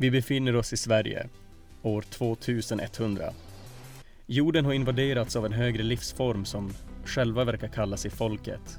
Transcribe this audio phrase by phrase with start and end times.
[0.00, 1.28] Vi befinner oss i Sverige,
[1.82, 3.32] år 2100.
[4.26, 6.72] Jorden har invaderats av en högre livsform som
[7.04, 8.78] själva verkar kalla sig folket.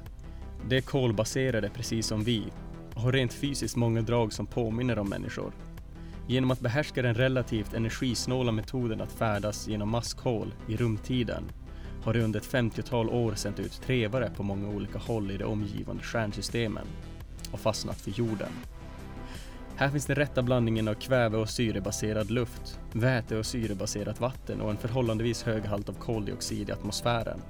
[0.68, 2.44] De är kolbaserade precis som vi
[2.94, 5.52] och har rent fysiskt många drag som påminner om människor.
[6.28, 11.44] Genom att behärska den relativt energisnåla metoden att färdas genom maskhål i rumtiden
[12.02, 15.44] har det under ett 50-tal år sänt ut trevare på många olika håll i de
[15.44, 16.86] omgivande stjärnsystemen
[17.52, 18.52] och fastnat för jorden.
[19.80, 24.70] Här finns den rätta blandningen av kväve och syrebaserad luft, väte och syrebaserat vatten och
[24.70, 27.40] en förhållandevis hög halt av koldioxid i atmosfären.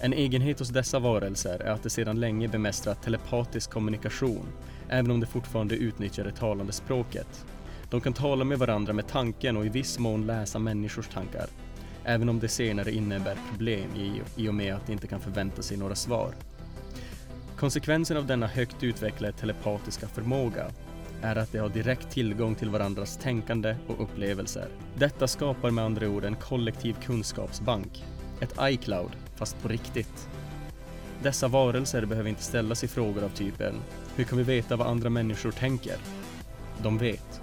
[0.00, 4.46] En egenhet hos dessa varelser är att de sedan länge bemästrat telepatisk kommunikation,
[4.88, 7.44] även om de fortfarande utnyttjar det talande språket.
[7.90, 11.46] De kan tala med varandra med tanken och i viss mån läsa människors tankar,
[12.04, 15.62] även om det senare innebär problem i, i och med att de inte kan förvänta
[15.62, 16.34] sig några svar.
[17.56, 20.70] Konsekvensen av denna högt utvecklade telepatiska förmåga
[21.22, 24.68] är att de har direkt tillgång till varandras tänkande och upplevelser.
[24.94, 28.04] Detta skapar med andra ord en kollektiv kunskapsbank,
[28.40, 30.28] ett iCloud, fast på riktigt.
[31.22, 33.74] Dessa varelser behöver inte ställa sig frågor av typen
[34.16, 35.96] Hur kan vi veta vad andra människor tänker?
[36.82, 37.40] De vet.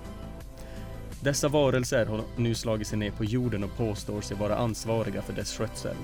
[1.22, 5.34] Dessa varelser har nu slagit sig ner på jorden och påstår sig vara ansvariga för
[5.34, 5.96] dess skötsel.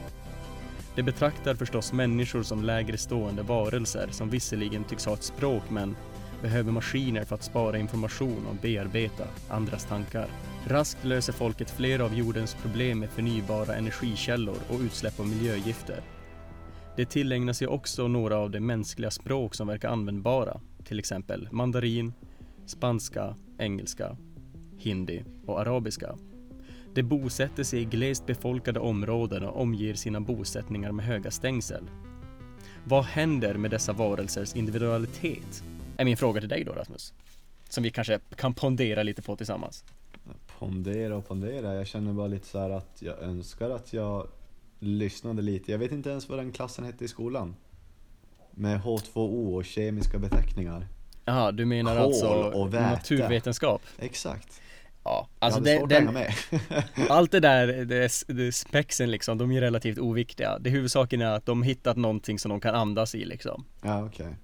[0.95, 5.95] De betraktar förstås människor som lägre stående varelser som visserligen tycks ha ett språk men
[6.41, 10.27] behöver maskiner för att spara information och bearbeta andras tankar.
[10.67, 16.01] Raskt löser folket flera av jordens problem med förnybara energikällor och utsläpp av miljögifter.
[16.95, 22.13] Det tillägnar sig också några av de mänskliga språk som verkar användbara, till exempel mandarin,
[22.65, 24.17] spanska, engelska,
[24.77, 26.15] hindi och arabiska.
[26.93, 31.83] De bosätter sig i glest befolkade områden och omger sina bosättningar med höga stängsel.
[32.83, 35.63] Vad händer med dessa varelsers individualitet?
[35.99, 37.13] Är min fråga till dig då Rasmus.
[37.69, 39.83] Som vi kanske kan pondera lite på tillsammans.
[40.59, 44.27] Pondera och pondera, jag känner bara lite så här att jag önskar att jag
[44.79, 45.71] lyssnade lite.
[45.71, 47.55] Jag vet inte ens vad den klassen hette i skolan.
[48.51, 50.87] Med H2O och kemiska beteckningar.
[51.25, 53.81] Jaha, du menar Kol alltså naturvetenskap?
[53.97, 54.61] Exakt.
[55.03, 56.17] Ja, alltså det, den,
[57.09, 60.59] allt det där, det, det spexen liksom, de är relativt oviktiga.
[60.59, 63.65] Det huvudsaken är att de hittat någonting som de kan andas i liksom.
[63.81, 64.35] ja, okej.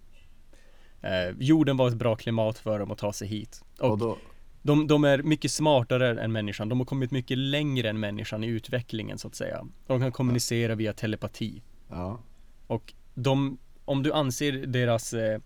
[1.06, 3.64] Eh, jorden var ett bra klimat för dem att ta sig hit.
[3.80, 4.18] Och, Och då,
[4.62, 6.70] de, de är mycket smartare än människan.
[6.70, 9.66] De har kommit mycket längre än människan i utvecklingen så att säga.
[9.88, 11.62] De kan kommunicera via telepati.
[11.90, 12.20] ja.
[12.68, 15.40] Och de, om du anser deras eh,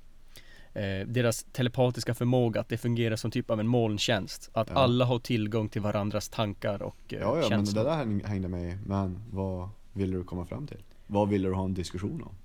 [0.74, 4.50] eh, deras telepatiska förmåga att det fungerar som typ av en molntjänst.
[4.54, 4.76] Att Ja.
[4.76, 7.84] alla har tillgång till varandras tankar och eh, Ja, ja, men känslor.
[7.84, 10.84] det där häng- hängde med Men vad ville du komma fram till?
[11.08, 12.36] Vad ville du ha en diskussion om?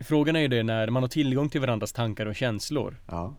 [0.00, 2.96] Frågan är ju det när man har tillgång till varandras tankar och känslor.
[3.06, 3.34] Ja,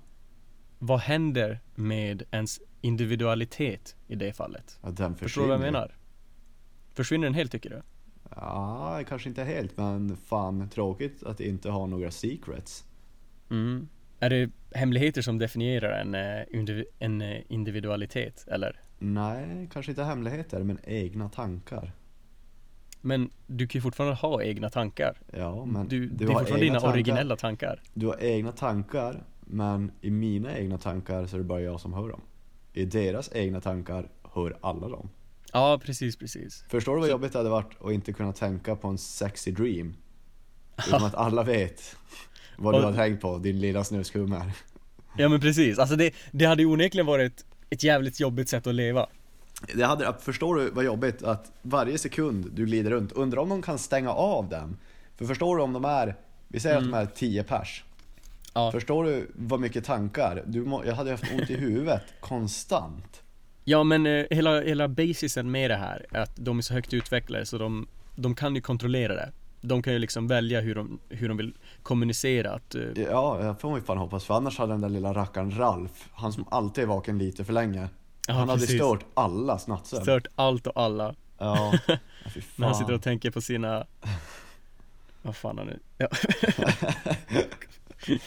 [0.80, 4.80] Vad händer med ens individualitet i det fallet?
[4.82, 5.80] att den Förstår du vad jag försvinner.
[5.80, 5.96] menar?
[6.94, 7.82] Försvinner den helt tycker du?
[8.36, 12.86] Ja, kanske inte helt, men fan tråkigt att inte ha några secrets.
[13.50, 13.88] Mm.
[14.20, 18.80] Är det hemligheter som definierar en, eh, en eh, individualitet eller?
[19.00, 21.92] Nej, kanske inte hemligheter, men egna tankar.
[23.02, 25.18] Men du kan ju fortfarande ha egna tankar.
[25.32, 26.94] Ja, men du, du det är fortfarande dina tankar.
[26.94, 27.82] originella tankar.
[27.94, 31.94] Du har egna tankar, men i mina egna tankar så är det bara jag som
[31.94, 32.22] hör dem.
[32.74, 35.10] I deras egna tankar hör alla dem.
[35.54, 36.66] Ja, precis, precis.
[36.70, 39.96] Förstår du vad jobbigt det hade varit att inte kunna tänka på en sexy dream?
[40.88, 41.96] Utan att alla vet
[42.58, 44.52] vad du har tänkt på, din lilla snuskummer.
[45.18, 48.76] Ja men precis, alltså det, det hade ju onekligen varit ett jävligt jobbigt sätt att
[48.76, 49.08] leva.
[49.76, 53.62] Det hade, förstår du vad jobbigt att varje sekund du glider runt, undrar om de
[53.62, 54.78] kan stänga av den?
[55.18, 56.16] För förstår du om de är,
[56.48, 57.84] vi säger att de är 10 pers.
[58.54, 58.72] Ja.
[58.72, 60.44] Förstår du vad mycket tankar?
[60.48, 63.22] Du må, jag hade haft ont i huvudet konstant.
[63.64, 66.94] Ja men eh, hela, hela basisen med det här är att de är så högt
[66.94, 69.32] utvecklade så de, de kan ju kontrollera det.
[69.62, 73.60] De kan ju liksom välja hur de, hur de vill kommunicera att, eh, Ja, jag
[73.60, 76.84] får ju fan hoppas, för annars hade den där lilla rackaren Ralf, han som alltid
[76.84, 77.88] är vaken lite för länge,
[78.32, 78.76] Ja, han hade precis.
[78.76, 80.02] stört allas nattsömn.
[80.04, 81.16] stört allt och alla.
[81.38, 81.98] Ja, ja,
[82.34, 82.96] fy När han sitter fan.
[82.96, 83.86] och tänker på sina
[85.22, 85.80] Vad fan har nu?
[85.98, 86.08] Ja.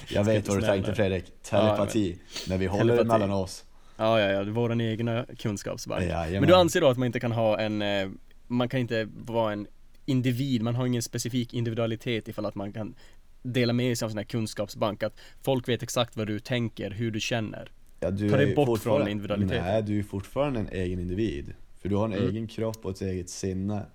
[0.09, 2.19] Jag vet vad du tänkte Fredrik, telepati.
[2.49, 3.09] Men vi håller Telepati.
[3.09, 3.65] mellan oss.
[3.97, 6.03] ja, ja, ja, våran egna kunskapsbank.
[6.03, 6.41] Jajamän.
[6.41, 8.09] Men du anser då att man inte kan ha en, eh,
[8.47, 9.67] man kan inte vara en
[10.07, 12.95] individ, man har ingen specifik individualitet ifall att man kan
[13.43, 17.11] dela med sig av sin här kunskapsbank, att folk vet exakt vad du tänker, hur
[17.11, 17.71] du känner.
[18.05, 19.65] Ja, du Ta dig bort från individualiteten.
[19.65, 21.55] Nej, du är fortfarande en egen individ.
[21.81, 22.29] För du har en Mm.
[22.29, 23.87] egen kropp och ett eget sinne.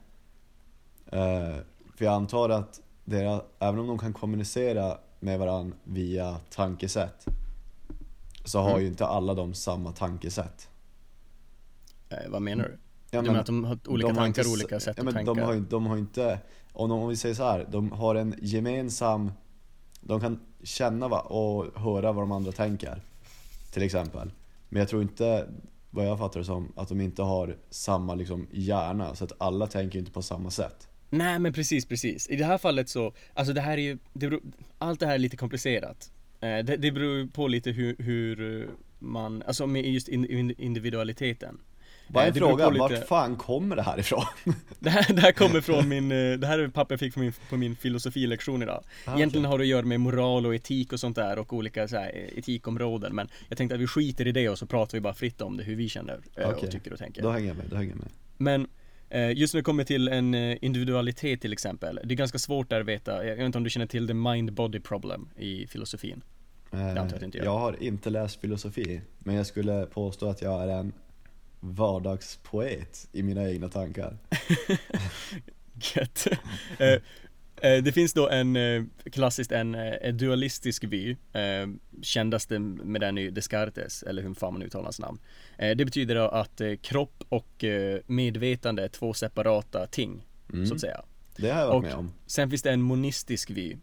[1.12, 1.56] Eh,
[1.96, 7.26] för jag antar att deras, även om de kan kommunicera med varandra via tankesätt
[8.46, 8.82] så har Mm.
[8.82, 10.70] ju inte alla de samma tankesätt.
[12.10, 12.78] Eh, vad menar du?
[13.12, 15.34] Ja, du menar att de har olika de tankar, s- olika sätt ja, att tänka?
[15.34, 16.40] De har, de har inte,
[16.74, 19.32] om, de, om vi säger så här, de har en gemensam,
[20.02, 23.02] de kan känna va, och höra vad de andra tänker.
[23.80, 24.32] Till exempel.
[24.70, 25.48] Men jag tror inte,
[25.90, 29.16] vad jag fattar det som, att de inte har samma liksom, hjärna.
[29.16, 30.88] Så att alla tänker inte på samma sätt.
[31.10, 32.30] Nej men precis, precis.
[32.30, 34.42] I det här fallet så, alltså det här är ju, det beror,
[34.78, 36.12] allt det här är lite komplicerat.
[36.40, 41.60] Eh, det, det beror på lite hur, hur man, alltså med just individualiteten.
[42.10, 44.24] Bara Eh, en fråga, lite- vart fan kommer det här ifrån?
[44.80, 47.20] Det här, det här kommer från min, eh, det här är papper jag fick på
[47.20, 48.84] min, på min filosofilektion idag.
[49.06, 49.52] Ah, Egentligen okej.
[49.52, 52.12] har det att göra med moral och etik och sånt där och olika så här,
[52.16, 55.14] eh, etikområden men jag tänkte att vi skiter i det och så pratar vi bara
[55.14, 56.66] fritt om det, hur vi känner eh, Okej.
[56.66, 57.22] och tycker och tänker.
[57.22, 58.10] Då hänger jag med, då hänger jag med.
[58.38, 58.68] Men
[59.10, 62.70] eh, just när det kommer till en eh, individualitet till exempel, det är ganska svårt
[62.70, 66.22] där att veta, jag vet inte om du känner till the mind-body problem i filosofin?
[66.72, 67.44] Eh, gör.
[67.44, 70.94] jag har inte läst filosofi, men jag skulle påstå att jag är en
[71.60, 74.18] vardagspoet i mina egna tankar.
[75.96, 76.28] Gött.
[76.80, 76.94] Eh,
[77.72, 81.68] eh, det finns då en, eh, klassiskt en, eh, en dualistisk vy, eh,
[82.02, 85.20] kändaste med den är ju Descartes, eller hur fan man uttalar hans namn.
[85.58, 87.64] Eh, det betyder då att kropp och
[88.06, 90.66] medvetande är två separata ting, Mm.
[90.66, 91.02] så att säga.
[91.38, 92.14] Det har jag varit Och- med om.
[92.26, 93.76] Sen finns det en monistisk vy,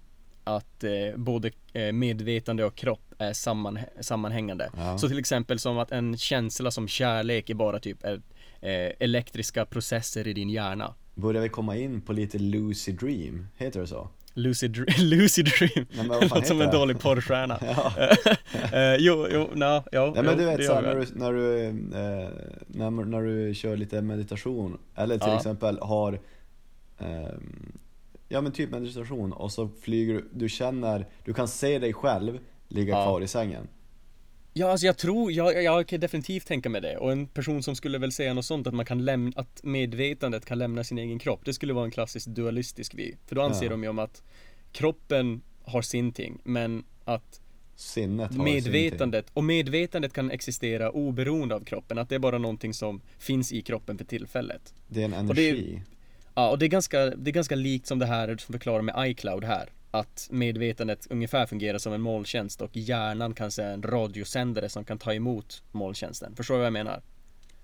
[0.46, 4.70] att eh, både eh, medvetande och kropp är samman, sammanhängande.
[4.76, 4.98] Ja.
[4.98, 8.18] Så till exempel som att en känsla som kärlek är bara typ eh,
[9.00, 10.94] elektriska processer i din hjärna.
[11.14, 13.46] Börjar vi komma in på lite lucid dream?
[13.56, 14.08] Heter det så?
[14.34, 15.86] Lucid, dr- lucid dream.
[15.96, 16.72] men fan låter som en det?
[16.76, 17.58] dålig porrstjärna.
[18.72, 21.64] Eh, jo, jo, na, ja, Nej men jo, du vet såhär, när du, när du,
[21.64, 22.28] eh,
[22.66, 25.36] när, när du kör lite meditation, eller till Ja.
[25.36, 26.20] exempel har
[26.98, 27.72] ehm,
[28.28, 32.38] Ja men typ meditation och så flyger du, du känner, du kan se dig själv
[32.68, 33.04] ligga Ja.
[33.04, 33.68] kvar i sängen.
[34.52, 36.96] Ja, alltså jag tror, jag, jag kan definitivt tänka mig det.
[36.96, 40.44] Och en person som skulle väl säga något sånt, att man kan lämna, att medvetandet
[40.44, 41.40] kan lämna sin egen kropp.
[41.44, 43.12] Det skulle vara en klassisk dualistisk vy.
[43.26, 43.70] För då anser Ja.
[43.70, 44.22] de ju om att
[44.72, 47.40] kroppen har sin ting, men att
[47.76, 48.72] Sinnet har sin ting.
[48.72, 51.98] medvetandet, och medvetandet kan existera oberoende av kroppen.
[51.98, 54.74] Att det är bara någonting som finns i kroppen för tillfället.
[54.88, 55.82] Det är en Och det är- energi.
[56.38, 58.94] Ja, och det är ganska, det är ganska likt som det här som förklarar med
[59.10, 59.68] iCloud här.
[59.90, 64.98] Att medvetandet ungefär fungerar som en molntjänst och hjärnan kan säga en radiosändare som kan
[64.98, 66.36] ta emot molntjänsten.
[66.36, 67.02] Förstår du vad jag menar?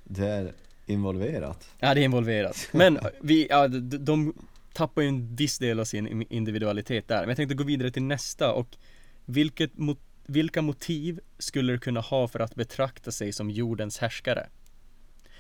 [0.05, 0.53] Det är
[0.87, 1.69] involverat.
[1.79, 2.69] Ja, det är involverat.
[2.73, 4.35] Men vi, ja, de, de
[4.73, 7.21] tappar ju en viss del av sin individualitet där.
[7.21, 8.77] Men jag tänkte gå vidare till nästa och
[9.25, 14.47] vilket, mot, vilka motiv skulle du kunna ha för att betrakta sig som jordens härskare?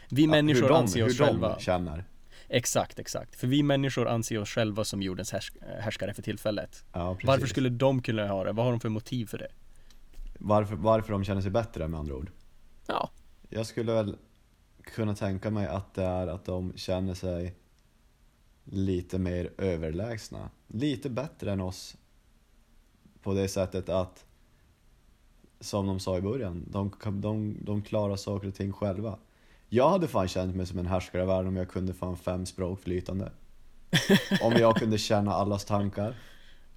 [0.08, 2.04] Vi människor hur de, anser oss hur själva de känner.
[2.54, 3.36] Exakt, exakt.
[3.36, 6.84] För vi människor anser oss själva som jordens härs härskare för tillfället.
[6.92, 7.18] Ja.
[7.24, 8.52] Varför skulle de kunna ha det?
[8.52, 9.48] Vad har de för motiv för det?
[10.42, 12.30] varför, varför de känner sig bättre med andra ord.
[12.86, 13.10] Ja,
[13.48, 14.16] Jag skulle väl
[14.82, 17.56] kunna tänka mig att det är att de känner sig
[18.64, 20.50] lite mer överlägsna.
[20.66, 21.96] Lite bättre än oss
[23.22, 24.26] på det sättet att,
[25.60, 29.18] som de sa i början, de, de, de klarar saker och ting själva.
[29.74, 32.46] Jag hade fan känt mig som en härskare i världen om jag kunde fan fem
[32.46, 33.30] språk flytande.
[34.42, 36.14] Om jag kunde känna allas tankar.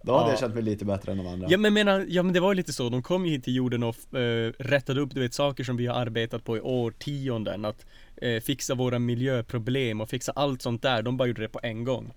[0.01, 0.31] Då hade Ja.
[0.31, 1.47] jag känt mig lite bättre än de andra.
[1.49, 3.55] ja men menar, ja men det var ju lite så, de kom ju hit till
[3.55, 7.65] jorden och eh, rättade upp du vet saker som vi har arbetat på i årtionden
[7.65, 7.85] Att
[8.17, 11.83] eh, fixa våra miljöproblem och fixa allt sånt där, de bara gjorde det på en
[11.83, 12.13] gång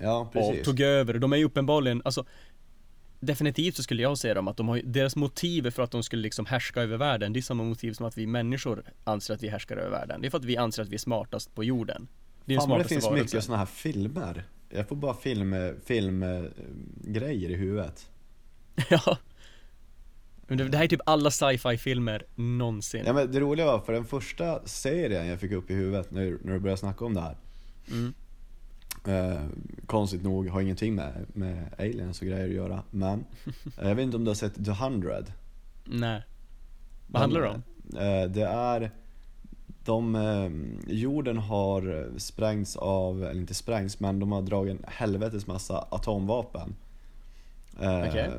[0.00, 0.64] Ja, Och precis.
[0.64, 2.24] tog över, de är ju uppenbarligen, alltså
[3.20, 6.22] Definitivt så skulle jag säga dem att de har deras motiv för att de skulle
[6.22, 9.48] liksom härska över världen Det är samma motiv som att vi människor anser att vi
[9.48, 12.08] härskar över världen Det är för att vi anser att vi är smartast på jorden
[12.44, 13.24] Det är den Fan vad det finns varelsen.
[13.24, 14.44] mycket såna här filmer.
[14.68, 18.10] Jag får bara film, film eh, i huvudet.
[18.90, 19.18] Ja
[20.46, 23.80] Men det, det här är typ alla sci-fi filmer någonsin Ja, men det roliga var,
[23.80, 27.14] för den första serien jag fick upp i huvudet nu när du började snacka om
[27.14, 27.36] det här.
[27.90, 28.14] mm.
[29.08, 29.40] Eh,
[29.86, 32.82] konstigt nog har ingenting med, med aliens och grejer att göra.
[32.90, 33.24] Men
[33.78, 35.16] eh, jag vet inte om du har sett The 100?
[35.84, 36.22] Nej
[37.06, 37.62] Vad handlar det om?
[37.98, 38.90] Eh, det är
[39.84, 40.50] de, eh,
[40.94, 46.74] jorden har sprängts av, eller inte sprängts, men de har dragit en helvetes massa atomvapen.
[47.80, 48.30] Eh, Okej.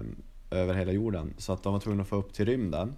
[0.52, 1.34] Över hela jorden.
[1.38, 2.96] Så att de var tvungna att få upp till rymden.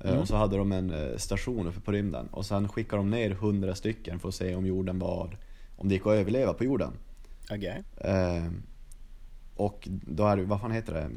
[0.00, 0.20] Eh, Mm.
[0.20, 2.26] Och så hade de en station uppe på rymden.
[2.30, 5.36] Och sen skickade de ner hundra stycken för att se om jorden var,
[5.76, 6.92] om det gick att överleva på jorden.
[7.50, 8.46] Okej Eh,
[9.56, 11.10] och då är det, vad fan heter det?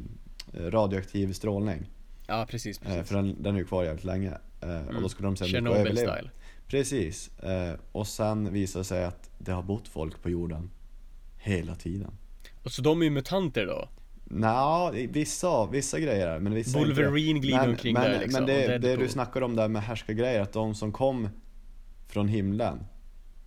[0.60, 1.90] Eh, Radioaktiv strålning.
[2.28, 4.34] Ja precis, Eh, precis för den, den är ju kvar jävligt länge.
[4.62, 6.14] Eh, Och då skulle de sen Chernobyl överleva.
[6.16, 6.30] style
[6.68, 7.38] Precis.
[7.40, 10.70] Eh, och sen visar det sig att det har bott folk på jorden
[11.38, 12.12] hela tiden.
[12.64, 13.90] Och så de är ju mutanter då?
[14.24, 16.90] Nja, vissa, vissa grejer men vissa inte.
[16.90, 18.46] Wolverine glider men, omkring men, där liksom.
[18.46, 21.30] Men det, det du snackar om där med härskargrejer, att de som kom
[22.08, 22.86] från himlen,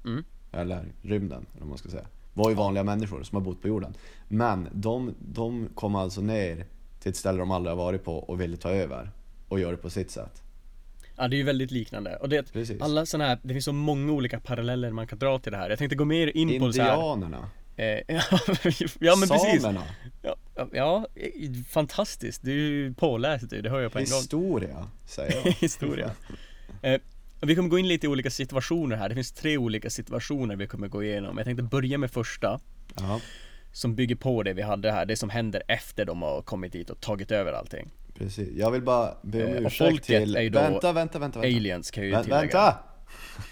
[0.04, 0.25] Mm.
[0.52, 3.68] Eller rymden, eller vad man ska säga, var ju vanliga människor som har bott på
[3.68, 3.94] jorden.
[4.28, 6.66] Men de, de kom alltså ner
[7.00, 9.11] till ett ställe de aldrig har varit på och ville ta över
[9.49, 10.42] och göra det på sitt sätt.
[11.16, 12.16] Ja det är ju väldigt liknande.
[12.16, 12.82] Och det, Precis.
[12.82, 15.71] alla sådana här, det finns så många olika paralleller man kan dra till det här.
[15.71, 16.92] Jag tänkte gå mer in på så här.
[16.92, 17.87] Indianerna, Eh,
[18.99, 19.62] ja men precis.
[19.62, 19.82] samerna,
[20.23, 20.37] Ja,
[20.73, 22.42] ja, eh, fantastiskt.
[22.42, 24.18] Du är ju påläst du, det hör jag på en gång.
[24.18, 25.52] historia, säger jag.
[25.61, 26.11] Historia.
[27.47, 29.09] Vi kommer gå in lite i olika situationer här.
[29.09, 31.37] Det finns tre olika situationer vi kommer gå igenom.
[31.39, 32.61] Jag tänkte börja med första.
[32.97, 33.21] Ja,
[33.73, 35.07] Som bygger på det vi hade här.
[35.07, 37.91] Det som händer efter de har kommit dit och tagit över allting.
[38.15, 38.49] precis.
[38.57, 40.37] Jag vill bara be om Eh, och ursäkt till...
[40.37, 41.39] är ju då Vänta, vänta, vänta, vänta.
[41.57, 42.41] Aliens kan jag ju Vä- tillägga.
[42.41, 42.79] vänta!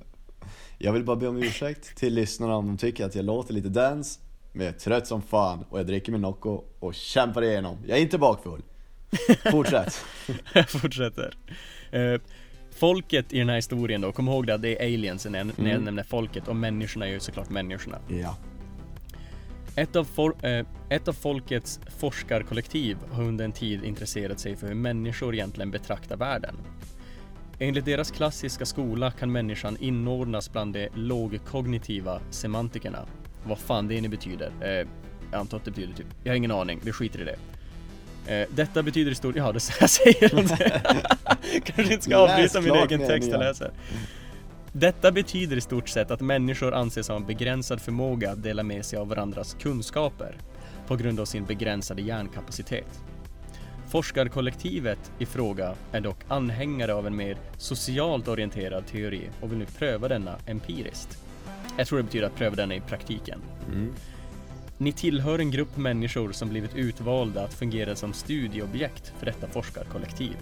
[0.78, 3.70] jag vill bara be om ursäkt till lyssnarna om de tycker att jag låter lite
[3.70, 4.20] dance,
[4.54, 7.78] men jag är trött som fan och jag dricker min Nocco och kämpar igenom.
[7.88, 8.62] Jag är inte bakfull.
[9.52, 10.06] Fortsätt.
[10.54, 11.34] Jag fortsätter.
[11.92, 12.22] Eh,
[12.76, 15.54] folket i den här historien då, kom ihåg det det är aliens när jag, när
[15.66, 15.84] jag Mm.
[15.84, 17.98] nämner folket och människorna är ju såklart människorna.
[18.08, 18.38] ja.
[19.78, 24.68] Ett av, for, eh, ett av folkets forskarkollektiv har under en tid intresserat sig för
[24.68, 26.56] hur människor egentligen betraktar världen.
[27.60, 33.00] Enligt deras klassiska skola kan människan inordnas bland de lågkognitiva semantikerna.
[33.46, 34.52] Vad fan det nu betyder.
[34.62, 34.88] Eh,
[35.32, 37.36] jag antar att det betyder typ, jag har ingen aning, vi skiter i det.
[38.28, 40.82] Eh, detta betyder i stort, ja det jag säger inte.
[41.64, 43.72] Kanske inte ska avbryta min egen text jag läser.
[44.72, 48.86] Detta betyder i stort sett att människor anses ha en begränsad förmåga att dela med
[48.86, 50.38] sig av varandras kunskaper
[50.88, 53.00] på grund av sin begränsade hjärnkapacitet.
[53.90, 59.66] Forskarkollektivet i fråga är dock anhängare av en mer socialt orienterad teori och vill nu
[59.66, 61.18] pröva denna empiriskt.
[61.78, 63.42] Jag tror det betyder att pröva denna i praktiken.
[63.68, 63.94] Mm.
[64.78, 70.38] Ni tillhör en grupp människor som blivit utvalda att fungera som studieobjekt för detta forskarkollektiv.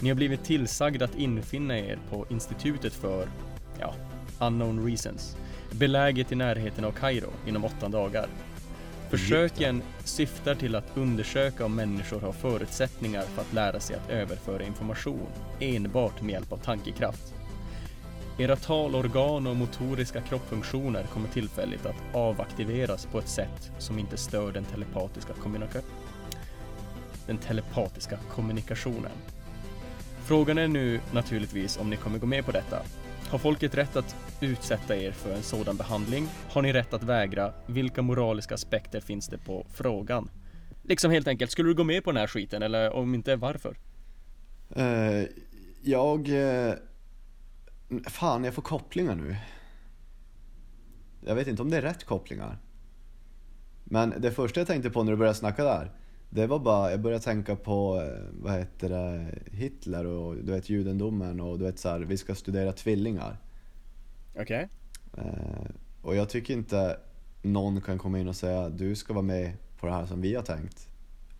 [0.00, 3.28] Ni har blivit tillsagda att infinna er på institutet för,
[3.80, 3.94] ja,
[4.40, 5.36] unknown reasons,
[5.72, 8.26] beläget i närheten av Kairo inom åtta dagar.
[9.10, 14.62] Försöken syftar till att undersöka om människor har förutsättningar för att lära sig att överföra
[14.62, 15.28] information
[15.60, 17.34] enbart med hjälp av tankekraft.
[18.38, 24.52] Era talorgan och motoriska kroppsfunktioner kommer tillfälligt att avaktiveras på ett sätt som inte stör
[24.52, 25.82] den telepatiska kommunika-
[27.26, 29.12] den telepatiska kommunikationen.
[30.24, 32.82] Frågan är nu naturligtvis om ni kommer gå med på detta.
[33.28, 36.28] Har folket rätt att utsätta er för en sådan behandling?
[36.50, 37.52] Har ni rätt att vägra?
[37.66, 40.30] Vilka moraliska aspekter finns det på frågan?
[40.82, 43.76] Liksom helt enkelt, skulle du gå med på den här skiten eller om inte, varför?
[44.76, 45.24] Uh,
[45.82, 46.28] jag...
[46.28, 46.74] uh
[48.02, 49.36] fan, jag får kopplingar nu.
[51.20, 52.58] Jag vet inte om det är rätt kopplingar.
[53.84, 55.90] Men det första jag tänkte på när du började snacka där,
[56.30, 60.68] det var bara, jag började tänka på, eh, vad heter det, Hitler och du vet
[60.68, 63.38] judendomen och du vet så här, vi ska studera tvillingar.
[64.36, 64.68] Okej.
[65.18, 65.70] Eh,
[66.02, 66.96] och jag tycker inte
[67.42, 70.34] någon kan komma in och säga du ska vara med på det här som vi
[70.34, 70.88] har tänkt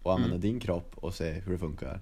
[0.02, 0.40] och använda Mm.
[0.40, 2.00] din kropp och se hur det funkar.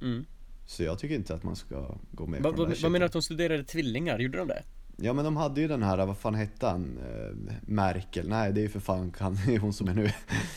[0.00, 0.24] Mm.
[0.66, 3.06] Så jag tycker inte att man ska gå med Va, på va, vad menar du
[3.06, 4.18] att de studerade tvillingar?
[4.18, 4.62] Gjorde de det?
[4.96, 6.98] Ja men de hade ju den här, vad fan hette han?
[6.98, 8.28] Eh, Merkel?
[8.28, 9.12] Nej det är ju för fan
[9.48, 10.10] är hon som är nu.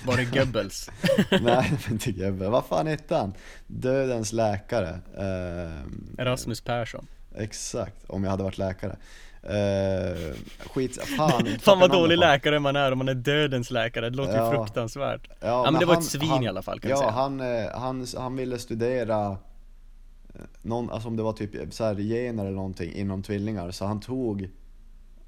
[0.06, 0.90] Var det Goebbels?
[1.32, 2.50] Nej men inte Gebbe.
[2.50, 3.34] Vad fan hette han?
[3.68, 5.00] Dödens läkare.
[5.18, 7.08] Eh, Rasmus Persson?
[7.38, 8.96] Exakt, om jag hade varit läkare.
[9.44, 11.46] Eh, skit, fan.
[11.62, 14.52] Fan vad dålig läkare man är om man är dödens läkare, det låter ju Ja.
[14.52, 17.10] fruktansvärt Ja, men det var ett svin i alla fall, kan ja, säga.
[17.12, 19.38] han, eh, han, han ville studera eh,
[20.62, 23.72] någon, alltså om det var typ så här gener eller någonting inom tvillingar.
[23.72, 24.42] Så han tog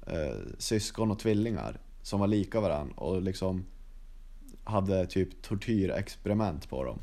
[0.06, 3.66] eh, syskon och tvillingar som var lika varandra och liksom
[4.64, 6.98] hade typ tortyrexperiment på dem.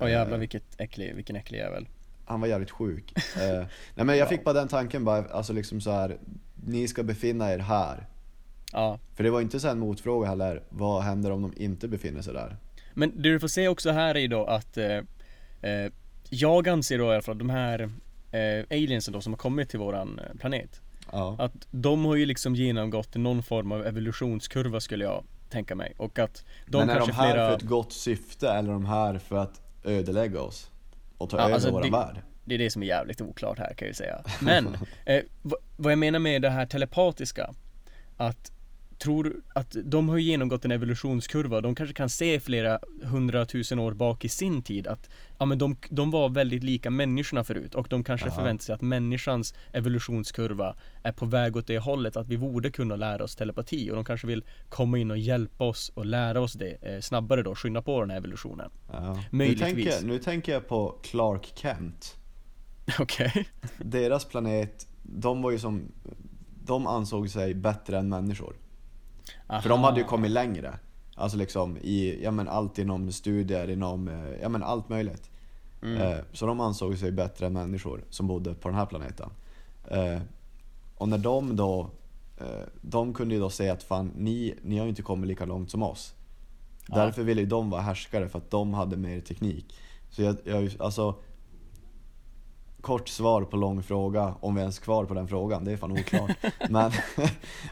[0.00, 1.88] Åh jävlar Eh, vilket äcklig, vilken äcklig jävel
[2.24, 3.12] Han var jävligt sjuk.
[3.36, 3.64] eh,
[3.94, 6.18] nej men jag fick bara den tanken bara, alltså liksom så här.
[6.64, 8.06] Ni ska befinna er här.
[8.72, 12.22] Ja För det var inte så en motfråga heller, vad händer om de inte befinner
[12.22, 12.56] sig där?
[12.94, 14.96] Men det du får se också här är ju då att eh,
[15.62, 15.92] eh,
[16.30, 17.90] Jag anser då i alla fall att de här
[18.32, 20.80] eh, aliensen då som har kommit till våran eh, planet
[21.12, 21.36] Ja.
[21.38, 26.18] Att de har ju liksom genomgått någon form av evolutionskurva skulle jag tänka mig och
[26.18, 28.86] att de Men är kanske de här flera för ett gott syfte eller är de
[28.86, 30.70] här för att ödelägga oss?
[31.18, 32.16] Och ta Ja, över alltså våran det- värld?
[32.44, 34.66] Det är det som är jävligt oklart här kan jag ju säga Men,
[35.04, 37.54] eh, vad- vad jag menar med det här telepatiska
[38.16, 38.52] Att
[39.02, 44.24] tror att de har genomgått en evolutionskurva, de kanske kan se flera hundratusen år bak
[44.24, 48.04] i sin tid att Ja men de, de var väldigt lika människorna förut och de
[48.04, 48.34] kanske Ja.
[48.34, 52.96] förväntar sig att människans evolutionskurva är på väg åt det hållet att vi borde kunna
[52.96, 56.52] lära oss telepati och de kanske vill komma in och hjälpa oss och lära oss
[56.52, 59.22] det eh, snabbare då, skynda på den här evolutionen Ja.
[59.30, 62.16] Nu, tänker, nu tänker jag på Clark Kent.
[62.98, 65.82] Okej Deras planet, de var ju som,
[66.64, 68.56] de ansåg sig bättre än människor.
[69.62, 70.78] För de hade ju kommit längre.
[71.14, 75.30] Alltså liksom i, ja men allt inom studier, inom, eh, ja men allt möjligt.
[75.82, 76.02] Mm.
[76.02, 79.30] Eh, Så de ansåg sig bättre än människor som bodde på den här planeten.
[79.90, 80.20] Eh,
[80.96, 81.90] Och när de då,
[82.80, 85.70] de kunde ju då säga att fan ni, ni har ju inte kommit lika långt
[85.70, 86.14] som oss.
[86.88, 86.96] Ja.
[86.96, 89.74] Därför ville ju de vara härskare för att de hade mer teknik.
[90.10, 91.14] Så jag, jag alltså
[92.80, 95.76] Kort svar på lång fråga, om vi ens är kvar på den frågan, det är
[95.76, 96.30] fan oklart.
[96.70, 96.92] men,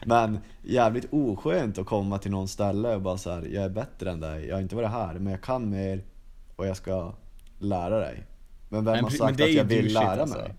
[0.05, 4.11] men jävligt oskönt att komma till någon ställe och bara så här, jag är bättre
[4.11, 6.03] än dig, jag har inte varit här, men jag kan mer
[6.55, 7.13] och jag ska
[7.59, 8.23] lära dig.
[8.69, 10.37] Men vem Men har sagt att jag vill lära alltså.
[10.37, 10.53] mig?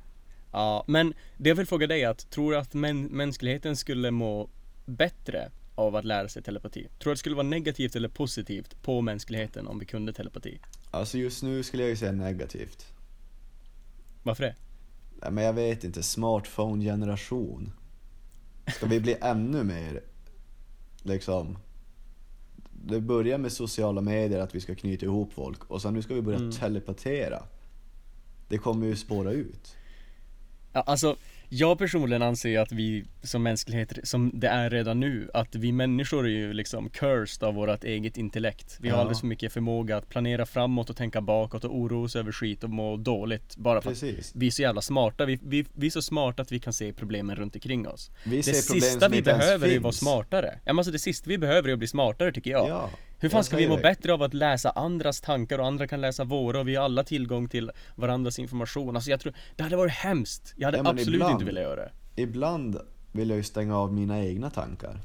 [0.52, 4.10] Ja, men det jag vill fråga dig är att, tror du att män, mänskligheten skulle
[4.10, 4.50] må
[4.86, 6.80] bättre av att lära sig telepati?
[6.80, 10.60] Tror du att det skulle vara negativt eller positivt på mänskligheten om vi kunde telepati?
[10.90, 12.86] Alltså just nu skulle jag ju säga negativt.
[14.22, 14.54] Varför det?
[15.22, 17.72] Nej, men jag vet inte, smartphone-generation.
[18.76, 20.00] Ska vi bli ännu mer,
[21.02, 21.58] liksom...
[22.84, 26.14] Det börjar med sociala medier, att vi ska knyta ihop folk och sen nu ska
[26.14, 26.52] vi börja Mm.
[26.52, 27.42] telepatera.
[28.48, 29.76] Det kommer ju spåra ut.
[30.72, 31.16] Ja, alltså,
[31.52, 36.26] jag personligen anser att vi som mänsklighet, som det är redan nu, att vi människor
[36.26, 38.76] är ju liksom cursed av vårt eget intellekt.
[38.80, 39.00] Vi har Ja.
[39.00, 42.64] alldeles för mycket förmåga att planera framåt och tänka bakåt och oroa oss över skit
[42.64, 44.32] och må dåligt bara för att Precis.
[44.34, 45.24] vi är så jävla smarta.
[45.26, 48.10] Vi, vi, vi är så smarta att vi kan se problemen runt omkring oss.
[48.24, 50.54] Vi Det sista vi behöver är att vara smartare.
[50.64, 52.68] Ja, men alltså det sista vi behöver är att bli smartare tycker jag.
[52.68, 52.90] Ja,
[53.20, 53.82] Hur fan ska vi må det.
[53.82, 57.04] bättre av att läsa andras tankar och andra kan läsa våra och vi har alla
[57.04, 58.96] tillgång till varandras information.
[58.96, 60.54] Alltså jag tror, det hade varit hemskt.
[60.56, 61.92] Jag hade Ja, absolut ibland- inte velat göra det.
[62.22, 62.78] Ibland
[63.12, 65.00] vill jag ju stänga av mina egna tankar.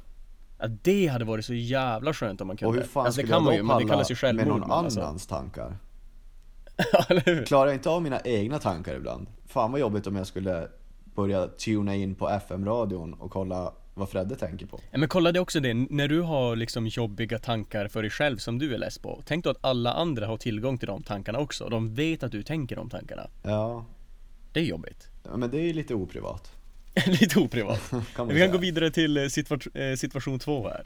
[0.60, 2.70] Ja, det hade varit så jävla skönt om man kunde.
[2.70, 4.16] Och hur fan alltså, det skulle kan man jag ju, då men det palla ju
[4.16, 4.48] självmord.
[4.48, 5.02] med någon alltså.
[5.02, 5.78] annans tankar?
[7.10, 7.46] Eller hur?
[7.46, 9.28] Klarar jag inte av mina egna tankar ibland?
[9.48, 10.68] Fan vad jobbigt om jag skulle
[11.16, 14.80] börja tuna in på FM-radion och kolla vad Fredde tänker på.
[14.92, 18.38] Ja, men kolla det också det, när du har liksom jobbiga tankar för dig själv
[18.38, 19.22] som du är less på.
[19.26, 21.70] Tänk då att alla andra har tillgång till de tankarna också.
[21.70, 23.30] De vet att du tänker de tankarna.
[23.44, 23.86] Ja,
[24.54, 25.08] Det är jobbigt.
[25.24, 26.52] ja, men det är ju lite oprivat.
[27.06, 27.92] Lite oprivat.
[28.16, 30.86] Kan Vi kan gå vidare till eh, situa- eh, situation två här.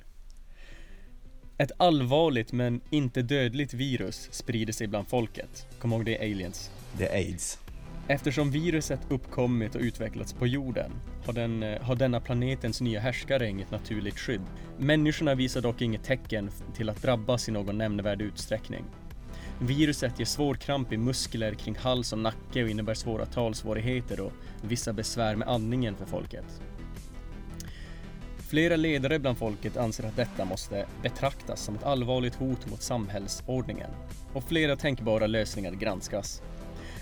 [1.58, 5.66] Ett allvarligt men inte dödligt virus sprider sig bland folket.
[5.80, 6.72] Kom ihåg det är aliens.
[6.98, 7.60] Det är aids.
[8.12, 10.92] Eftersom viruset uppkommit och utvecklats på jorden
[11.26, 14.42] har, den, eh, har denna planetens nya härskare inget naturligt skydd.
[14.78, 18.86] Människorna visar dock inget tecken till att drabbas i någon nämnvärd utsträckning.
[19.60, 24.34] Viruset ger svår kramp i muskler kring hals och nacke och innebär svåra talsvårigheter och
[24.62, 26.62] vissa besvär med andningen för folket.
[28.38, 33.90] Flera ledare bland folket anser att detta måste betraktas som ett allvarligt hot mot samhällsordningen
[34.34, 36.42] och flera tänkbara lösningar granskas.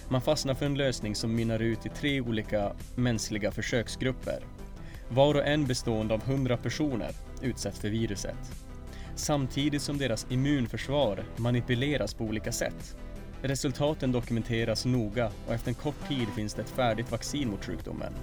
[0.09, 4.39] Man fastnar för en lösning som mynnar ut i tre olika mänskliga försöksgrupper.
[5.09, 8.35] Var och en bestående av 100 personer utsätts för viruset.
[9.15, 12.97] Samtidigt som deras immunförsvar manipuleras på olika sätt.
[13.41, 18.13] Resultaten dokumenteras noga och efter en kort tid finns det ett färdigt vaccin mot sjukdomen.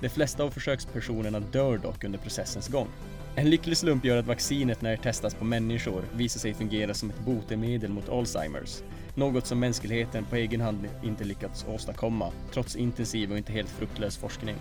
[0.00, 2.88] De flesta av försökspersonerna dör dock under processens gång.
[3.34, 7.10] En lycklig slump gör att vaccinet när det testas på människor visar sig fungera som
[7.10, 8.82] ett botemedel mot Alzheimers.
[9.18, 14.16] Något som mänskligheten på egen hand inte lyckats åstadkomma, trots intensiv och inte helt fruktlös
[14.16, 14.56] forskning.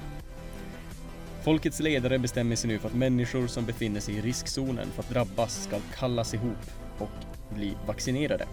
[1.44, 5.10] Folkets ledare bestämmer sig nu för att människor som befinner sig i riskzonen för att
[5.10, 7.10] drabbas ska kallas ihop och
[7.56, 8.48] bli vaccinerade.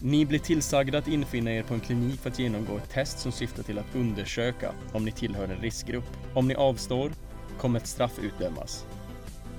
[0.00, 3.32] Ni blir tillsagda att infinna er på en klinik för att genomgå ett test som
[3.32, 6.16] syftar till att undersöka om ni tillhör en riskgrupp.
[6.34, 7.12] Om ni avstår
[7.58, 8.86] kommer ett straff utdömas.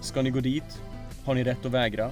[0.01, 0.81] Ska ni gå dit?
[1.25, 2.11] Har ni rätt att vägra?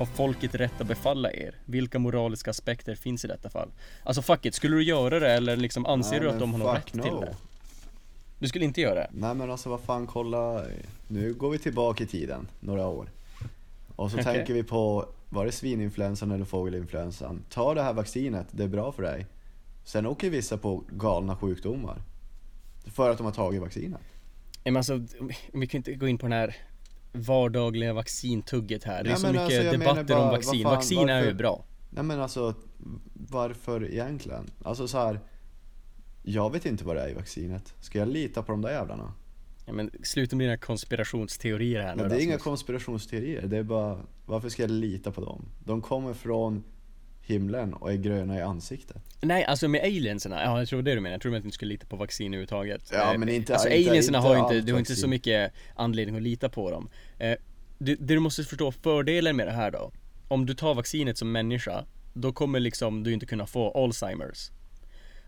[0.00, 1.54] Har folket rätt att befalla er?
[1.64, 3.70] Vilka moraliska aspekter finns i detta fall?
[4.04, 6.58] Alltså fuck it, skulle du göra det eller liksom anser Nej, du att de har
[6.58, 7.20] någon rätt till no.
[7.20, 7.36] det?
[8.38, 9.08] Du skulle inte göra det?
[9.12, 10.64] Nej men alltså vad fan kolla,
[11.08, 13.08] nu går vi tillbaka i tiden några år.
[13.96, 14.34] Och så Okej.
[14.34, 17.42] tänker vi på, var det svininfluensan eller fågelinfluensan?
[17.48, 19.26] Ta det här vaccinet, det är bra för dig.
[19.84, 22.02] Sen åker vissa på galna sjukdomar.
[22.84, 24.00] För att de har tagit vaccinet.
[24.64, 25.00] Men alltså,
[25.52, 26.56] vi kan inte gå in på den här
[27.12, 29.02] vardagliga vaccintugget här.
[29.04, 30.62] Det är Ja, så mycket alltså, debatter bara, om vaccin.
[30.62, 31.64] fan, vaccin är ju varför- bra.
[31.90, 32.54] Nej men alltså,
[33.14, 34.50] varför egentligen?
[34.64, 35.20] Alltså så här.
[36.22, 37.74] Jag vet inte vad det är i vaccinet.
[37.80, 39.12] Ska jag lita på de där jävlarna?
[39.66, 42.42] Ja, men sluta med dina konspirationsteorier här nu det är inga Rasmus.
[42.44, 45.44] konspirationsteorier, det är bara, varför ska jag lita på dem?
[45.64, 46.64] De kommer från
[47.22, 48.96] himlen och är gröna i ansiktet.
[49.20, 51.54] Nej, alltså med alienserna, ja jag tror det du menar, jag tror att du inte
[51.54, 52.90] skulle lita på vaccin överhuvudtaget.
[52.92, 55.08] Ja, Eh, men inte- Alltså inte- alienserna inte har ju inte, du har inte så
[55.08, 56.88] mycket anledning att lita på dem.
[57.18, 57.36] Eh,
[57.78, 59.92] det, det du måste förstå fördelen med det här då
[60.28, 64.50] Om du tar vaccinet som människa Då kommer liksom du inte kunna få Alzheimers.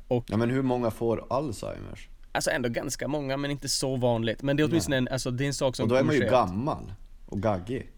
[0.09, 2.09] Ja men hur många får Alzheimers?
[2.33, 4.43] Alltså ändå ganska många men inte så vanligt.
[4.43, 6.15] Men det är åtminstone en, alltså det är en sak som Och då är man
[6.15, 6.93] ju gammal
[7.27, 7.91] och gaggig.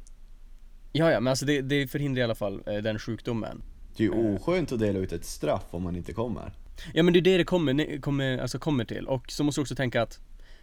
[0.92, 3.62] Ja ja men alltså det, det förhindrar i alla fall eh, den sjukdomen
[3.96, 6.52] Det är ju oskönt att dela ut ett straff om man inte kommer.
[6.94, 9.06] Ja men det är det det kommer, kommer, alltså kommer till.
[9.06, 10.18] Och så måste du också tänka att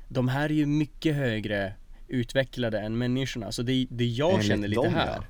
[0.08, 1.74] De här är ju mycket högre
[2.08, 3.52] utvecklade än människorna.
[3.52, 5.24] Så det, det jag Enligt känner lite här ja.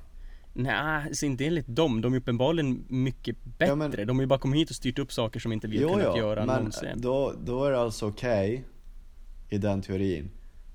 [0.54, 0.72] Nej,
[1.08, 4.38] alltså inte enligt dem, de är uppenbarligen mycket bättre Ja, men- De har ju bara
[4.38, 6.56] kommit hit och styrt upp saker som inte vi har Jo, kunnat ja, göra men
[6.56, 6.88] någonsin.
[6.94, 8.64] då, då är det alltså okej
[9.50, 10.30] i den teorin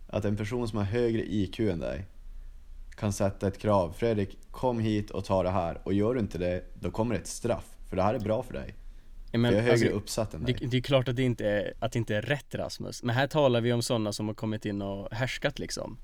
[0.08, 2.06] att en person som har högre IQ än dig
[2.98, 3.94] kan sätta ett krav.
[3.98, 5.82] Fredrik, kom hit och ta det här.
[5.84, 7.66] Och gör du inte det, då kommer ett straff.
[7.90, 8.76] För det här är bra för dig.
[9.32, 10.68] Men, jag är högre alltså, uppsatt än det, dig.
[10.68, 13.28] det är klart att det inte är, att det inte är rätt Rasmus Men här
[13.28, 15.98] talar vi om sådana som har kommit in och härskat liksom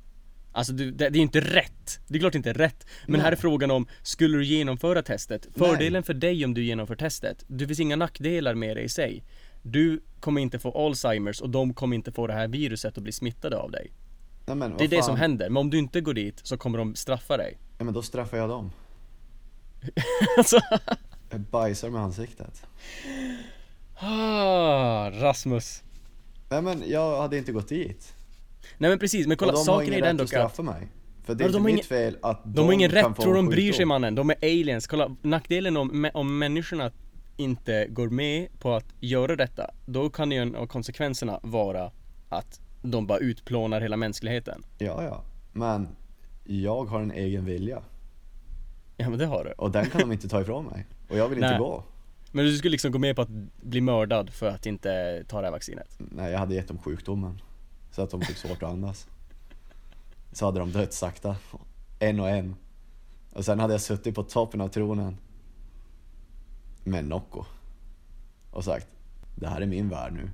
[0.52, 3.28] Alltså det, det är inte rätt Det är klart det inte är rätt Men här
[3.28, 3.40] är Nej.
[3.40, 5.48] frågan om Skulle du genomföra testet?
[5.56, 9.24] Fördelen för dig om du genomför testet Det finns inga nackdelar med det i sig
[9.62, 13.12] Du kommer inte få Alzheimers och de kommer inte få det här viruset och bli
[13.12, 13.92] smittade av dig
[14.46, 15.04] Nej, men, Det är det fan?
[15.06, 17.94] som händer, men om du inte går dit så kommer de straffa dig Ja, men
[17.94, 18.72] då straffar jag dem.
[20.38, 20.60] Alltså,
[21.30, 22.66] Jag bajsar med ansiktet.
[24.00, 25.84] ah, Rasmus
[26.50, 28.14] Nej men jag hade inte gått dit.
[28.78, 30.40] Nej men precis, men kolla och de har saken ingen är rätt den att dock
[30.40, 30.88] att straffa mig.
[31.24, 33.34] För det är Ja, inte de mitt fel att De har ingen kan rätt, tror
[33.34, 34.88] de bryr sig mannen, de är aliens.
[34.88, 36.92] Kolla, nackdelen om, om människorna
[37.38, 41.92] inte går med på att göra detta, då kan ju en av konsekvenserna vara
[42.30, 44.64] att de bara utplånar hela mänskligheten.
[44.78, 45.24] Ja, ja.
[45.52, 45.88] Men
[46.44, 47.84] jag har en egen vilja.
[48.98, 49.52] Ja men det har du.
[49.52, 50.86] Och den kan de inte ta ifrån mig.
[51.10, 51.60] Och jag vill inte Nej.
[51.60, 51.84] gå.
[52.32, 53.30] Men du skulle liksom gå med på att
[53.62, 55.96] bli mördad för att inte ta det här vaccinet?
[55.98, 57.42] Nej, jag hade gett dem sjukdomen.
[57.92, 59.08] Så att de fick svårt att andas.
[60.32, 61.36] Så hade de dött sakta.
[62.00, 62.56] En och en.
[63.34, 65.18] Och sen hade jag suttit på toppen av tronen.
[66.84, 67.46] Med Nocco.
[68.52, 68.88] Och sagt,
[69.36, 70.30] det här är min värld nu.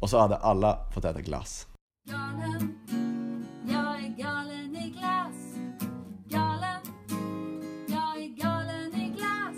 [0.00, 1.66] Och så hade alla fått äta glass.
[2.10, 2.78] Galen,
[3.68, 5.56] jag är galen i glass.
[6.28, 6.80] Galen,
[7.88, 9.56] jag är galen i glass.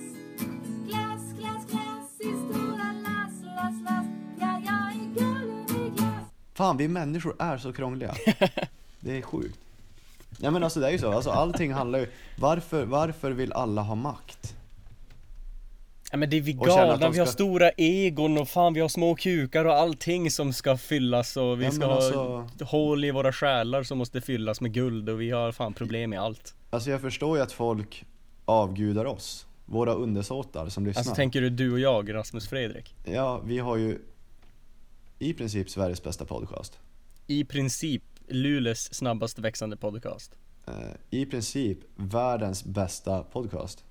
[0.87, 4.07] Glass, glass, glass i stora lass, lass, lass.
[4.40, 6.24] Ja, jag är galen i glass.
[6.55, 8.14] Fan, vi människor är så krångliga.
[9.01, 9.59] Det är sjukt.
[10.38, 12.07] Ja men alltså det är ju så, alltså allting handlar ju...
[12.38, 14.55] Varför, varför vill alla ha makt?
[16.11, 19.14] Ja men det är vi galna, vi har stora egon och fan vi har små
[19.14, 23.11] kukar och allting som ska fyllas och vi Ja, ska men ha alltså- hål i
[23.11, 26.55] våra själar som måste fyllas med guld och vi har fan problem med allt.
[26.71, 28.05] Alltså jag förstår ju att folk
[28.44, 29.47] avgudar oss.
[29.66, 31.01] Våra undersåtar som lyssnar.
[31.01, 32.94] Alltså tänker du du och jag, Rasmus Fredrik?
[33.05, 33.99] Ja, vi har ju
[35.18, 36.79] i princip Sveriges bästa podcast.
[37.27, 40.33] I princip Luleås snabbast växande podcast.
[40.66, 40.75] Eh,
[41.11, 43.85] I princip världens bästa podcast.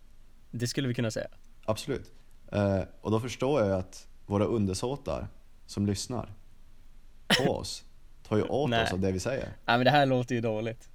[0.51, 1.27] Det skulle vi kunna säga.
[1.67, 2.11] Absolut.
[2.51, 5.27] Eh, och då förstår jag ju att våra undersåtar
[5.65, 6.29] som lyssnar
[7.45, 7.83] på oss
[8.27, 8.83] tar ju åt Nej.
[8.83, 9.43] oss av det vi säger.
[9.65, 10.89] Nej men det här låter ju dåligt.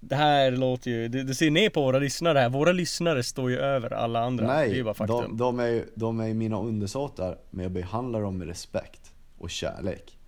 [0.00, 3.50] Det här låter ju, du, du ser ner på våra lyssnare här, våra lyssnare står
[3.50, 4.46] ju över alla andra.
[4.46, 5.16] det är Nej, ju bara faktum.
[5.20, 9.50] de, de, är, ju- de är mina undersåtar men jag behandlar dem med respekt och
[9.50, 10.18] kärlek.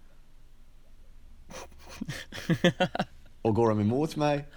[3.43, 4.49] och går de emot mig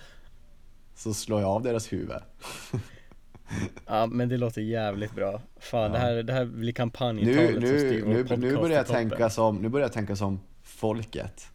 [0.95, 2.17] så slår jag av deras huvud.
[3.87, 5.41] Ja men det låter jävligt bra.
[5.59, 5.89] Fan Ja.
[5.89, 8.87] det, här, det här blir Nu, kampanjtalet som nu, styr vår nu, nu, börjar jag
[8.87, 11.47] tänka som, nu börjar jag tänka som folket.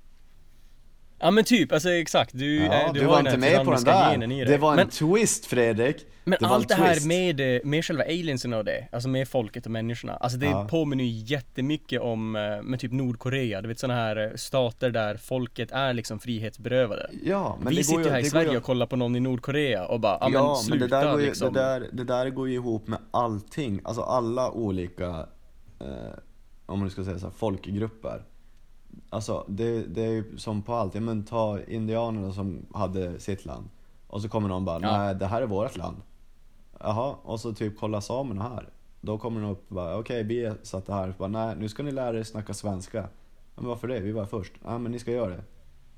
[1.18, 2.30] Ja men typ, alltså exakt.
[2.38, 4.44] Du, Ja, eh, du, har var inte med på den där.
[4.46, 6.06] Det var en men, twist Fredrik.
[6.24, 9.64] men det allt det här med, eh, med själva aliensen och det, alltså med folket
[9.66, 10.16] och människorna.
[10.16, 10.66] Alltså det Ja.
[10.70, 13.62] påminner ju jättemycket om, eh, med typ Nordkorea.
[13.62, 17.10] Du vet sådana här stater där folket är liksom frihetsberövade.
[17.24, 19.20] Ja, men vi det sitter ju här i Sverige ju- och kollar på någon i
[19.20, 21.52] Nordkorea och bara, ja, men Ja, sluta men det där, går ju, liksom.
[21.52, 23.80] det, där, det där går ju ihop med allting.
[23.84, 25.06] Alltså alla olika,
[25.80, 25.86] eh,
[26.66, 28.22] om man ska säga så här, folkgrupper.
[29.10, 30.94] Alltså det, det är ju som på allt.
[30.94, 33.68] Ja, men ta indianerna som hade sitt land.
[34.06, 34.98] Och så kommer någon bara, Ja.
[34.98, 35.96] nej det här är vårt land.
[36.80, 38.68] Jaha, och så typ kolla samerna här.
[39.00, 41.14] Då kommer de upp och bara, okej vi satt här.
[41.18, 43.08] Bara, nej nu ska ni lära er snacka svenska.
[43.54, 44.00] Men varför det?
[44.00, 44.52] Vi var först.
[44.64, 45.42] Ja men ni ska göra det.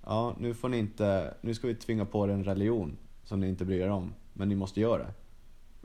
[0.05, 3.49] Ja, nu får ni inte, nu ska vi tvinga på er en religion som ni
[3.49, 4.15] inte bryr er om.
[4.33, 5.13] Men ni måste göra det.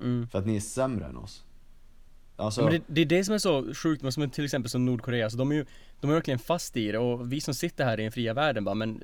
[0.03, 0.27] Mm.
[0.27, 1.43] För att ni är sämre än oss.
[2.35, 4.85] Alltså, Men det, det är det som är så sjukt med som till exempel som
[4.85, 5.65] Nordkorea, så de är ju
[6.03, 8.63] De är verkligen fast i det och vi som sitter här i den fria världen
[8.63, 9.01] bara men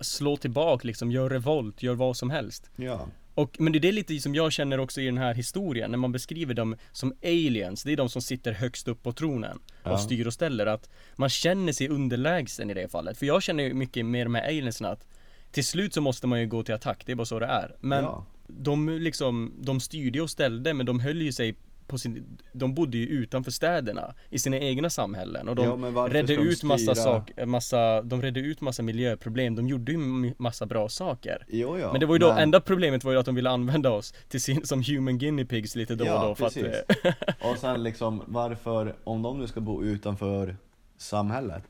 [0.00, 3.08] slå tillbaka liksom, gör revolt, gör vad som helst ja.
[3.34, 5.98] Och, men det är det lite som jag känner också i den här historien, när
[5.98, 9.90] man beskriver dem som aliens, det är de som sitter högst upp på tronen och
[9.90, 9.98] Ja.
[9.98, 13.18] styr och ställer, att man känner sig underlägsen i det fallet.
[13.18, 15.06] För jag känner ju mycket mer med aliensen att
[15.50, 17.76] till slut så måste man ju gå till attack, det är bara så det är.
[17.80, 18.26] Men ja.
[18.46, 21.54] de liksom, de styrde och ställde men de höll ju sig
[21.86, 26.08] på sin, de bodde ju utanför städerna i sina egna samhällen och de Ja, men
[26.10, 26.94] redde ut massa styra?
[26.94, 29.98] saker, massa, de redde ut massa miljöproblem, de gjorde ju
[30.38, 31.44] massa bra saker.
[31.48, 31.92] Jo, ja.
[31.92, 34.40] Men det var ju då, enda problemet var ju att de ville använda oss till
[34.42, 36.64] sin, som human guinea pigs lite då och Ja, då för precis.
[36.88, 40.56] att, eh, Och sen liksom, varför, om de nu ska bo utanför
[40.96, 41.62] samhället,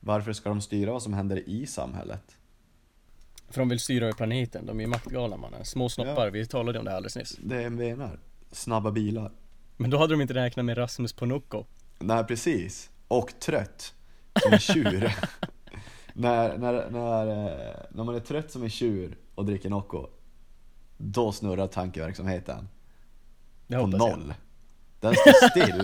[0.00, 2.36] varför ska de styra vad som händer i samhället?
[3.50, 5.64] för de vill styra över planeten, de är ju maktgalna mannen.
[5.64, 7.36] Små snoppar, vi talade om det alldeles nyss.
[7.42, 8.18] Det jag menar.
[8.54, 9.32] Snabba bilar.
[9.76, 11.64] Men då hade de inte räknat med Rasmus Ponocco.
[11.98, 12.90] Nej, precis.
[13.08, 13.94] Och trött.
[14.42, 15.14] Som en tjur.
[16.12, 20.06] när, när, när, eh, när man är trött som en tjur och dricker Nocco,
[20.96, 22.68] då snurrar tankeverksamheten.
[23.66, 24.18] Det På hoppas jag.
[24.18, 24.34] noll.
[25.00, 25.82] Den står still.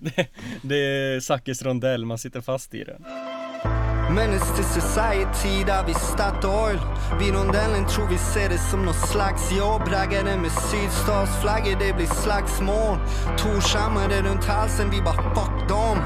[0.00, 0.28] det,
[0.62, 3.04] det är Zackes rondell, man sitter fast i den.
[4.10, 6.80] Menace to society där vi Statoil
[7.18, 9.82] Vid rondellen tror vi ser det som nåt slags jobb.
[9.88, 12.98] Raggare med sydstatsflaggor, det blir slagsmål.
[13.38, 15.98] Torshammare runt halsen, vi bara fuck dem.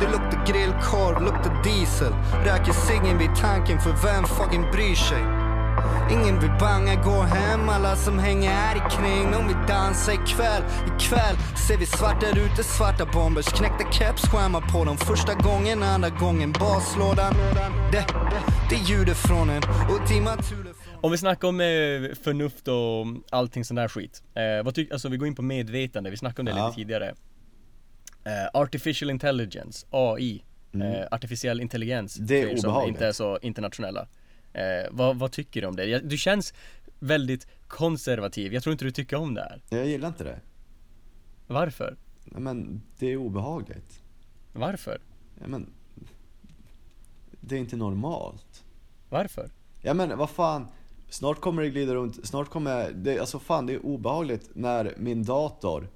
[0.00, 2.12] Det luktar grillkorv, luktar diesel.
[2.44, 5.37] Röker ciggen vid tanken, för vem fucking bryr sig?
[6.10, 10.62] Ingen vill banga, gå hem Alla som hänger här i kring De vill dansa ikväll
[10.96, 11.36] Ikväll
[11.68, 17.34] ser vi svarta rutor, svarta bombers Knäckta kepsskärmar på dem Första gången, andra gången baslådan
[17.92, 18.04] Det,
[18.70, 21.66] det är ljudet från en ultima thule Om vi snackar om eh,
[22.22, 24.22] förnuft och allting sån där skit.
[24.34, 26.66] Eh, vad tycker, alltså vi går in på medvetande, vi snackade om det Ja.
[26.66, 27.14] lite tidigare.
[28.24, 32.16] Eh, artificial intelligence, AI, eh, artificiell intelligens.
[32.16, 32.26] Mm.
[32.26, 32.94] Det är er som obehagligt.
[32.96, 34.06] inte är så internationella.
[34.58, 35.84] Eh, vad, vad tycker du om det?
[35.84, 36.54] Jag- Du känns
[36.98, 39.62] väldigt konservativ, jag tror inte du tycker om det här.
[39.68, 40.40] Jag gillar inte det.
[41.46, 41.96] Varför?
[42.24, 44.02] Nej, Men det är obehagligt.
[44.52, 45.00] Varför?
[45.40, 45.66] Ja, men,
[47.40, 48.64] det är inte normalt.
[49.08, 49.50] Varför?
[49.82, 50.66] Ja men vad fan,
[51.08, 55.24] snart kommer det glida runt, snart kommer det, alltså fan det är obehagligt när min
[55.24, 55.88] dator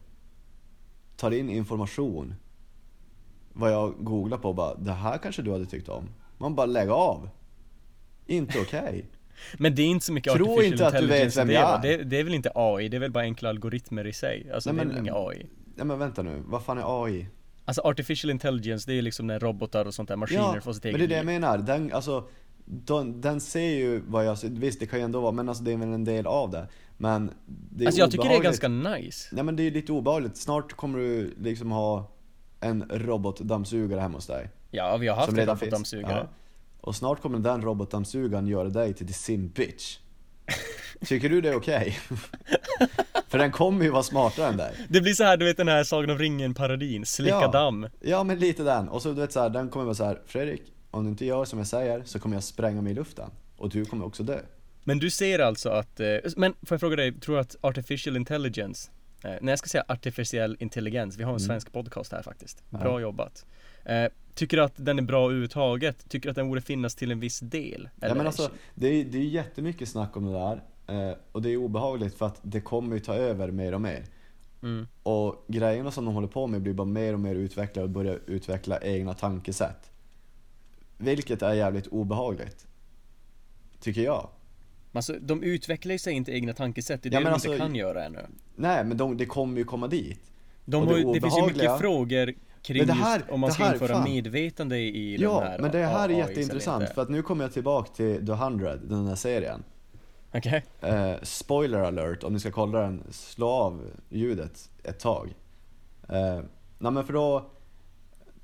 [1.16, 2.34] tar in information.
[3.52, 6.04] Vad jag googlar på och bara, det här kanske du hade tyckt om.
[6.38, 7.28] Man bara lägg av.
[8.26, 9.06] Inte okej.
[9.58, 11.98] Men det är inte så mycket Tro artificial inte att du vet vem jag är.
[11.98, 14.50] det, det är väl inte AI, det är väl bara enkla algoritmer i sig.
[14.54, 15.46] Alltså Nej, det är men- väl inget AI.
[15.76, 17.26] Ja men vänta nu, vad fan är AI?
[17.64, 20.94] Alltså artificial intelligence, det är liksom när robotar och sånt där, maskiner får sitt men
[20.94, 21.58] eget det är det jag menar.
[21.58, 22.24] Den, alltså,
[22.64, 25.64] den, den ser ju vad jag ser, visst det kan ju ändå vara, men alltså
[25.64, 26.66] det är väl en del av det.
[26.96, 29.28] Men det är Alltså jag tycker det är ganska nice.
[29.32, 32.10] Nej men det är lite obehagligt, snart kommer du liksom ha
[32.60, 34.50] en robotdammsugare hemma hos dig.
[34.70, 36.12] Ja, vi har haft en robotdammsugare.
[36.12, 36.28] Ja.
[36.82, 39.98] Och snart kommer den robotdammsugaren göra dig till the sim bitch.
[41.06, 41.98] Tycker du det är okej?
[43.28, 44.74] För den kommer ju vara smartare än dig.
[44.88, 47.50] Det blir så här, du vet den här Sagan om ringen-parodin, slicka Ja.
[47.50, 47.86] damm.
[48.00, 48.88] Ja men lite den.
[48.88, 51.24] Och så du vet så här, den kommer vara så här, Fredrik, om du inte
[51.26, 53.30] gör som jag säger så kommer jag spränga mig i luften.
[53.56, 54.38] Och du kommer också dö.
[54.84, 58.16] Men du ser alltså att, eh, men får jag fråga dig, tror du att artificial
[58.16, 58.90] intelligence,
[59.24, 62.70] eh, när jag ska säga artificiell intelligens, vi har en svensk podcast här faktiskt.
[62.70, 62.92] Bra Mm.
[62.92, 63.00] Ja.
[63.00, 63.46] jobbat.
[63.84, 66.08] Eh, tycker du att den är bra överhuvudtaget?
[66.08, 67.88] Tycker du att den borde finnas till en viss del?
[68.00, 70.62] Ja men alltså, det är, det är jättemycket snack om det där.
[70.86, 74.04] Eh, och det är obehagligt för att det kommer ju ta över mer och mer.
[74.62, 74.86] Mm.
[75.02, 78.20] Och grejerna som de håller på med blir bara mer och mer utvecklade och börjar
[78.26, 79.90] utveckla egna tankesätt.
[80.98, 82.66] Vilket är jävligt obehagligt.
[83.80, 84.28] Tycker jag.
[84.92, 87.48] Alltså, de utvecklar ju sig inte egna tankesätt, det är det Ja, de men inte
[87.48, 88.26] alltså, kan göra ännu.
[88.56, 90.20] Nej men de, det kommer ju komma dit.
[90.64, 93.52] De har, det det finns ju mycket frågor kring Men det här- just om man
[93.52, 94.04] ska här, införa fan.
[94.04, 97.52] medvetande i den Ja, här men det här är jätteintressant för att nu kommer jag
[97.52, 99.64] tillbaka till The 100, den här serien.
[100.34, 100.64] Okej?
[100.80, 105.34] Eh, spoiler alert, om ni ska kolla den, slå av ljudet ett tag.
[106.08, 106.40] Eh,
[106.78, 107.50] nej men för då,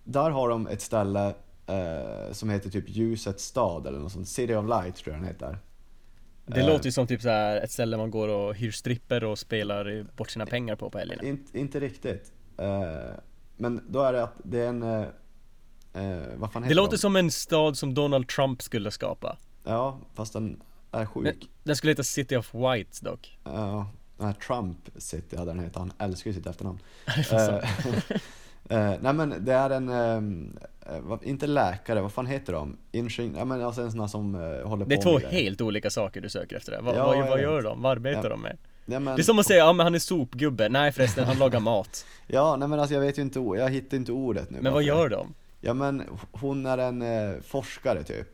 [0.05, 1.27] där har de ett ställe
[1.67, 5.29] eh, som heter typ Ljusets stad eller något sånt, City of Light tror jag den
[5.29, 5.59] heter.
[6.47, 9.25] Det Eh, låter ju som typ så här ett ställe man går och hyr stripper
[9.25, 11.23] och spelar bort sina pengar på på helgerna.
[11.23, 12.33] In, inte riktigt.
[13.59, 15.01] Men då är det att det är en, eh,
[15.92, 16.99] eh, vad fan heter Det låter de?
[16.99, 19.37] som en stad som Donald Trump skulle skapa.
[19.64, 21.51] Ja, fast den är Den, sjuk.
[21.62, 23.38] den skulle heta City of Whites dock.
[23.44, 26.79] Ja, nej, Trump City hade den hetat, han älskar ju sitt efternamn.
[28.71, 30.59] Eh, nej men det är en,
[31.03, 32.77] vad- inte läkare, vad fan heter de?
[32.92, 35.61] Ingen, ja men alltså en sån här som eh, håller det är på två helt
[35.61, 36.81] olika saker du söker efter det.
[36.81, 37.83] Vad, Ja, vad, vad gör de?
[37.83, 38.29] Vad arbetar Ja.
[38.29, 38.57] de med?
[38.90, 41.38] Ja men, Det är som att säga, ja men han är sopgubbe, nej förresten han
[41.38, 44.59] lagar mat ja nej men alltså jag vet ju inte, jag hittar inte ordet nu
[44.61, 45.35] Men vad gör de?
[45.61, 48.29] Ja men hon är en eh, forskare typ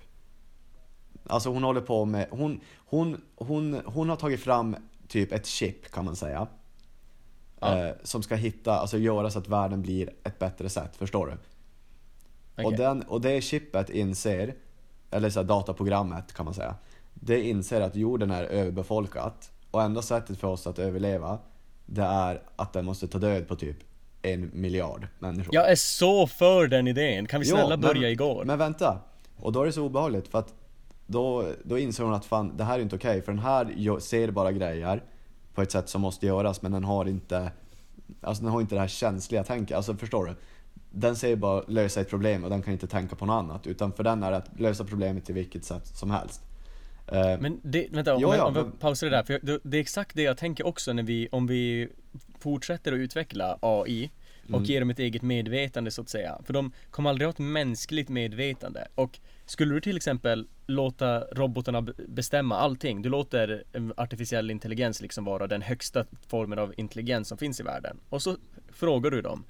[1.26, 4.76] Alltså hon håller på med, hon, hon, hon, hon har tagit fram
[5.08, 6.46] typ ett chip kan man säga
[7.60, 7.78] Ja.
[7.86, 11.32] eh, Som ska hitta, alltså göra så att världen blir ett bättre sätt, förstår du?
[12.62, 12.78] Och, Okej.
[12.78, 14.54] den, och det chippet inser,
[15.10, 16.74] eller så här dataprogrammet kan man säga
[17.14, 21.38] Det inser att jorden är överbefolkat och enda sättet för oss att överleva
[21.86, 23.76] Det är att den måste ta död på typ
[24.22, 25.54] en miljard människor.
[25.54, 28.44] Jag är så för den idén, kan vi Jo, snälla men- börja igår?
[28.44, 28.98] Men vänta,
[29.36, 30.54] och då är det så obehagligt för att
[31.06, 34.30] då, då inser hon att fan, det här är inte okej för den här ser
[34.30, 35.02] bara grejer
[35.54, 37.52] på ett sätt som måste göras men den har inte
[38.20, 40.34] Alltså den har inte det här känsliga tänket, alltså förstår du?
[40.90, 43.92] Den säger bara lösa ett problem och den kan inte tänka på något annat utan
[43.92, 46.42] för den är det att lösa problemet till vilket sätt som helst
[47.12, 49.80] Men det, vänta, om, jag, ja, om men- pausar det där, för jag, det, är
[49.80, 51.88] exakt det jag tänker också när vi, om vi
[52.38, 54.10] fortsätter att utveckla AI
[54.42, 54.64] och Mm.
[54.64, 56.38] ger dem ett eget medvetande så att säga.
[56.44, 58.88] För de kommer aldrig ha ett mänskligt medvetande.
[58.94, 63.64] Och skulle du till exempel låta robotarna be- bestämma allting, du låter
[63.96, 67.96] artificiell intelligens liksom vara den högsta formen av intelligens som finns i världen.
[68.08, 68.36] Och så
[68.72, 69.44] frågar du dem,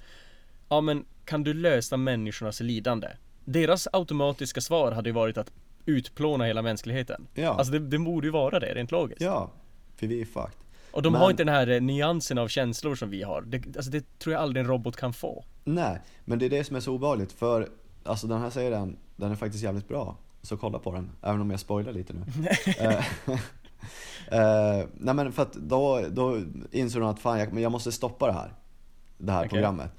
[0.69, 3.07] ja men kan du lösa människornas lidande?
[3.45, 5.51] Deras automatiska svar hade ju varit att
[5.85, 7.27] utplåna hela mänskligheten.
[7.33, 7.49] Ja.
[7.49, 9.21] Alltså det, det borde ju vara det, rent logiskt.
[9.21, 9.51] Ja,
[9.95, 10.57] för vi är fucked
[10.91, 13.41] Och de Men- har inte den här eh, nyansen av känslor som vi har.
[13.41, 15.45] Det, alltså det tror jag aldrig en robot kan få.
[15.63, 17.69] Nej, men det är det som är så obehagligt för
[18.03, 21.51] Alltså den här serien, den är faktiskt jävligt bra Så kolla på den, även om
[21.51, 22.21] jag spoilar lite nu
[24.31, 28.27] eh, Nej men för att då, då inser hon att fan jag, jag måste stoppa
[28.27, 28.53] det här
[29.17, 29.49] Det här Okej.
[29.49, 29.91] programmet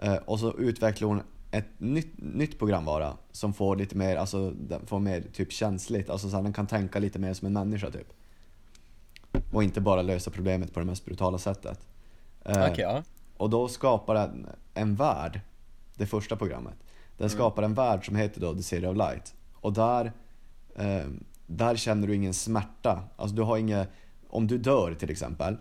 [0.00, 4.86] Eh, Och så utvecklar hon ett nytt, nytt programvara Som får lite mer, alltså den
[4.86, 7.90] får mer typ känsligt Alltså så här, den kan tänka lite mer som en människa
[7.90, 8.12] typ
[9.52, 11.80] Och inte bara lösa problemet på det mest brutala sättet
[12.44, 13.02] Eh, Okej, ja.
[13.36, 15.40] och då skapar den en värld,
[15.94, 16.74] det första programmet.
[17.16, 19.34] Den skapar en värld som heter då The City of Light.
[19.54, 20.12] Och där,
[20.76, 21.06] eh,
[21.46, 23.04] där känner du ingen smärta.
[23.16, 23.86] Alltså du har inga,
[24.28, 25.56] om du dör till exempel.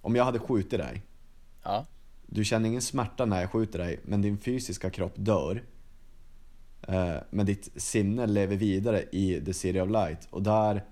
[0.00, 1.02] Om jag hade skjutit dig.
[1.62, 1.86] Ja.
[2.26, 5.62] Du känner ingen smärta när jag skjuter dig, men din fysiska kropp dör.
[6.88, 10.28] Eh, men ditt sinne lever vidare i The City of Light.
[10.30, 10.84] Och där,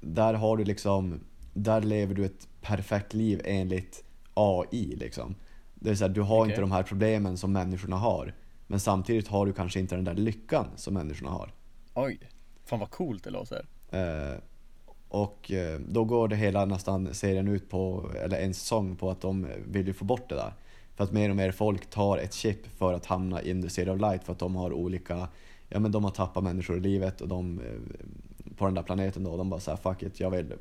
[0.00, 1.20] där har du liksom,
[1.52, 5.34] där lever du ett perfekt liv enligt AI liksom.
[5.74, 6.50] Det är så här, du har Okej.
[6.50, 8.34] inte de här problemen som människorna har.
[8.66, 11.52] Men samtidigt har du kanske inte den där lyckan som människorna har.
[11.94, 12.18] Oj.
[12.64, 13.66] Fan vad coolt det låter.
[13.90, 14.38] Eh,
[15.14, 19.20] och eh, då går det hela nästan serien ut på, eller en säsong på att
[19.20, 20.52] de vill ju få bort det där.
[20.96, 23.90] För att mer och mer folk tar ett chip för att hamna in the city
[23.90, 25.28] of light för att de har olika,
[25.68, 27.64] ja men de har tappat människor i livet och de, eh,
[28.56, 30.52] på den där planeten då, de bara såhär fuck it, jag vill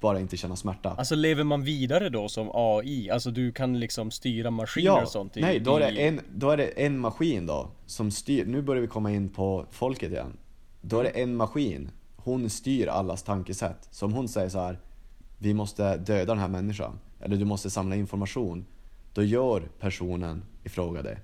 [0.00, 0.90] bara inte känna smärta.
[0.98, 3.10] Alltså lever man vidare då som AI?
[3.10, 6.50] Alltså du kan liksom styra maskiner och sånt i, nej då är, det en, då
[6.50, 10.36] är det en maskin då som styr, nu börjar vi komma in på folket igen.
[10.80, 11.90] Då är det en maskin,
[12.24, 13.88] hon styr allas tankesätt.
[13.90, 14.80] Så om hon säger så här:
[15.38, 18.66] vi måste döda den här människan, eller du måste samla information.
[19.14, 21.18] Då gör personen i fråga det.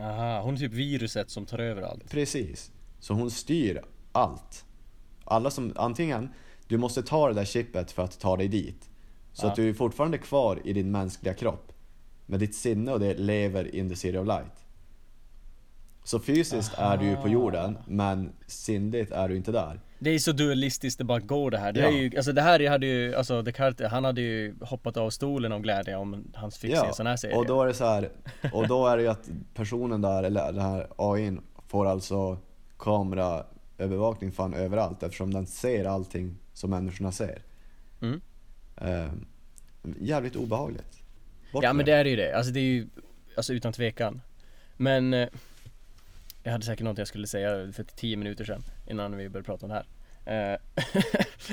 [0.00, 2.10] Aha, hon är typ viruset som tar över allt.
[2.10, 2.72] Precis.
[2.98, 4.64] Så hon styr allt.
[5.24, 6.28] Alla som, antingen,
[6.68, 8.90] du måste ta det där chippet för att ta dig dit.
[9.32, 9.50] Så Ja.
[9.50, 11.72] att du är fortfarande kvar i din mänskliga kropp.
[12.26, 14.64] Men ditt sinne och det lever in the city of light.
[16.04, 19.80] Så fysiskt är du ju på jorden, men sinnligt är du inte där.
[20.02, 21.72] Det är så dualistiskt det bara går det här.
[21.72, 21.86] Det Ja.
[21.86, 25.52] är ju, alltså det här hade ju, alltså Descartes, han hade ju hoppat av stolen
[25.52, 27.36] av glädje om hans fick se sån här serie.
[27.36, 28.08] och då är det så här,
[28.52, 32.38] och då är det ju att personen där, eller den här AIn, får alltså
[32.78, 37.42] kameraövervakning fan överallt eftersom den ser allting som människorna ser.
[38.02, 38.20] Mm.
[38.76, 39.12] Eh,
[40.00, 41.02] jävligt obehagligt.
[41.52, 42.88] Bort Ja men det är ju det, alltså det är ju,
[43.36, 44.20] alltså utan tvekan.
[44.76, 45.28] Men eh,
[46.42, 49.66] jag hade säkert något jag skulle säga för tio minuter sedan innan vi började prata
[49.66, 49.86] om det här.
[50.24, 50.58] Eh,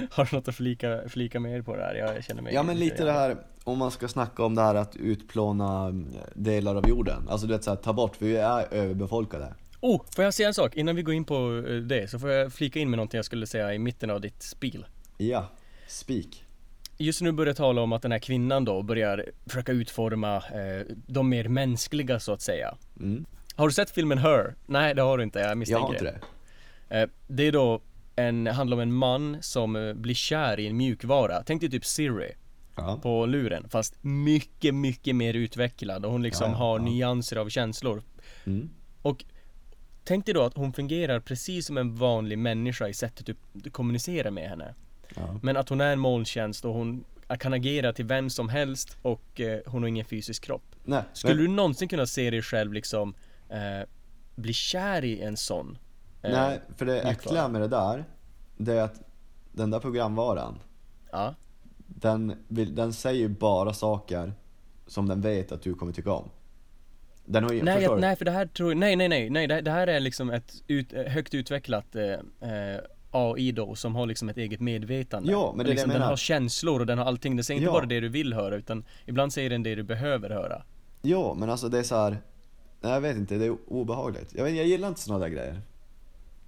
[0.12, 1.95] har du något att flika, flika med på det här?
[1.95, 4.76] Jag känner mig Ja men lite det här, om man ska snacka om det här
[4.76, 7.30] att utplåna mm, delar av jorden.
[7.30, 9.54] Alltså du vet såhär, ta bort, för vi är överbefolkade.
[9.82, 10.76] Oh, får jag säga en sak?
[10.76, 13.26] Innan vi går in på eh, det så får jag flika in med någonting jag
[13.26, 14.86] skulle säga i mitten av ditt spel.
[15.17, 15.47] Ja,
[15.88, 16.43] speak.
[16.97, 20.86] Just nu börjar jag tala om att den här kvinnan då börjar försöka utforma eh,
[21.08, 22.76] de mer mänskliga så att säga.
[23.00, 23.26] Mm.
[23.58, 24.56] Har du sett filmen Her?
[24.65, 26.20] Nej det har du inte, jag Jag misstänker har inte
[26.89, 27.02] det.
[27.02, 27.82] Eh, det är då
[28.15, 31.43] en, handlar om en man som eh, blir kär i en mjukvara.
[31.45, 32.32] Tänk dig typ Siri
[32.80, 32.99] Ja.
[33.03, 37.49] på luren fast mycket, mycket mer utvecklad och hon liksom Ja, ja, har nyanser av
[37.49, 38.03] känslor.
[38.45, 38.70] Mm.
[39.01, 39.26] Och
[40.03, 43.70] tänk dig då att hon fungerar precis som en vanlig människa i sättet du, du
[43.70, 44.74] kommunicerar med henne.
[45.41, 47.03] Men att hon är en molntjänst och hon
[47.39, 50.76] kan agera till vem som helst och eh, hon har ingen fysisk kropp.
[50.84, 53.14] Nej, Skulle men, du någonsin kunna se dig själv liksom
[53.50, 53.88] eh,
[54.36, 55.78] bli kär i en sån?
[56.22, 58.06] eh, nej, för det äckliga med det där,
[58.58, 59.02] det är att
[59.52, 60.60] den där programvaran,
[61.12, 61.36] Ja.
[61.88, 64.34] den, vill, den säger ju bara saker
[64.88, 66.30] som den vet att du kommer tycka om.
[67.26, 69.48] Den har ju, Nej, jag, nej för det här tror jag, nej nej nej, nej
[69.48, 72.04] det, det här är liksom ett ut, högt utvecklat eh,
[72.52, 72.80] eh,
[73.12, 75.95] AI då som har liksom ett eget medvetande Ja, men det är det liksom, jag
[75.95, 76.10] Den menar.
[76.12, 77.72] har känslor och den har allting, den säger inte Ja.
[77.74, 80.64] bara det du vill höra utan ibland säger den det du behöver höra
[81.02, 82.18] Ja, men alltså det är så här.
[82.82, 84.34] Jag vet inte, det är obehagligt.
[84.36, 85.61] Jag, vet, jag gillar inte såna där grejer.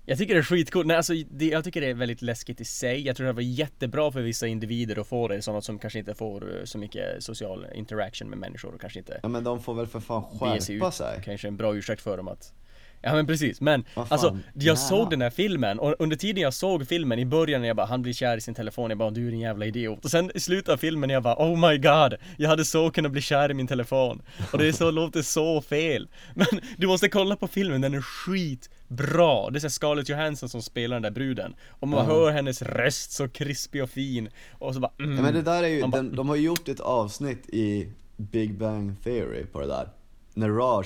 [0.05, 2.65] Jag tycker det är skitcoolt, nej alltså det, jag tycker det är väldigt läskigt i
[2.65, 5.99] sig Jag tror det var jättebra för vissa individer att få det, sådana som kanske
[5.99, 9.61] inte får eh, så mycket social interaction med människor och kanske inte Ja men de
[9.61, 11.21] får väl för fan skärpa sig.
[11.25, 12.53] Kanske en bra ursäkt för dem att
[13.01, 14.75] Ja men precis, men alltså jag nära.
[14.75, 17.85] såg den här filmen och under tiden jag såg filmen i början när jag bara
[17.87, 20.31] han blir kär i sin telefon, jag bara du är en jävla idiot och sen
[20.35, 23.51] i slutet av filmen jag bara oh my god Jag hade så kunnat bli kär
[23.51, 24.21] i min telefon
[24.51, 26.47] och det är så, låter så fel Men
[26.77, 30.61] du måste kolla på filmen, den är skitbra Det är så här Scarlett Johansson som
[30.61, 32.05] spelar den där bruden och man Ja.
[32.13, 35.15] hör hennes röst så krispig och fin och så bara mm.
[35.15, 37.89] Ja men det där är ju, bara- den, de har ju gjort ett avsnitt i
[38.17, 39.89] Big Bang Theory på det där.
[40.33, 40.85] När Raj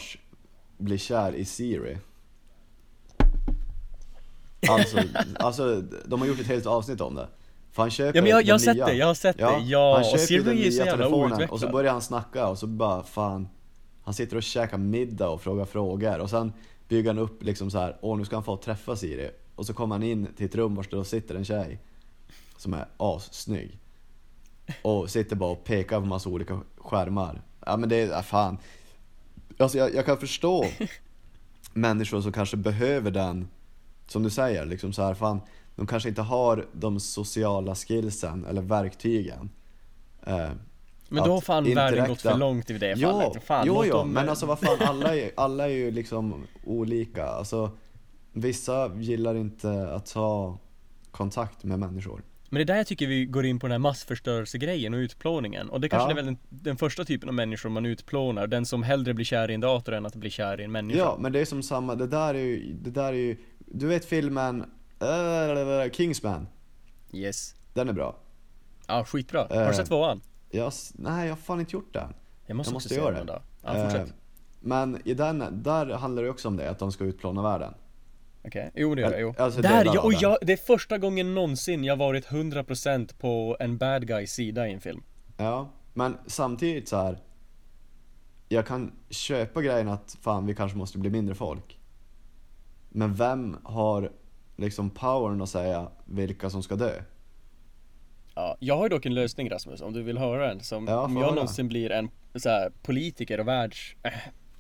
[0.78, 1.98] blir kär i Siri.
[4.70, 4.98] Alltså,
[5.40, 7.28] alltså de har gjort ett helt avsnitt om det.
[7.72, 8.86] För han köper Ja, men jag- jag den har sett nya.
[8.86, 9.44] det, jag har sett det.
[9.44, 11.92] Ja, han och köper ju Siri den är så nya jävla telefonen och så börjar
[11.92, 13.48] han snacka och så bara fan
[14.04, 16.54] Han sitter och käkar middag och frågar frågor och sen
[16.88, 19.74] bygger han upp liksom så här, åh nu ska han få träffa Siri Och så
[19.74, 21.80] kommer han in till ett rum där det sitter en tjej
[22.58, 23.80] Som är assnygg
[24.82, 28.58] Och sitter bara och pekar på massa olika skärmar Ja men det är, ja, fan
[29.58, 30.66] Alltså jag, jag kan förstå
[31.74, 33.48] människor som kanske behöver den
[34.08, 35.42] Som du säger, liksom så här, fan
[35.76, 39.50] De kanske inte har de sociala skillsen eller verktygen
[40.28, 40.50] eh,
[41.10, 43.94] Men då har fan världen gått för långt i det Jo, fallet fan, jo, jo
[43.94, 47.26] dem- men alltså vad fan, alla är, alla är ju liksom olika.
[47.26, 47.72] Alltså,
[48.32, 50.58] vissa gillar inte att ha
[51.12, 52.22] kontakt med människor.
[52.54, 55.70] Men det är där jag tycker vi går in på den här massförstörelsegrejen och utplåningen
[55.70, 56.12] Och det kanske Ja.
[56.12, 59.52] är väl den, den första typen av människor man utplånar Den som hellre blir kär
[59.52, 61.64] i en dator än att bli kär i en människa Ja, men det är som
[61.64, 64.66] samma, det där är ju, det där är ju, du vet filmen
[65.00, 66.48] äh, Kingsman?
[67.14, 68.16] Yes Den är bra.
[68.88, 69.48] Ja, skitbra.
[69.50, 70.22] Har Eh, du sett tvåan?
[70.50, 72.08] Jag, nej, jag har fan inte gjort det.
[72.46, 73.34] Jag måste, jag måste göra den det.
[73.34, 73.42] då.
[73.64, 74.08] Ja, fortsätt.
[74.08, 74.14] Eh,
[74.60, 77.74] Men i den, där handlar det också om det, att de ska utplåna världen.
[78.46, 79.34] Okej, jo det gör jag, jo.
[79.38, 83.16] alltså Där, delar ja, av och jag, det är första gången någonsin jag varit 100%
[83.20, 85.04] på en bad guy sida i en film.
[85.38, 87.18] Ja, men samtidigt så här.
[88.50, 91.80] Jag kan köpa grejen att fan vi kanske måste bli mindre folk.
[92.90, 94.12] Men vem har
[94.56, 97.02] liksom powern att säga vilka som ska dö?
[98.36, 100.60] Ja, jag har ju dock en lösning Rasmus, om du vill höra den.
[100.60, 101.36] Som Ja, om jag höra.
[101.36, 103.46] någonsin blir en så här, politiker och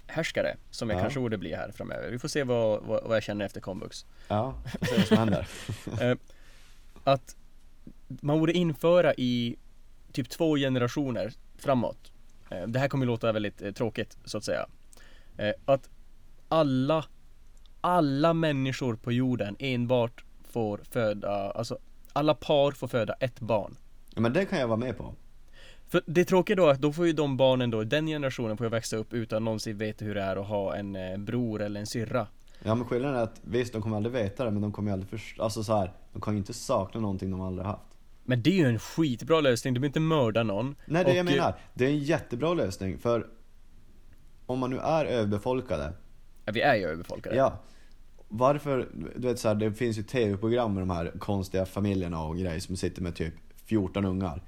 [0.07, 1.01] världshärskare, som jag Ja.
[1.01, 2.11] kanske borde bli här framöver.
[2.11, 4.05] Vi får se vad, vad, vad jag känner efter komvux.
[4.27, 5.47] Ja, får se vad som händer.
[6.01, 6.17] Eh,
[7.03, 7.35] att
[8.07, 9.55] man borde införa i
[10.11, 12.11] typ två generationer framåt.
[12.49, 14.65] Eh, det här kommer låta väldigt eh, tråkigt så att säga.
[15.65, 15.89] Att
[16.49, 17.05] alla,
[17.81, 21.77] alla människor på jorden enbart får föda, alltså
[22.13, 23.77] alla par får föda ett barn.
[24.15, 25.13] Men det kan jag vara med på.
[25.93, 28.65] För det tråkiga då är att då får ju de barnen då, den generationen får
[28.65, 31.61] ju växa upp utan att någonsin veta hur det är att ha en eh, bror
[31.61, 32.27] eller en syrra.
[32.63, 34.93] Ja men skillnaden är att visst, de kommer aldrig veta det men de kommer ju
[34.93, 37.97] aldrig förstå, alltså så här, de kommer ju inte sakna någonting de aldrig haft.
[38.23, 40.75] Men det är ju en skitbra lösning, du behöver inte mörda någon.
[40.85, 43.27] Nej det är jag Och, eh, menar, det är en jättebra lösning för
[44.45, 45.93] om man nu är överbefolkade,
[46.45, 47.35] Ja, vi är ju överfolkade.
[47.35, 47.59] ja.
[48.27, 52.37] Varför, du vet så här, det finns ju tv-program med de här konstiga familjerna och
[52.37, 53.33] grejer som sitter med typ
[53.65, 54.41] 14 ungar.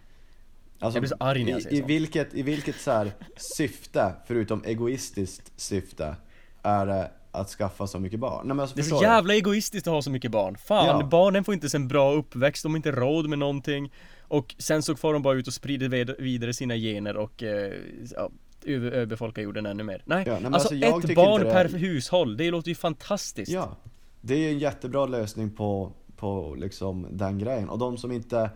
[0.80, 1.90] Alltså, Jag blir så arg när jag ser i, i sånt.
[1.90, 3.12] vilket, I vilket så här
[3.58, 6.16] syfte, förutom egoistiskt syfte,
[6.64, 8.48] är det att skaffa så mycket barn?
[8.48, 9.14] Nej, men alltså, Det är så förstår du?
[9.14, 10.58] jävla egoistiskt att ha så mycket barn.
[10.58, 11.08] Fan, Ja.
[11.12, 13.92] barnen får inte en bra uppväxt, de har inte råd med någonting.
[14.22, 17.74] Och sen så får de bara ut och sprider vidare sina gener och eh,
[18.16, 18.30] ja,
[18.66, 20.02] över- överbefolkar jorden ännu mer.
[20.06, 23.52] Nej, Ja, nej, alltså, alltså, ett barn per är- hushåll, det låter ju fantastiskt.
[23.52, 23.76] Ja,
[24.22, 27.70] det är en jättebra lösning på, på liksom den grejen.
[27.70, 28.50] Och de som inte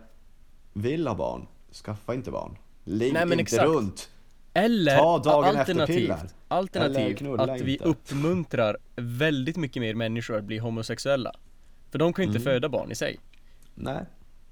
[0.72, 2.56] vill ha barn, skaffa inte barn.
[2.84, 3.62] Ligg Nej, inte exakt.
[3.64, 4.10] runt.
[4.54, 5.98] Eller Ta dagen alternativt.
[6.10, 6.18] Eller
[6.48, 7.84] alternativt knulla att vi inte.
[7.84, 11.32] uppmuntrar väldigt mycket mer människor att bli homosexuella.
[11.90, 12.44] För de kan ju inte Mm.
[12.54, 13.18] föda barn i sig.
[13.74, 14.04] Nej.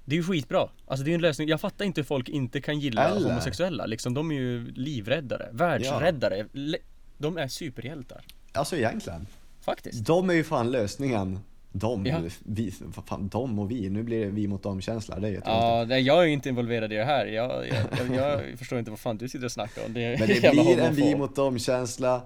[0.05, 0.69] Det är ju skitbra.
[0.87, 1.47] Alltså det är en lösning.
[1.49, 3.85] Jag fattar inte hur folk inte kan gilla Eller- homosexuella.
[3.85, 6.45] Liksom, de är ju livräddare, världsräddare.
[6.51, 6.77] Le-
[7.17, 8.25] De är superhjältar.
[8.53, 9.27] Alltså egentligen.
[9.61, 10.05] Faktiskt.
[10.05, 11.39] De är ju fan lösningen
[11.71, 12.19] De, Ja.
[12.45, 12.73] vi,
[13.07, 15.63] fan, de och vi, nu blir det vi mot dem-känsla, det är jättekonstigt.
[15.63, 17.25] Ja, nej, jag är inte involverad i det här.
[17.25, 19.93] Jag, jag, jag, jag förstår inte vad fan du sitter och snackar om.
[19.93, 22.21] Det Men det blir en vi mot dem-känsla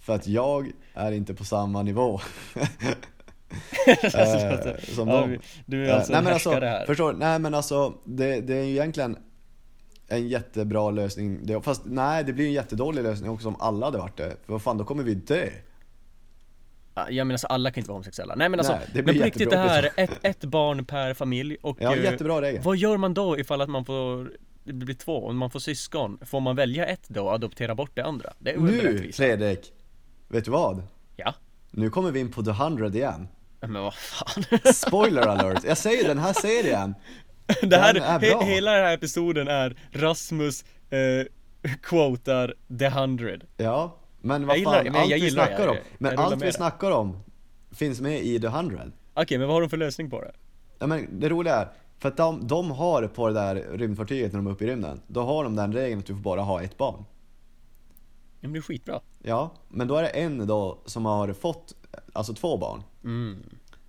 [0.00, 2.20] för att jag är inte på samma nivå
[3.86, 5.28] eh, som ja,
[5.66, 6.86] Du är Eh, alltså nej en men alltså, här.
[6.86, 9.16] förstår Nej men alltså, det, det är ju egentligen
[10.08, 14.16] en jättebra lösning, fast nej det blir en jättedålig lösning också om alla hade varit
[14.16, 14.36] det.
[14.46, 15.48] För vad fan, då kommer vi dö.
[17.08, 18.34] Ja, Jag menar alltså alla kan inte vara homosexuella.
[18.34, 21.14] Nej men alltså, Nej, det men blir på riktigt det här, ett, ett barn per
[21.14, 22.62] familj och Ja, eh, jättebra regel.
[22.62, 24.30] Vad gör man då ifall att man får
[24.64, 27.90] det blir två, om man får syskon, får man välja ett då och adoptera bort
[27.94, 28.32] det andra?
[28.38, 29.10] Det är Nu?
[29.12, 29.72] Fredrik,
[30.28, 30.82] vet du vad?
[31.16, 31.34] Ja,
[31.70, 33.28] Nu kommer vi in på The 100 igen.
[33.60, 34.44] men vad fan
[34.74, 35.64] Spoiler alert!
[35.64, 36.94] Jag säger den här serien,
[37.62, 38.42] Det här, Den är he, bra.
[38.42, 41.26] hela den här episoden är Rasmus eh,
[41.82, 43.96] quotar the hundred ja.
[44.20, 45.68] Men vad Jag gillar fan, men allt jag vi snackar det.
[45.68, 47.18] om, Jag- men jag allt vi snackar om
[47.70, 48.82] finns med i The 100.
[49.14, 50.32] Okej, men vad har de för lösning på det?
[50.78, 51.68] Ja, men det roliga är,
[51.98, 55.00] för att de, de har på det där rymdfartyget när de är uppe i rymden,
[55.06, 57.04] då har de den regeln att du får bara ha ett barn.
[58.40, 61.74] Det blir skitbra Ja, men då är det en då som har fått,
[62.12, 62.82] alltså två barn.
[63.04, 63.42] mm.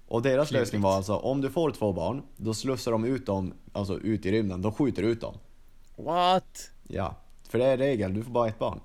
[0.08, 0.68] Och deras Klurigt.
[0.68, 4.26] lösning var alltså, om du får två barn, då slussar de ut dem, alltså ut
[4.26, 5.36] i rymden, de skjuter ut dem.
[5.96, 6.72] What?
[6.88, 7.16] Ja,
[7.50, 8.80] för det är regeln, du får bara ett barn.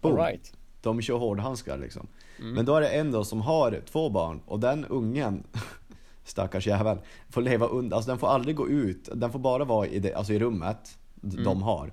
[0.00, 0.12] Boom.
[0.20, 0.52] Alright
[0.82, 2.06] De kör hårdhandskar liksom.
[2.38, 2.54] Mm.
[2.54, 5.42] Men då är det en då som har två barn och den ungen,
[6.24, 9.86] stackars jävel, får leva under, alltså den får aldrig gå ut, den får bara vara
[9.86, 11.44] i, det, alltså i rummet Mm.
[11.44, 11.92] de har.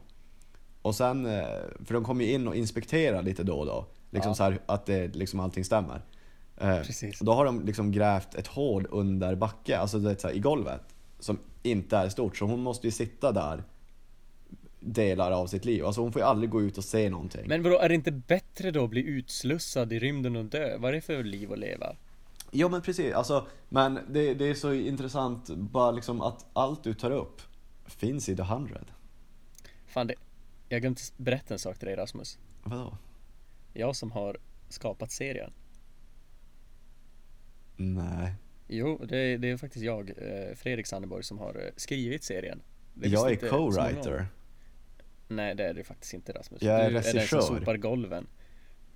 [0.81, 1.43] Och sen, eh,
[1.85, 4.35] för de kommer ju in och inspekterar lite då och då, liksom Ja.
[4.35, 6.01] så här att det, liksom allting stämmer.
[6.57, 7.19] Eh, Precis.
[7.19, 10.39] och Då har de liksom grävt ett hål under backe, alltså det så här, i
[10.39, 10.81] golvet,
[11.19, 13.63] som inte är stort, så hon måste ju sitta där
[14.79, 15.85] delar av sitt liv.
[15.85, 17.47] Alltså hon får ju aldrig gå ut och se någonting.
[17.47, 20.77] Men vadå, är det inte bättre då att bli utslussad i rymden och dö?
[20.77, 21.95] Vad är det för liv att leva?
[22.51, 26.93] Jo men precis, alltså, men det, det är så intressant bara liksom att allt du
[26.93, 27.41] tar upp
[27.85, 28.79] finns i The 100.
[29.87, 30.15] Fan det,
[30.69, 32.97] jag glömde berätta en sak till dig Rasmus Vadå?
[33.73, 34.37] Jag som har
[34.69, 35.51] skapat serien
[37.75, 38.33] Nej.
[38.67, 42.61] Jo, det, det är faktiskt jag, eh, Fredrik Sanneborg, som har eh, skrivit serien
[43.01, 44.25] Jag är co-writer.
[45.31, 47.41] Nej det är du faktiskt inte Rasmus Jag är Du är den regissör.
[47.41, 48.27] som sopar golven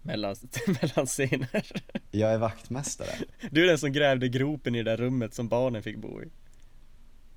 [0.02, 0.36] mellan,
[0.82, 1.66] mellan scener
[2.12, 3.10] Jag är vaktmästare.
[3.52, 6.26] Du är den som grävde gropen i det där rummet som barnen fick bo i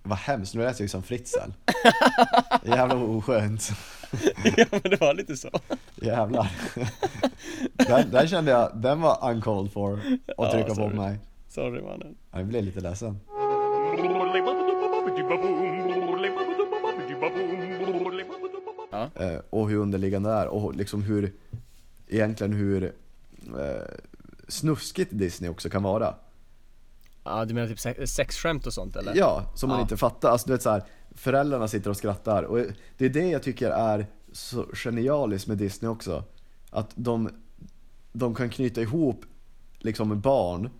[0.03, 1.39] Vad hemskt, nu lät jag ju som Fritzl.
[2.65, 3.71] Jävla oskönt.
[4.57, 5.51] Ja men det var lite så
[5.95, 6.51] Jävlar.
[7.73, 10.03] Den, den kände jag, den var uncalled for att
[10.37, 10.97] Ja, trycka på sorry.
[10.97, 11.19] mig.
[11.49, 13.21] Sorry mannen Ja, Jag blev lite ledsen.
[18.97, 21.33] Ja, Eh, och hur underliggande det är och liksom hur,
[22.09, 23.95] egentligen hur eh,
[24.49, 26.15] snuskigt Disney också kan vara.
[27.25, 29.13] ja du menar typ se- sexskämt och sånt eller?
[29.17, 29.83] Ja, som man Ja.
[29.83, 30.31] inte fattar.
[30.31, 30.83] Alltså du vet så här,
[31.15, 32.59] föräldrarna sitter och skrattar och
[32.99, 36.25] det är det jag tycker är så genialiskt med Disney också.
[36.71, 37.31] Att de,
[38.13, 39.25] de kan knyta ihop
[39.79, 40.71] liksom barn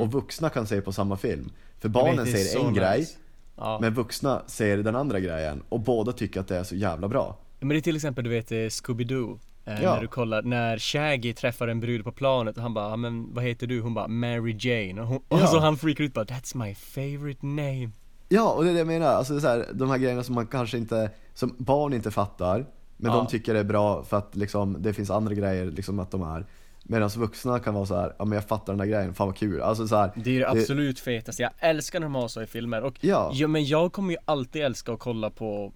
[0.00, 1.50] och vuxna kan se på samma film.
[1.78, 1.92] För Mm.
[1.92, 3.16] Barnen så en grej, nice.
[3.56, 3.78] Ja.
[3.80, 7.38] men vuxna ser den andra grejen och båda tycker att det är så jävla bra.
[7.60, 9.94] Men det är till exempel du vet eh, Scooby-Doo eh, Ja.
[9.94, 13.34] När du kollar, när Shaggy träffar en brud på planet och han bara, "Ja, men
[13.34, 13.80] vad heter du?
[13.80, 15.46] Hon bara, Mary Jane och, hon, och Ja.
[15.46, 17.90] så han freakar ut bara, that's my favorite name
[18.28, 19.06] Ja, och det är det jag menar.
[19.06, 22.10] Alltså det är så här, de här grejerna som man kanske inte, som barn inte
[22.10, 23.16] fattar, men Ja.
[23.18, 26.22] de tycker det är bra för att liksom, det finns andra grejer liksom att de
[26.22, 26.46] är.
[26.88, 29.36] Medan vuxna kan vara så här, ja men jag fattar den där grejen, fan vad
[29.36, 29.60] kul.
[29.62, 32.46] Alltså så här, Det är det absolut fetaste, jag älskar när de har så i
[32.46, 33.32] filmer och Ja.
[33.48, 35.72] men jag kommer ju alltid älska att kolla på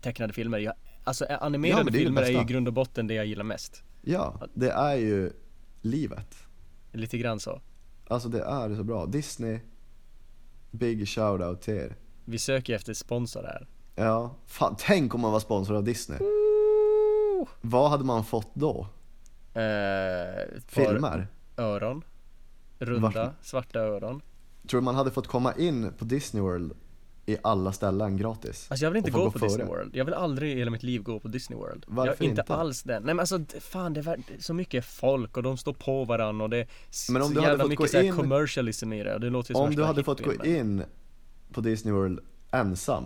[0.00, 0.74] tecknade filmer jag,
[1.04, 3.26] Alltså Ja, animerade men det är filmer är ju i grund och botten det jag
[3.26, 5.32] gillar mest Ja, det är ju
[5.80, 6.36] livet.
[6.92, 7.60] Lite grann så
[8.08, 9.06] Alltså det är så bra.
[9.06, 9.58] Disney,
[10.70, 11.96] big shoutout till er.
[12.24, 16.18] Vi söker efter sponsor här Ja, fan tänk om man var sponsor av Disney.
[17.60, 18.86] Vad hade man fått då?
[19.54, 21.26] eh, Filmer?
[21.56, 22.04] Öron
[22.78, 23.32] Runda, Varför?
[23.42, 24.20] svarta öron
[24.68, 26.72] Tror du man hade fått komma in på Disney World
[27.26, 28.66] i alla ställen gratis?
[28.70, 29.48] Alltså jag vill inte få gå på före?
[29.48, 32.30] Disney World, jag vill aldrig i hela mitt liv gå på Disney World Varför jag,
[32.30, 32.40] inte?
[32.40, 32.54] inte?
[32.54, 36.04] alls den, nej men alltså fan det är så mycket folk och de står på
[36.04, 36.68] varandra och det är
[37.12, 39.50] Men om så du hade jävla fått mycket gå in- commercialism i det det låter
[39.50, 40.82] ju som Om du hade fått gå in
[41.52, 42.18] på Disney World
[42.50, 43.04] ensam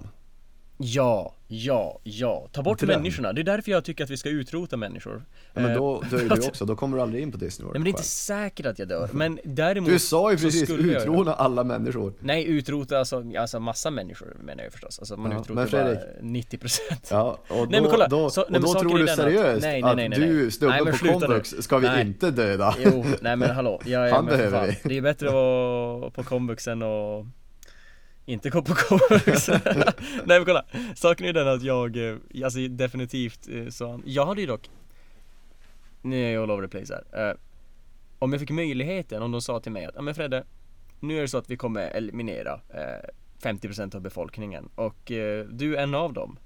[0.81, 2.49] Ja, ja, ja.
[2.53, 2.89] Ta bort Dröm.
[2.89, 3.33] människorna.
[3.33, 5.23] Det är därför jag tycker att vi ska utrota människor.
[5.55, 7.33] Ja, men Eh, då dör ju för du att- också, då kommer du aldrig in
[7.33, 9.99] på Disney World Nej men det är inte säkert att jag dör, men däremot Du
[9.99, 12.13] sa ju precis utrona alla människor.
[12.21, 14.99] Nej, utrota alltså, alltså massa människor menar jag förstås.
[14.99, 16.61] Alltså man Ja, utrotar men bara Fredrik.
[16.63, 19.09] 90% Ja, och då, Nej, men kolla, då, så- och nej, då tror du den
[19.09, 22.01] att- seriöst nej, nej, nej, att du snubben på komvux ska vi Nej.
[22.07, 22.75] inte döda.
[22.85, 24.79] Jo, nej men hallå, jag är Han behöver vi.
[24.89, 27.27] Det är bättre att vara på komvuxen och
[28.29, 29.63] inte gå på komvux Nej
[30.25, 30.65] men kolla,
[30.97, 34.71] saken är den att jag, eh, alltså definitivt eh, så, jag hade ju dock
[36.03, 37.35] Nu är jag all over the place här eh,
[38.19, 40.45] Om jag fick möjligheten, om de sa till mig att, ja men Fredde
[41.01, 43.09] Nu är det så att vi kommer eliminera eh,
[43.43, 46.39] 50% av befolkningen och eh, du är en av dem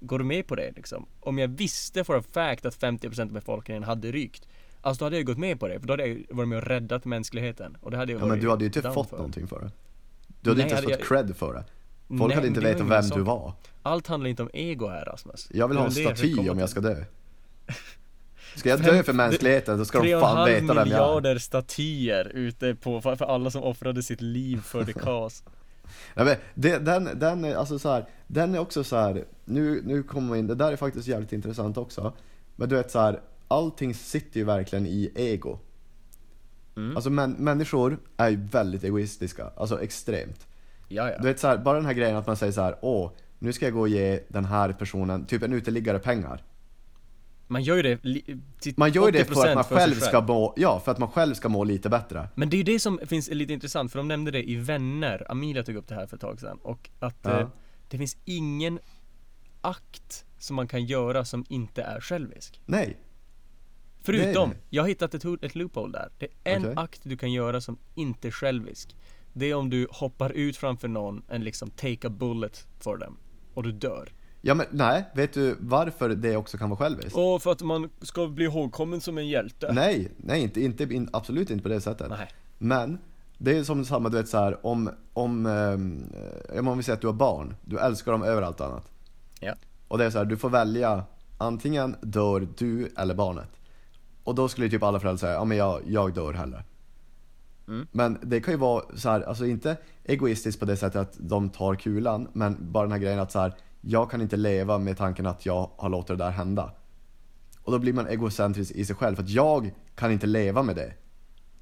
[0.00, 1.06] Går du med på det liksom?
[1.20, 4.48] Om jag visste for a fact att 50% av befolkningen hade rykt
[4.84, 6.64] Alltså då hade jag gått med på det, för då hade jag varit med och
[6.64, 9.08] räddat mänskligheten och det hade jag Ja, men varit du hade ju inte down fått
[9.10, 9.16] för.
[9.16, 9.70] någonting för det.
[10.42, 11.64] Du hade Nej, inte ens fått jag- cred för det.
[12.08, 13.18] Folk Nej, hade inte det vetat vem sak.
[13.18, 13.52] du var.
[13.82, 16.58] Allt handlar inte om ego här Rasmus Jag vill Det ha en det staty om
[16.58, 17.04] jag ska dö.
[18.56, 20.84] Ska jag dö för mänskligheten så ska de fan veta vem jag är.
[20.84, 25.44] miljarder statyer ute på, för, alla som offrade sitt liv för the cause
[26.14, 29.24] Ja, men det, den, den är alltså så här, den är också så här.
[29.44, 32.12] Nu, nu kommer vi in, det där är faktiskt jävligt intressant också.
[32.56, 35.58] Men du vet så här, allting sitter ju verkligen i ego.
[36.76, 36.96] Mm.
[36.96, 40.46] Alltså män, människor är ju väldigt egoistiska, alltså extremt.
[40.88, 41.18] Ja, ja.
[41.18, 43.52] Du vet så här, bara den här grejen att man säger så här, åh, nu
[43.52, 46.44] ska jag gå och ge den här personen, typ en uteliggare pengar.
[47.46, 47.96] Man gör ju det
[48.60, 50.92] till Man gör ju det för 80% att man sig själv ska må, ja, för
[50.92, 52.28] att man själv ska må lite bättre.
[52.34, 55.26] Men det är ju det som finns lite intressant, för de nämnde det i Vänner,
[55.30, 57.40] Amelia tog upp det här för ett tag sedan och att Ja.
[57.40, 57.48] eh,
[57.88, 58.78] det finns ingen
[59.60, 62.96] akt som man kan göra som inte är självisk Nej,
[64.04, 64.58] Förutom, Nej.
[64.70, 66.74] jag har hittat ett, ett loophole där Det är en Okej.
[66.76, 68.96] akt du kan göra som inte är självisk
[69.32, 73.16] Det är om du hoppar ut framför någon and liksom take a bullet for them
[73.54, 77.16] Och du dör ja men nej, vet du varför det också kan vara själviskt?
[77.16, 81.08] Och för att man ska bli ihågkommen som en hjälte Nej, nej inte, inte, in,
[81.12, 82.10] absolut inte på det sättet.
[82.10, 82.28] Nej.
[82.58, 82.98] Men,
[83.38, 87.00] det är som samma, du vet så här, om, om, eh, om vi säger att
[87.00, 88.90] du har barn, du älskar dem över allt annat.
[89.40, 89.54] Ja
[89.88, 91.04] Och det är så här, du får välja,
[91.38, 93.48] antingen dör du eller barnet.
[94.24, 96.64] Och då skulle typ alla föräldrar säga, ja men jag, jag dör hellre.
[97.68, 97.86] Mm.
[97.92, 101.50] Men det kan ju vara så här, alltså inte egoistiskt på det sättet att de
[101.50, 104.96] tar kulan, men bara den här grejen att så här, jag kan inte leva med
[104.96, 106.70] tanken att jag har låtit det där hända.
[107.62, 110.76] Och då blir man egocentrisk i sig själv, för att jag kan inte leva med
[110.76, 110.92] det.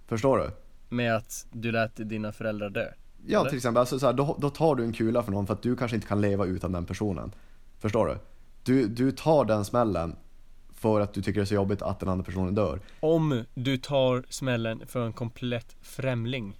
[0.07, 0.51] Förstår du?
[0.97, 2.87] Med att du lät dina föräldrar dö
[3.27, 3.51] Ja, Eller?
[3.51, 5.63] till exempel, alltså så här, då, då tar du en kula för någon för att
[5.63, 7.35] du kanske inte kan leva utan den personen.
[7.79, 8.19] Förstår du?
[8.63, 10.17] Du, du tar den smällen
[10.81, 12.81] för att du tycker det är så jobbigt att den andra personen dör.
[13.01, 16.57] Om du tar smällen för en komplett främling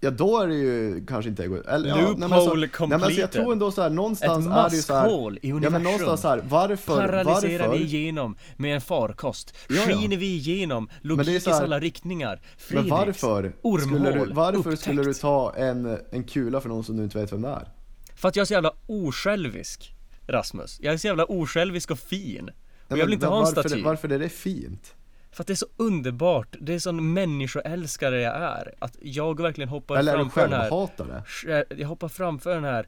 [0.00, 1.62] Ja, då är det ju kanske inte ego...
[1.62, 4.70] Eller, ja, nej, men alltså, nej, men alltså, jag tror ändå så här, någonstans är
[4.70, 5.82] det ju så här, i Ja, men universum.
[5.82, 7.78] någonstans så här, varför, Paralyserar varför?
[7.78, 9.82] vi igenom med en farkost Ja, ja.
[9.82, 14.80] Skiner vi igenom logikens alla riktningar Men Fredriks varför, ormhål skulle du, varför upptäckt.
[14.82, 17.68] skulle du ta en, en kula för någon som du inte vet vem det är?
[18.14, 19.92] För att jag är så jävla osjälvisk
[20.26, 22.50] Rasmus Jag är så jävla osjälvisk och fin
[22.88, 24.94] Och jag vill inte ha en varför, staty Varför är det fint?
[25.30, 29.68] För att det är så underbart Det är sån människoälskare jag är Att jag verkligen
[29.68, 31.22] hoppar Eller är du framför den här självhatare?
[31.80, 32.86] Jag hoppar framför den här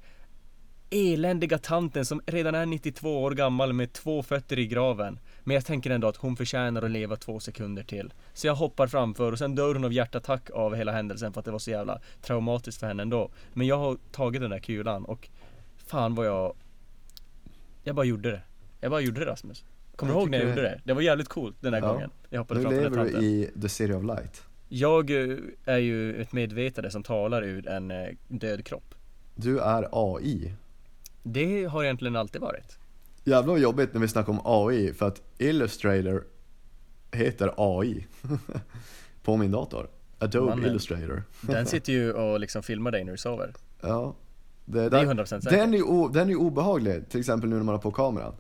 [0.91, 5.19] eländiga tanten som redan är 92 år gammal med två fötter i graven.
[5.45, 8.13] Men jag tänker ändå att hon förtjänar att leva två sekunder till.
[8.33, 11.45] Så jag hoppar framför och sen dör hon av hjärtattack av hela händelsen för att
[11.45, 13.31] det var så jävla traumatiskt för henne ändå.
[13.53, 15.29] Men jag har tagit den där kulan och
[15.77, 16.55] fan vad jag...
[17.83, 18.43] Jag bara gjorde det.
[18.81, 19.65] Jag bara gjorde det Rasmus.
[19.99, 20.81] Kommer du ihåg när jag gjorde det?
[20.85, 21.93] Det var jävligt coolt den där Ja.
[21.93, 22.11] gången.
[22.31, 24.43] Jag hoppade Nu lever du i the city of light.
[24.69, 28.95] Jag eh, är ju ett medvetande som talar ur en eh, död kropp.
[29.35, 30.55] Du är AI.
[31.23, 32.79] Det har egentligen alltid varit.
[33.25, 36.25] Jävlar vad jobbigt när vi snackar om AI, för att Illustrator
[37.13, 38.07] heter AI
[39.23, 39.89] på min dator.
[40.19, 40.71] Adobe Mannen.
[40.71, 41.23] Illustrator.
[41.41, 43.53] Den sitter ju och liksom filmar dig när du sover.
[43.81, 44.15] Ja.
[44.65, 45.51] Det är den- 100% säkert.
[45.51, 47.91] Den är ju o- den är ju obehaglig, till exempel nu när man har på
[47.91, 48.35] kameran.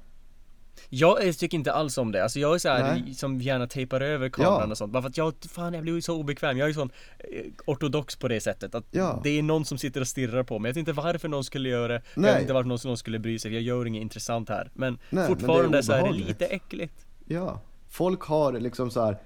[0.88, 3.14] Jag eh, tycker inte alls om det, alltså jag är så här Nej.
[3.14, 4.70] som gärna tejpar över kameran Ja.
[4.70, 6.74] och sånt Bara för att jag, fan jag blir ju så obekväm, jag är ju
[6.74, 9.20] sån eh, ortodox på det sättet att Ja.
[9.24, 11.68] det är någon som sitter och stirrar på mig Jag vet inte varför någon skulle
[11.68, 12.40] göra det, jag vet Nej.
[12.40, 15.82] inte varför någon, skulle bry sig, jag gör inget intressant här Men men fortfarande är
[15.82, 17.60] så är det lite äckligt Ja.
[17.90, 19.18] Folk har liksom så här.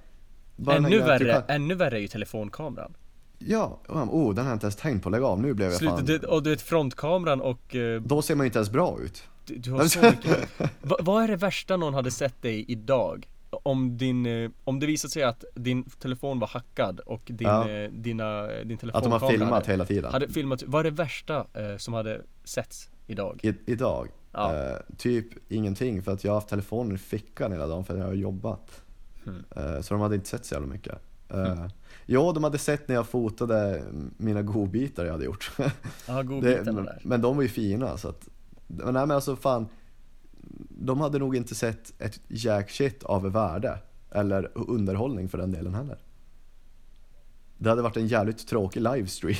[0.71, 2.95] Ännu värre, kan- ännu värre är ju telefonkameran
[3.39, 5.97] Ja, oh den har jag inte ens tänkt på, lägg av, nu blev jag Sluta,
[5.97, 6.05] fan...
[6.05, 9.25] du, och du vet frontkameran och eh, Då ser man ju inte ens bra ut.
[9.53, 10.49] Du, du har så mycket
[10.83, 13.29] Va, Vad är det värsta någon hade sett dig idag?
[13.51, 17.69] Om din, eh, om det visade sig att din telefon var hackad och din, Ja.
[17.71, 20.13] eh, dina, eh, din Att de telefonkamera har filmat hade, hela tiden.
[20.13, 23.41] hade filmat, vad är det värsta eh, som hade setts idag?
[23.43, 24.09] I, idag?
[24.33, 24.55] Ja.
[24.71, 28.01] Eh, typ ingenting, för att jag har haft telefonen i fickan hela dagen för att
[28.01, 28.83] jag har jobbat.
[29.25, 29.45] Hmm.
[29.57, 30.99] Eh, så de hade inte sett så jävla mycket.
[31.29, 31.67] Eh,
[32.07, 33.83] Jo, de hade sett när jag fotade
[34.17, 35.51] mina godbitar jag hade gjort.
[36.09, 37.01] Ja, godbitarna där.
[37.05, 38.29] Men de var ju fina så att,
[38.73, 39.69] nej men alltså fan.
[40.69, 43.79] De hade nog inte sett ett jack shit av värde.
[44.11, 45.99] Eller underhållning för den delen heller.
[47.59, 49.37] Det hade varit en jävligt tråkig livestream.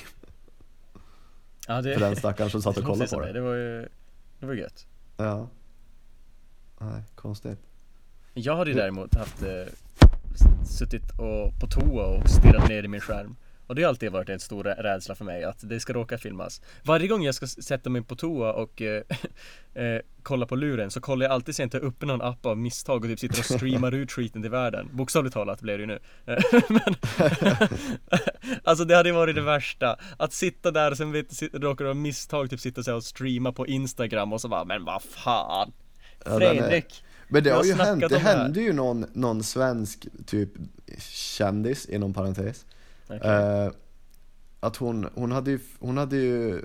[1.69, 3.33] Ja, det, för den stackaren som satt och kollade på det.
[3.33, 3.89] Det var ju,
[4.39, 4.87] det var gött.
[5.17, 5.49] Ja.
[6.79, 7.59] Nej, konstigt.
[8.35, 9.73] Jag hade ju däremot haft eh,
[10.65, 13.37] suttit och, på toa och stirrat ner i min skärm.
[13.73, 16.19] Och det har alltid varit en stor rä- rädsla för mig att det ska råka
[16.19, 16.61] filmas.
[16.83, 19.03] Varje gång jag ska sätta mig på toa och eh,
[19.75, 22.59] eh, kolla på luren så kollar jag alltid så jag inte uppe någon app av
[22.59, 24.89] misstag och typ sitter och streamar ut skiten till världen.
[24.93, 25.99] Bokstavligt talat blev det ju nu.
[26.27, 26.95] Eh, Men
[28.65, 29.97] Alltså det hade ju varit det värsta.
[30.17, 33.05] Att sitta där och sen vet, sit- råkar du av misstag typ sitta så och
[33.05, 35.73] streama på Instagram och så bara men vad fan.
[36.25, 37.05] Fredrik.
[37.29, 40.51] Men det har ju hänt, det hände ju någon, någon svensk typ
[41.11, 42.67] kändis inom parentes
[43.17, 43.31] Okej.
[43.31, 43.71] Eh,
[44.61, 46.63] att hon, hon hade ju, hon hade ju,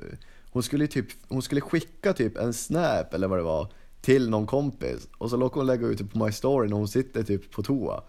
[0.51, 3.71] hon skulle typ, hon skulle skicka typ en snap eller vad det var
[4.01, 6.87] till någon kompis och så låg hon lägga ut det på My Story när hon
[6.87, 8.03] sitter typ på toa.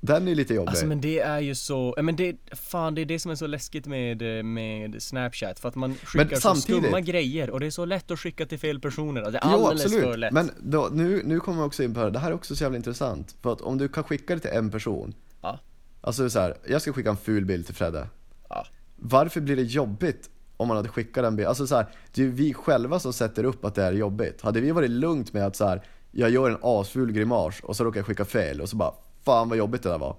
[0.00, 0.68] Den är lite jobbig.
[0.68, 3.46] Alltså men det är ju så, men det, fan det är det som är så
[3.46, 7.70] läskigt med, med Snapchat för att man skickar så samtidigt- skumma grejer och det är
[7.70, 10.50] så lätt att skicka till fel personer, det är Jo alldeles för absolut, lätt men
[10.60, 12.64] då, nu, nu kommer jag också in på det här, det här är också så
[12.64, 13.36] jävla intressant.
[13.42, 15.58] För att om du kan skicka det till en person, Ja,
[16.02, 18.06] alltså så här, jag ska skicka en ful bild till Fredde.
[18.48, 21.48] ja, Varför blir det jobbigt om man hade skickat den bilden?
[21.48, 24.42] Alltså så här, det är ju vi själva som sätter upp att det är jobbigt.
[24.42, 27.84] Hade vi varit lugnt med att så här, jag gör en asful grimas och så
[27.84, 28.92] råkar jag skicka fel och så bara
[29.24, 30.16] Fan vad jobbigt det där var.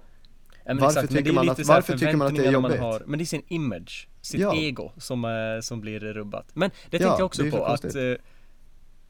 [0.66, 2.80] Ja, men Varför exakt, tycker man att- varför tycker man att det är jobbigt?
[2.80, 4.54] Har, men det är sin image, sitt Ja.
[4.56, 5.30] ego som, eh,
[5.62, 6.46] som blir rubbat.
[6.54, 8.02] Men det Ja, tänkte jag också på att, konstigt.
[8.20, 8.24] eh,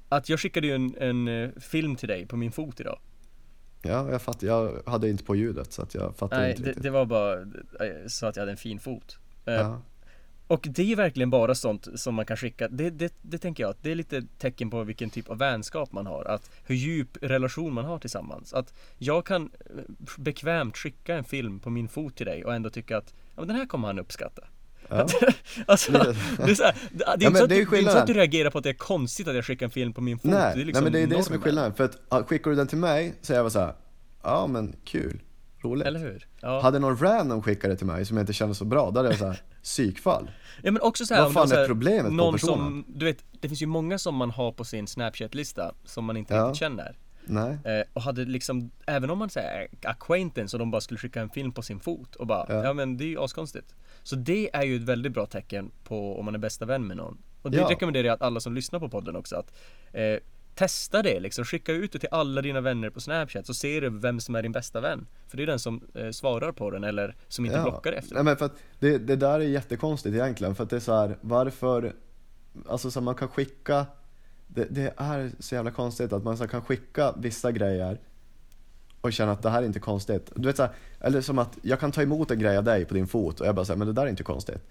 [0.08, 2.98] att jag skickade ju en, en eh, film till dig på min fot idag.
[3.84, 4.46] Ja, jag fattar.
[4.46, 6.82] Jag hade inte på ljudet så att jag fattar inte det, riktigt.
[6.82, 9.18] det var bara eh, så att jag hade en fin fot.
[9.44, 9.82] Eh, Ja.
[10.46, 12.68] Och det är verkligen bara sånt som man kan skicka.
[12.68, 15.92] Det, det, det tänker jag att det är lite tecken på vilken typ av vänskap
[15.92, 16.24] man har.
[16.24, 18.54] Att hur djup relation man har tillsammans.
[18.54, 19.82] Att jag kan eh,
[20.18, 23.56] bekvämt skicka en film på min fot till dig och ändå tycka att ja, den
[23.56, 24.42] här kommer han uppskatta.
[24.88, 25.06] Ja.
[25.66, 25.98] Alltså, det
[26.50, 27.98] är, så här, det, är men inte så att, det är du- är inte så
[27.98, 30.18] att du reagerar på att det är konstigt att jag skickar en film på min
[30.18, 30.30] fot.
[30.30, 31.74] Nej, det är liksom nej, men det är det som är skillnaden.
[31.74, 33.74] För att ja, skickar du den till mig så är jag bara såhär,
[34.22, 35.20] ja men kul,
[35.62, 35.86] roligt.
[35.86, 36.26] Eller hur?
[36.40, 36.60] Ja.
[36.62, 39.08] Hade någon random skickat det till mig som jag inte kände så bra, då hade
[39.08, 40.30] jag såhär, psykfall.
[40.62, 42.58] Ja men också så här, Vad fan så är här, problemet på någon personen?
[42.58, 46.16] som, du vet, det finns ju många som man har på sin Snapchat-lista som man
[46.16, 46.42] inte Ja.
[46.44, 46.96] riktigt känner.
[47.26, 47.58] Nej.
[47.64, 51.30] Eh, och hade liksom, även om man säger acquaintance och de bara skulle skicka en
[51.30, 52.72] film på sin fot och bara, ja, Ja.
[52.72, 53.74] men det är ju askonstigt.
[54.04, 56.96] Så det är ju ett väldigt bra tecken på om man är bästa vän med
[56.96, 57.18] någon.
[57.42, 57.70] Och det Ja.
[57.70, 59.52] rekommenderar jag att alla som lyssnar på podden också att
[59.92, 60.16] eh,
[60.54, 63.90] Testa det liksom, skicka ut det till alla dina vänner på Snapchat så ser du
[63.90, 65.06] vem som är din bästa vän.
[65.28, 68.14] För det är den som eh, svarar på den eller som inte blockar efter.
[68.14, 70.94] Nej men för att det, det där är jättekonstigt egentligen, för att det är så
[70.94, 71.92] här, varför,
[72.68, 73.86] alltså så man kan skicka,
[74.46, 78.00] det, det är så jävla konstigt att man så kan skicka vissa grejer
[79.08, 80.32] och känna att det här är inte konstigt.
[80.34, 82.84] Du vet så här, eller som att jag kan ta emot en grej av dig
[82.84, 84.62] på din fot och jag bara säger men det där är inte konstigt.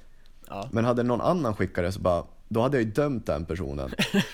[0.47, 0.69] Ja.
[0.71, 3.91] Men hade någon annan skickat det så bara, då hade jag ju dömt den personen.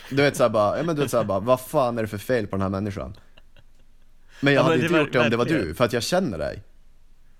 [0.10, 2.18] Du vet såhär bara, ja men du vet såhär bara, vad fan är det för
[2.18, 3.16] fel på den här människan?
[4.42, 5.94] Men jag Ja, men hade inte var gjort det om det var du, för att
[5.94, 6.64] jag känner dig.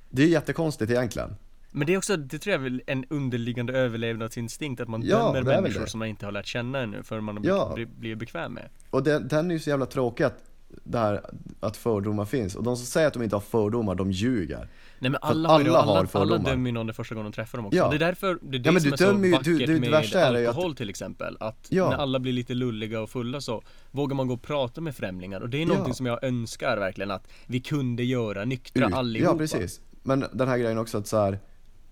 [0.10, 1.36] Det är jättekonstigt egentligen.
[1.72, 5.18] Men det är också, det tror jag är väl en underliggande överlevnadsinstinkt att man Ja,
[5.34, 7.72] dömer människor som man inte har lärt känna ännu förrän man Ja.
[7.76, 8.70] blir, blir bekväm med.
[8.90, 10.44] Och den, den är ju så jävla tråkig att,
[10.84, 11.22] det här,
[11.60, 12.56] att fördomar finns.
[12.56, 14.68] Och de som säger att de inte har fördomar, de ljuger.
[15.02, 16.50] Nej men alla, alla alla, har alla fördomar.
[16.52, 17.78] dömer ju någon det första gången de träffar dem också.
[17.78, 17.90] Ja.
[17.90, 19.80] Det är därför, det är det Ja, men som är så ju- vackert du- du-
[19.80, 21.38] med ju att- alkohol till exempel.
[21.40, 21.90] Att Ja.
[21.90, 23.62] när alla blir lite lulliga och fulla så
[23.92, 25.42] vågar man gå och prata med främlingar.
[25.42, 25.94] Och det är någonting Ja.
[25.96, 29.32] som jag önskar verkligen att vi kunde göra nyktra Ut- allihopa.
[29.32, 29.82] Ja, precis.
[30.04, 31.40] Men den här grejen också att så här,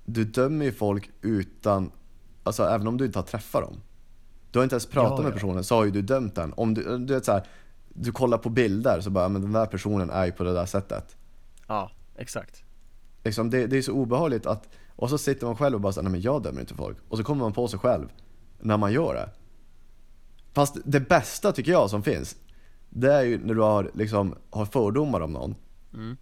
[0.05, 1.91] du dömer ju folk utan,
[2.43, 3.77] alltså även om du inte har träffat dem.
[4.51, 6.53] Du har inte ens pratat med personen, så har ju du dömt den.
[6.57, 7.43] Om du, du vet så här,
[7.99, 10.53] du kollar på bilder så bara, "Ja, men den där personen är ju på det
[10.53, 11.17] där sättet.
[11.67, 12.63] Ja, exakt.
[13.23, 16.03] Liksom, det, det är så obehagligt att, och så sitter man själv och bara säger
[16.03, 16.97] nej men jag dömer inte folk.
[17.09, 18.07] Och så kommer man på sig själv
[18.59, 19.29] när man gör det.
[20.53, 22.35] Fast det bästa tycker jag som finns,
[22.89, 25.55] det är ju när du har, liksom, har fördomar om någon.
[25.93, 26.17] Mm.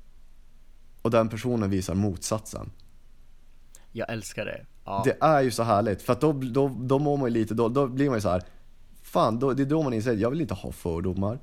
[1.01, 2.71] Och den personen visar motsatsen.
[3.91, 4.65] Jag älskar det.
[4.85, 5.01] Ja.
[5.05, 7.69] Det är ju så härligt, för att då, då, då mår man ju lite, då,
[7.69, 8.43] då blir man ju så här.
[9.01, 11.39] Fan, då, det är då man inser, jag vill inte ha fördomar.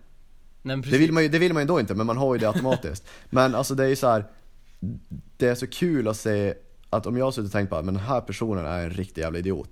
[0.62, 2.40] Nej, Det vill, man ju, det vill man ju då inte, men man har ju
[2.40, 3.08] det automatiskt.
[3.30, 4.24] Men alltså det är ju så här.
[5.36, 6.54] Det är så kul att se
[6.90, 9.22] att om jag har suttit och tänkt bara, men den här personen är en riktig
[9.22, 9.70] jävla idiot.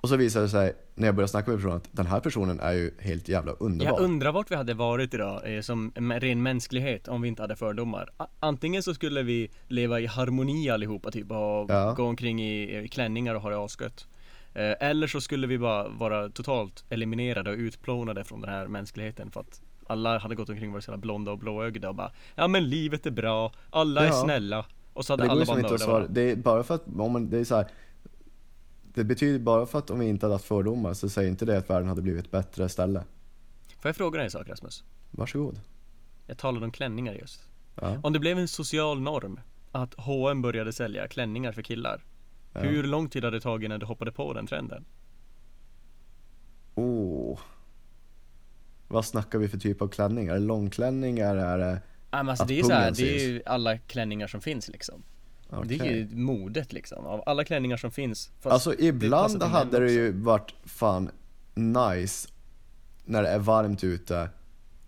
[0.00, 2.60] Och så visade det sig, när jag började snacka med personen, att den här personen
[2.60, 3.92] är ju helt jävla underbar.
[3.92, 7.42] Jag undrar vart vi hade varit idag, eh, som en ren mänsklighet, om vi inte
[7.42, 8.10] hade fördomar.
[8.16, 11.36] A- Antingen så skulle vi leva i harmoni allihopa, typ, och
[11.70, 11.94] Ja.
[11.96, 14.06] gå omkring i i klänningar och ha det asgött.
[14.54, 19.30] Eh, Eller så skulle vi bara vara totalt eliminerade och utplånade från den här mänskligheten
[19.30, 19.60] för att
[19.90, 23.06] alla hade gått omkring och varit så blonda och blåögda och bara Ja men livet
[23.06, 24.12] är bra, alla är Ja.
[24.12, 26.08] snälla Och så hade det alla ju bara mördat varandra.
[26.10, 27.66] Det är bara för att, om man, det är så här.
[28.94, 31.58] Det betyder bara för att om vi inte hade haft fördomar så säger inte det
[31.58, 33.04] att världen hade blivit ett bättre ställe.
[33.80, 34.84] Får jag fråga dig en sak Rasmus?
[35.10, 35.60] Varsågod.
[36.26, 37.96] Jag talade om klänningar just Ja.
[38.02, 39.40] Om det blev en social norm
[39.72, 42.04] att H&M började sälja klänningar för killar
[42.52, 42.60] Ja.
[42.60, 44.84] Hur lång tid hade det tagit innan du hoppade på den trenden?
[46.74, 47.38] Oh.
[48.98, 50.34] Vad snackar vi för typ av klänningar?
[50.34, 51.36] Är det långklänningar?
[51.36, 51.80] Är det...
[52.10, 55.02] Ja, men alltså det är så här, det är ju alla klänningar som finns liksom
[55.64, 59.78] Det är ju modet liksom, av alla klänningar som finns Alltså det ibland män hade
[59.78, 61.10] det ju varit fan
[61.54, 62.28] nice
[63.04, 64.28] när det är varmt ute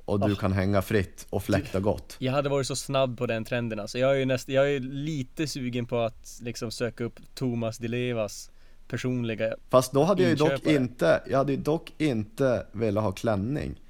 [0.05, 0.37] och du Ah.
[0.37, 2.17] kan hänga fritt och fläkta gott.
[2.19, 3.99] Jag hade varit så snabb på den trenden alltså.
[3.99, 7.89] Jag är ju näst, jag är lite sugen på att liksom söka upp Thomas Di
[7.89, 8.51] Levas
[8.89, 13.13] personliga Fast då hade jag ju dock inte, jag hade ju dock inte velat ha
[13.13, 13.81] klänning.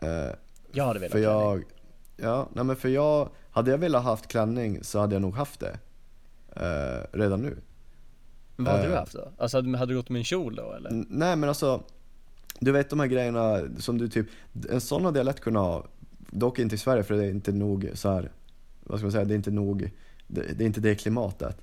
[0.00, 0.08] Eh,
[0.72, 1.64] Jag hade velat för ha klänning.
[2.16, 5.34] jag, ja, nej men för jag, hade jag velat haft klänning så hade jag nog
[5.34, 5.78] haft det.
[6.56, 7.56] Eh, redan nu.
[8.56, 9.32] Men vad hade du eh, haft då?
[9.38, 11.04] Alltså hade, hade du gått med en kjol då eller?
[11.08, 11.82] Nej men alltså,
[12.60, 14.26] du vet de här grejerna som du typ,
[14.70, 15.86] en sån hade jag lätt kunnat ha.
[16.30, 18.30] Dock inte i Sverige för det är inte nog så här,
[18.80, 19.90] vad ska man säga, det är inte nog,
[20.26, 21.56] det, det är inte det klimatet.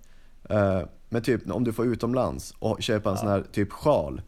[0.50, 4.22] Eh, men typ om du får utomlands och köpa en sån här typ sjal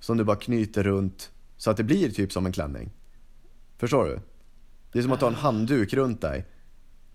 [0.00, 2.90] som du bara knyter runt så att det blir typ som en klänning.
[3.80, 4.20] Förstår du?
[4.92, 6.46] Det är som att ha en handduk runt dig.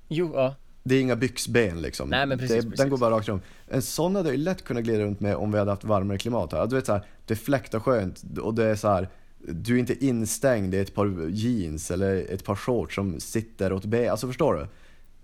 [0.07, 0.55] Jo, ja.
[0.83, 2.09] Det är inga byxben liksom.
[2.09, 2.79] Nej, men precis, det, precis.
[2.79, 3.41] Den går bara rakt fram.
[3.67, 6.17] En sån hade jag ju lätt kunnat glida runt med om vi hade haft varmare
[6.17, 6.67] klimat här.
[6.67, 9.09] Du vet så här, det fläktar skönt och det är så här.
[9.37, 13.85] Du är inte instängd i ett par jeans eller ett par shorts som sitter åt
[13.85, 14.11] ben.
[14.11, 14.67] Alltså förstår du?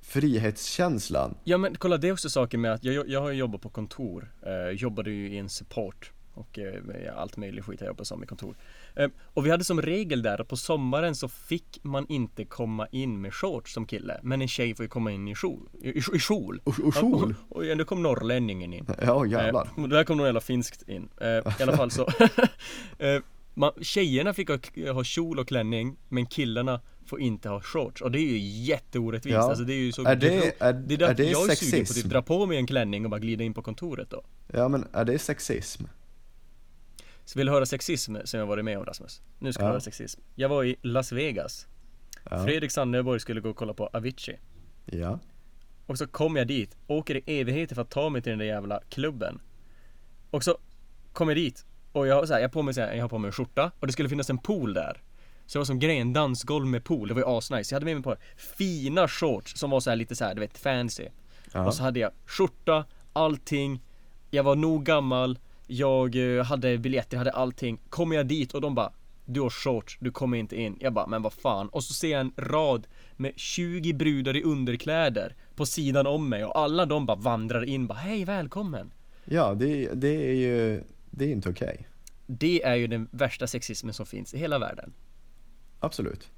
[0.01, 1.35] Frihetskänslan.
[1.43, 4.31] Ja men kolla det är också saken med att jag, jag har jobbat på kontor,
[4.45, 8.25] eh, jobbade ju i en support och eh, allt möjligt skit jag jobbat som i
[8.27, 8.55] kontor.
[8.95, 12.87] Eh, och vi hade som regel där att på sommaren så fick man inte komma
[12.91, 15.69] in med shorts som kille, men en tjej får ju komma in i kjol.
[15.81, 16.61] I, i, i kjol.
[16.63, 17.35] Och, och kjol.
[17.49, 18.87] Och, och nu kom norrlänningen in.
[19.01, 19.69] Ja jävlar.
[19.77, 21.09] Eh, där kom nog jävla finskt in.
[21.21, 22.07] Eh, I alla fall så.
[22.99, 23.21] eh,
[23.53, 24.57] man, tjejerna fick ha,
[24.93, 28.01] ha kjol och klänning, men killarna får inte ha shorts.
[28.01, 29.33] Och det är ju jätteorättvist.
[29.33, 29.41] Ja.
[29.49, 30.27] Alltså det är ju så Är det-
[30.59, 32.67] är- det är, är det jag är sugen på att typ dra på mig en
[32.67, 34.23] klänning och bara glida in på kontoret då.
[34.53, 35.83] Ja men är det sexism?
[37.31, 39.21] Så vill du höra sexism som jag varit med om Rasmus?
[39.39, 39.69] Nu ska du Ja.
[39.71, 40.21] höra sexism.
[40.35, 41.67] Jag var i Las Vegas.
[42.29, 42.45] Ja.
[42.45, 44.39] Fredrik Sanneborg skulle gå och kolla på Avicii.
[44.85, 45.19] Ja.
[45.85, 48.45] Och så kom jag dit, åker i evigheter för att ta mig till den där
[48.45, 49.41] jävla klubben.
[50.31, 50.57] Och så
[51.13, 53.17] kom jag dit och jag, så här, jag, på mig, så här, jag har på
[53.17, 55.01] mig en skjorta och det skulle finnas en pool där.
[55.45, 57.73] Så det var som grejen, en dansgolv med pool, det var ju asnice.
[57.73, 60.39] Jag hade med mig på fina shorts som var så här lite så här, du
[60.41, 61.07] vet, fancy.
[61.53, 61.65] Ja.
[61.65, 63.81] Och så hade jag skjorta, allting.
[64.31, 65.39] Jag var nog gammal,
[65.71, 67.79] jag eh, hade biljetter, hade allting.
[67.89, 68.93] Kommer jag dit och de bara
[69.25, 70.77] du har shorts, du kommer inte in.
[70.79, 71.69] Jag bara, men vad fan.
[71.69, 76.45] Och så ser jag en rad med 20 brudar i underkläder på sidan om mig
[76.45, 78.93] och alla de bara vandrar in bara, hej välkommen.
[79.25, 81.87] Ja det, det är ju, det är inte okej.
[82.27, 84.93] Det är ju den värsta sexismen som finns i hela världen.
[85.79, 86.29] Absolut.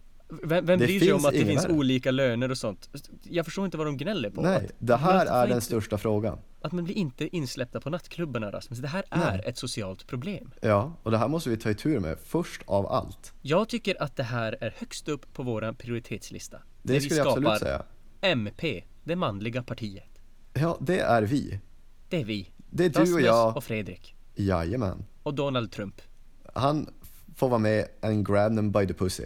[0.44, 1.74] Vem, vem Det bryr sig om att det finns värre.
[1.74, 2.90] olika löner och sånt?
[3.24, 4.42] Jag förstår inte vad de gnäller på.
[4.42, 6.40] Nej, att, det här är den inte, största frågan.
[6.62, 8.80] Att man blir inte insläppta på nattklubbarna Rasmus.
[8.80, 9.22] Det här Nej.
[9.24, 10.52] är ett socialt problem.
[10.62, 13.34] Ja, och det här måste vi ta itu med först av allt.
[13.42, 16.58] Jag tycker att det här är högst upp på våran prioritetslista.
[16.82, 17.84] Det skulle jag absolut säga.
[18.22, 20.22] MP, det manliga partiet.
[20.54, 21.60] Ja, det är vi.
[22.10, 22.50] Det är vi.
[22.70, 23.58] Det är du och Rasmus jag.
[23.58, 24.16] och Fredrik.
[24.36, 25.06] Jajamän.
[25.24, 26.02] Och Donald Trump.
[26.54, 26.90] Han
[27.36, 29.24] får vara med and grab them by the pussy.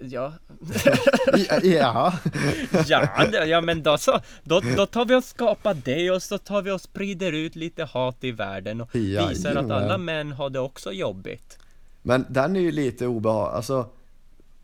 [0.00, 0.32] Ja,
[1.62, 2.12] Ja,
[2.86, 3.10] ja.
[3.32, 4.20] ja, ja men då så.
[4.42, 7.84] Då, då tar vi och skapar det och så tar vi och sprider ut lite
[7.84, 9.72] hat i världen och visar att Jajamän.
[9.72, 11.58] alla män har det också jobbigt.
[12.02, 13.56] Men den är ju lite obehaglig.
[13.56, 13.88] Alltså,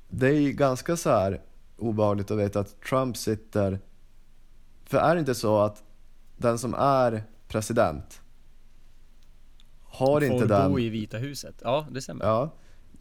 [0.08, 1.40] det är ju ganska så här
[1.78, 3.78] obehagligt att veta att Trump sitter...
[4.84, 5.82] För är det inte så att
[6.36, 8.20] den som är president
[9.84, 10.78] har Får inte bo den...
[10.78, 11.54] i Vita huset.
[11.64, 12.24] Ja, det stämmer.
[12.24, 12.50] Ja,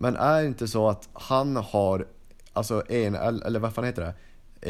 [0.01, 2.05] men är det inte så att han har,
[2.53, 4.13] alltså en, eller vad fan heter det?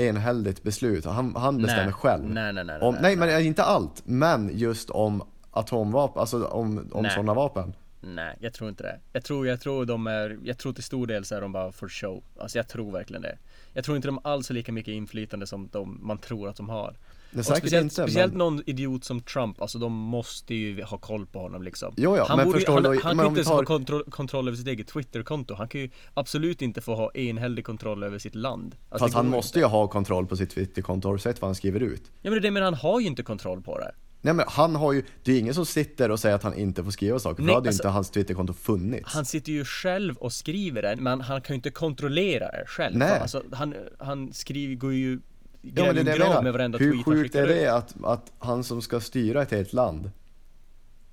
[0.07, 1.05] Enhälligt beslut.
[1.05, 1.93] Han, han bestämmer Nej.
[1.93, 2.29] själv.
[2.29, 4.01] Nej, nej, nej, om, nej, nej, men inte allt.
[4.05, 7.73] Men just om atomvapen, alltså om, om sådana vapen.
[8.01, 8.99] Nej, jag tror inte det.
[9.11, 11.71] Jag tror, jag tror de är, jag tror till stor del så är de bara
[11.71, 12.23] for show.
[12.39, 13.37] Alltså jag tror verkligen det.
[13.73, 16.69] Jag tror inte de alls har lika mycket inflytande som de, man tror att de
[16.69, 16.95] har.
[17.31, 18.37] Det säkert speciellt, inte, speciellt men...
[18.37, 21.93] någon idiot som Trump, alltså de måste ju ha koll på honom liksom.
[21.97, 23.65] Jo, ja, han men borde, förstår han, han men kan om inte ens tar- ha
[23.65, 25.53] kontroll, kontroll över sitt eget Twitterkonto.
[25.53, 28.75] Han kan ju absolut inte få ha enhällig kontroll över sitt land.
[28.89, 31.47] Alltså, Fast det han måste ju ha kontroll på sitt Twitterkonto, har du sett vad
[31.47, 32.03] han skriver ut?
[32.21, 33.91] Ja men det är det, men han har ju inte kontroll på det.
[34.23, 36.83] Nej men han har ju, det är ingen som sitter och säger att han inte
[36.83, 39.13] får skriva saker, för Nej, då hade ju alltså- inte hans Twitterkonto funnits.
[39.13, 42.97] Han sitter ju själv och skriver den, men han kan ju inte kontrollera det själv.
[42.97, 43.19] Nej.
[43.19, 45.19] Alltså, han, han skriver, går ju
[45.61, 47.49] gräver det det en grav med varenda Hur tweet han sjukt är ut.
[47.49, 50.11] det att, att han som ska styra ett helt land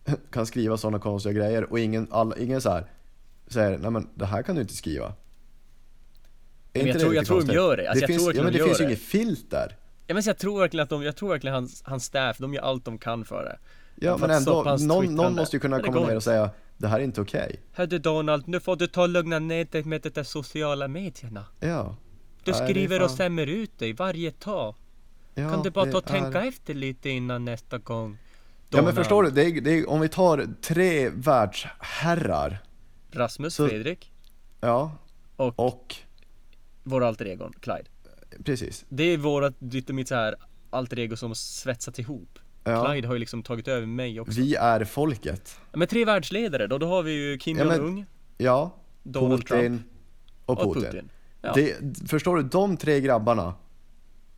[0.30, 2.84] kan skriva sådana konstiga grejer och ingen, all, ingen så här
[3.46, 5.06] säger nej men det här kan du inte skriva.
[5.06, 5.16] Men
[6.72, 7.90] jag inte det tror- jag tror de gör det.
[7.90, 9.76] Alltså, jag finns, tror ja, men det de finns ju inget filter.
[10.06, 12.62] Ja, men jag tror verkligen att de, jag tror verkligen hans, hans staff, de gör
[12.62, 13.58] allt de kan för det.
[14.00, 16.88] Ja För men ändå, någon, någon måste ju kunna det komma ner och säga det
[16.88, 17.60] här är inte okej.
[17.72, 21.44] Hördu Donald, nu får du ta och lugna ner dig med de där sociala medierna.
[21.60, 21.96] Ja.
[22.48, 24.74] Du skriver och stämmer ut dig varje tag.
[25.34, 28.18] Ja, kan du bara ta och tänka är- efter lite innan nästa gång?
[28.70, 28.96] Ja men Donald.
[28.96, 32.58] förstår du, det är, det är, om vi tar tre världsherrar,
[33.10, 34.12] Rasmus, Så- Fredrik
[34.60, 34.92] ja,
[35.36, 35.94] och, och
[36.82, 37.84] vår alter egon, Clyde.
[38.44, 38.84] precis.
[38.88, 40.34] Det är vårat, ditt och mitt så här
[40.70, 42.38] alter ego som svetsat ihop.
[42.64, 42.84] Ja.
[42.86, 44.40] Clyde har ju liksom tagit över mig också.
[44.40, 45.60] Vi är folket.
[45.72, 48.06] Men tre världsledare då, då har vi ju Kim Ja, Jong-Un
[48.38, 49.82] Ja, Donald Putin Trump
[50.46, 51.10] och och Putin.
[51.42, 51.52] Ja.
[51.54, 51.76] Det,
[52.08, 53.54] förstår du, de tre grabbarna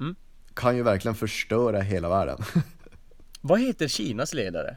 [0.00, 0.14] Mm.
[0.54, 2.38] kan ju verkligen förstöra hela världen.
[3.40, 4.76] Vad heter Kinas ledare?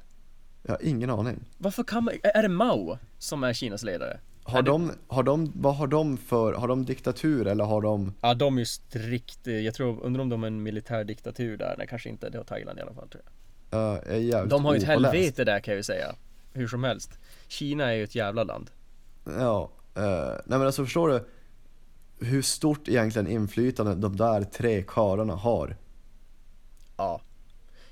[0.64, 1.40] Jag har ingen aning.
[1.58, 4.20] Varför kan man, är det Mao som är Kinas ledare?
[4.44, 8.34] Har de, har de, vad har de för, har de diktatur eller har de, Ja
[8.34, 11.88] de är ju strikt, jag tror, undrar om de har en militär diktatur där, nej
[11.88, 13.24] kanske inte, det har Thailand i alla fall tror
[13.72, 13.80] jag.
[13.80, 16.16] uh, är jävligt De har ju ett helvete där kan jag ju säga,
[16.54, 17.20] hur som helst.
[17.48, 18.70] Kina är ju ett jävla land.
[19.26, 20.04] Ja, uh,
[20.46, 21.26] nej men alltså förstår du
[22.20, 25.78] hur stort egentligen inflytande de där tre karlarna har?
[26.98, 27.22] Ja.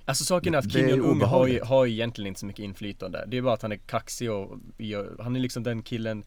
[0.06, 3.26] Alltså saken är att Kim Jong-Un har ju, har ju egentligen inte så mycket inflytande.
[3.28, 6.24] Det är bara att han är kaxig och gör, han är liksom den killen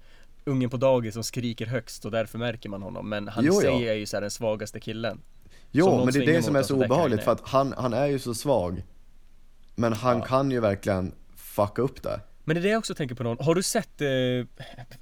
[0.46, 3.56] Ungen på dagis som skriker högst och därför märker man honom Men han Jo, i
[3.56, 3.60] ja.
[3.60, 5.20] sig är ju så här den svagaste killen
[5.70, 8.18] Jo, men det är det som är så obehagligt för att han, han är ju
[8.18, 8.82] så svag.
[9.74, 10.24] Men han Ja.
[10.24, 12.20] kan ju verkligen fucka upp det.
[12.44, 14.08] Men det är det jag också tänker på någon, har du sett, eh,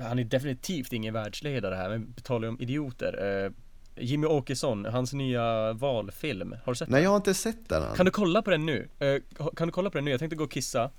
[0.06, 3.52] han är definitivt ingen världsledare här men talar ju om idioter eh,
[3.96, 7.04] Jimmy Åkesson, hans nya valfilm, har du sett Nej, den?
[7.04, 7.94] jag har inte sett den än.
[7.96, 8.88] Kan du kolla på den nu?
[8.98, 9.16] Eh,
[9.56, 10.10] kan du kolla på den nu?
[10.10, 10.90] Jag tänkte gå och kissa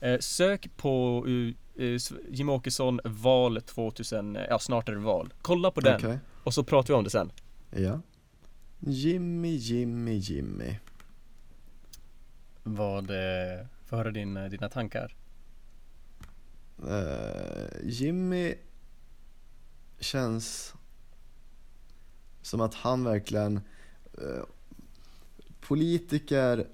[0.00, 1.98] eh, Sök på uh, uh,
[2.28, 6.18] Jimmy Åkesson val 2000, ja snart är det val Kolla på den Okej.
[6.44, 7.32] och så pratar vi om det sen
[7.70, 8.00] Ja.
[8.78, 10.76] Jimmy, Jimmy, Jimmy.
[12.62, 15.16] Vad, eh, få höra din, dina tankar
[17.82, 18.54] Jimmy
[20.00, 20.74] känns
[22.42, 23.60] som att han verkligen
[24.18, 24.44] eh,
[25.60, 26.66] politiker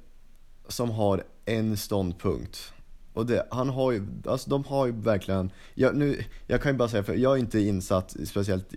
[0.69, 2.73] som har en ståndpunkt
[3.13, 6.79] och det, han har ju, alltså de har ju verkligen, jag, nu, jag kan ju
[6.79, 8.75] bara säga för jag är inte insatt speciellt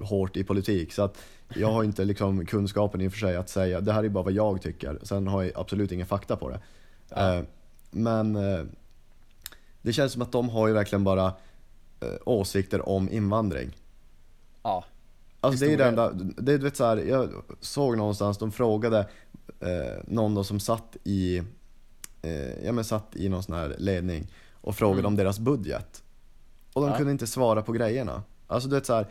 [0.00, 1.18] hårt i politik så att
[1.54, 4.24] jag har inte liksom kunskapen i och för sig att säga, det här är bara
[4.24, 6.60] vad jag tycker, sen har jag absolut ingen fakta på det.
[7.08, 7.34] Ja.
[7.34, 7.44] Eh,
[7.90, 8.64] men eh,
[9.86, 11.26] det känns som att de har ju verkligen bara
[12.00, 13.76] eh, åsikter om invandring.
[14.62, 14.84] Ja
[15.40, 17.30] Alltså det är ju det enda, det, är, vet så här, jag
[17.60, 18.98] såg någonstans, de frågade
[19.60, 21.38] eh, någon då som satt i,
[22.22, 25.06] eh, ja men satt i någon sån här ledning och frågade Mm.
[25.12, 26.02] om deras budget.
[26.72, 26.96] Och de Ja.
[26.96, 28.22] kunde inte svara på grejerna.
[28.46, 29.06] Alltså du vet så här,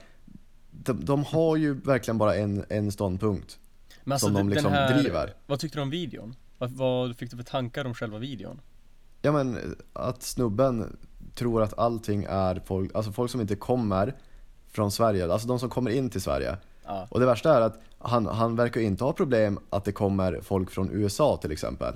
[0.71, 3.59] de, de har ju verkligen bara en, en ståndpunkt.
[4.03, 5.33] Men alltså Som de liksom här, driver.
[5.47, 6.35] Vad tyckte du om videon?
[6.57, 8.59] Vad, vad fick du för tankar om själva videon?
[9.25, 10.97] Ja men att snubben
[11.35, 14.15] tror att allting är folk, alltså folk som inte kommer
[14.71, 16.57] från Sverige, alltså de som kommer in till Sverige.
[16.85, 20.39] Ja, Och det värsta är att han, han verkar inte ha problem att det kommer
[20.41, 21.95] folk från USA till exempel.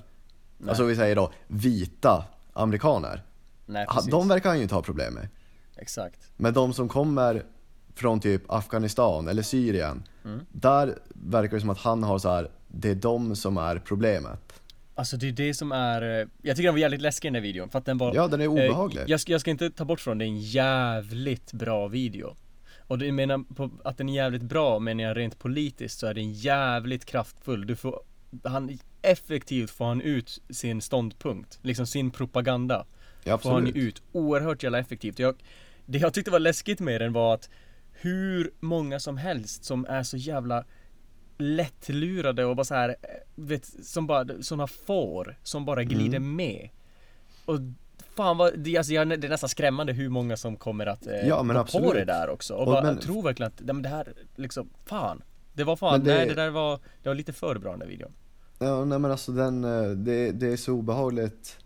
[0.57, 3.23] nej, Alltså vi säger då vita amerikaner.
[3.65, 5.27] nej precis De verkar han ju inte ha problem med.
[5.75, 7.43] Exakt Men de som kommer
[7.95, 10.39] från typ Afghanistan eller Syrien, Mm.
[10.51, 12.49] där verkar det som att han har så här.
[12.67, 14.58] det är de som är problemet.
[14.99, 17.41] Alltså det är det som är, eh, jag tycker den var jävligt läskig den här
[17.41, 19.01] videon för att den var Ja, den är obehaglig.
[19.01, 22.35] Eh, jag, ska, jag ska inte ta bort från det, är en jävligt bra video
[22.87, 26.07] Och det jag menar på att den är jävligt bra menar jag rent politiskt så
[26.07, 27.99] är den jävligt kraftfull Du får,
[28.43, 32.85] han effektivt får han ut sin ståndpunkt, liksom sin propaganda
[33.23, 33.83] Ja, Får han absolut.
[33.83, 35.35] ut oerhört jävla effektivt jag,
[35.85, 37.49] Det jag tyckte var läskigt med den var att
[37.91, 40.65] hur många som helst som är så jävla
[41.39, 42.95] lättlurade och bara så här, eh,
[43.35, 46.35] vet, som bara, såna får som bara glider Mm.
[46.35, 46.69] med.
[47.45, 47.59] Och
[48.15, 51.43] fan vad, det, alltså, det är nästan skrämmande hur många som kommer att eh, Ja,
[51.43, 51.93] men gå på absolut.
[51.93, 52.53] det där också.
[52.53, 55.21] Och, Och bara, men- jag tror verkligen att, nej, men det här liksom, fan.
[55.53, 57.87] Det var fan, det- nej det där var, det var lite för bra den där
[57.87, 58.11] videon.
[58.59, 61.57] Ja, nej men alltså den, eh, det, det är så obehagligt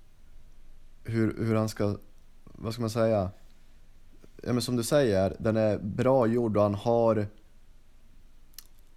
[1.03, 1.97] hur, hur han ska,
[2.43, 3.29] vad ska man säga?
[4.43, 7.27] Ja men som du säger, den är bra gjord och han har,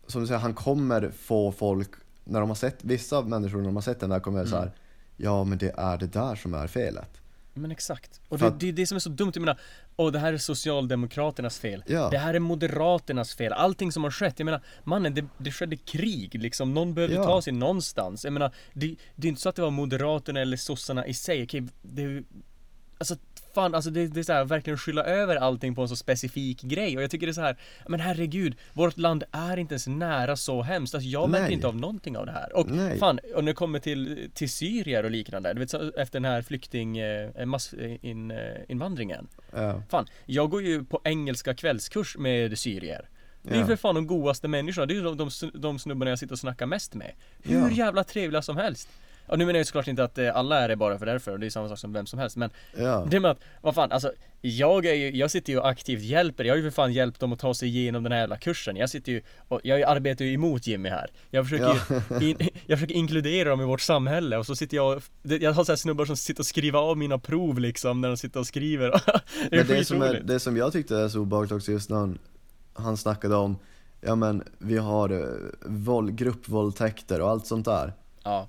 [0.07, 1.91] som du säger, han kommer få folk,
[2.25, 4.51] när de har sett, vissa människor när de har sett den där kommer mm.
[4.51, 4.73] så här,
[5.17, 7.21] ja men det är det där som är felet.
[7.55, 8.21] Men exakt.
[8.29, 9.61] Och det, att- det är det som är så dumt, jag menar,
[9.97, 11.85] åh det här är Socialdemokraternas fel.
[11.87, 12.09] Ja.
[12.11, 13.53] Det här är Moderaternas fel.
[13.53, 16.75] Allting som har skett, jag menar, mannen det, det skedde krig liksom.
[16.75, 17.25] Någon behövde Ja.
[17.25, 18.25] ta sig någonstans.
[18.25, 21.43] Jag menar, det, det är inte så att det var Moderaterna eller sossarna i sig.
[21.43, 22.25] Okej, det är
[22.99, 23.17] Alltså
[23.57, 26.63] fan, alltså det, det är så här, verkligen skylla över allting på en så specifik
[26.63, 27.57] grej och jag tycker det är så här,
[27.89, 30.95] men herregud, vårt land är inte ens nära så hemskt.
[30.95, 32.57] Alltså jag märker inte av någonting av det här.
[32.57, 32.99] Och Nej.
[32.99, 36.25] fan, och när det kommer till, till syrier och liknande, du vet så, efter den
[36.25, 38.31] här flykting, eh, massinvandringen.
[38.31, 39.29] Eh, invandringen.
[39.53, 39.83] Ja.
[39.91, 43.09] Fan, jag går ju på engelska kvällskurs med syrier.
[43.43, 43.67] Det är ju Ja.
[43.67, 46.39] för fan de godaste människorna, det är ju de, de, de snubbarna jag sitter och
[46.39, 47.13] snackar mest med.
[47.43, 47.71] Hur Ja.
[47.71, 48.89] jävla trevliga som helst.
[49.29, 51.41] Ja, nu menar jag såklart inte att eh, alla är det bara för därför, och
[51.41, 53.07] det är samma sak som vem som helst, men Ja.
[53.11, 56.45] det med att, vad fan, alltså jag är ju, jag sitter ju och aktivt hjälper,
[56.45, 58.77] jag har ju för fan hjälpt dem att ta sig igenom den här jävla kursen.
[58.77, 61.11] Jag sitter ju, och jag arbetar ju emot Jimmy här.
[61.31, 61.81] Jag försöker
[62.21, 65.53] ju, in, jag försöker inkludera dem i vårt samhälle och så sitter jag, och- jag
[65.53, 68.41] har så här snubbar som sitter och skriver av mina prov liksom när de sitter
[68.41, 68.91] och skriver.
[69.51, 71.97] det Men det som, är, det som jag tyckte är så obehagligt också just när
[71.97, 72.19] han,
[72.75, 73.59] han snackade om,
[74.01, 75.27] ja men vi har eh,
[75.67, 77.93] våld, gruppvåldtäkter och allt sånt där.
[78.25, 78.49] Ja,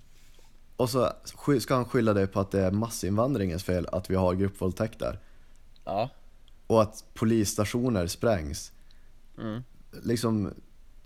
[0.77, 1.11] Och så
[1.59, 5.19] ska han skylla det på att det är massinvandringens fel att vi har gruppvåldtäkter.
[5.85, 6.09] ja,
[6.67, 8.71] Och att polisstationer sprängs.
[9.39, 9.63] mm.
[10.03, 10.53] Liksom,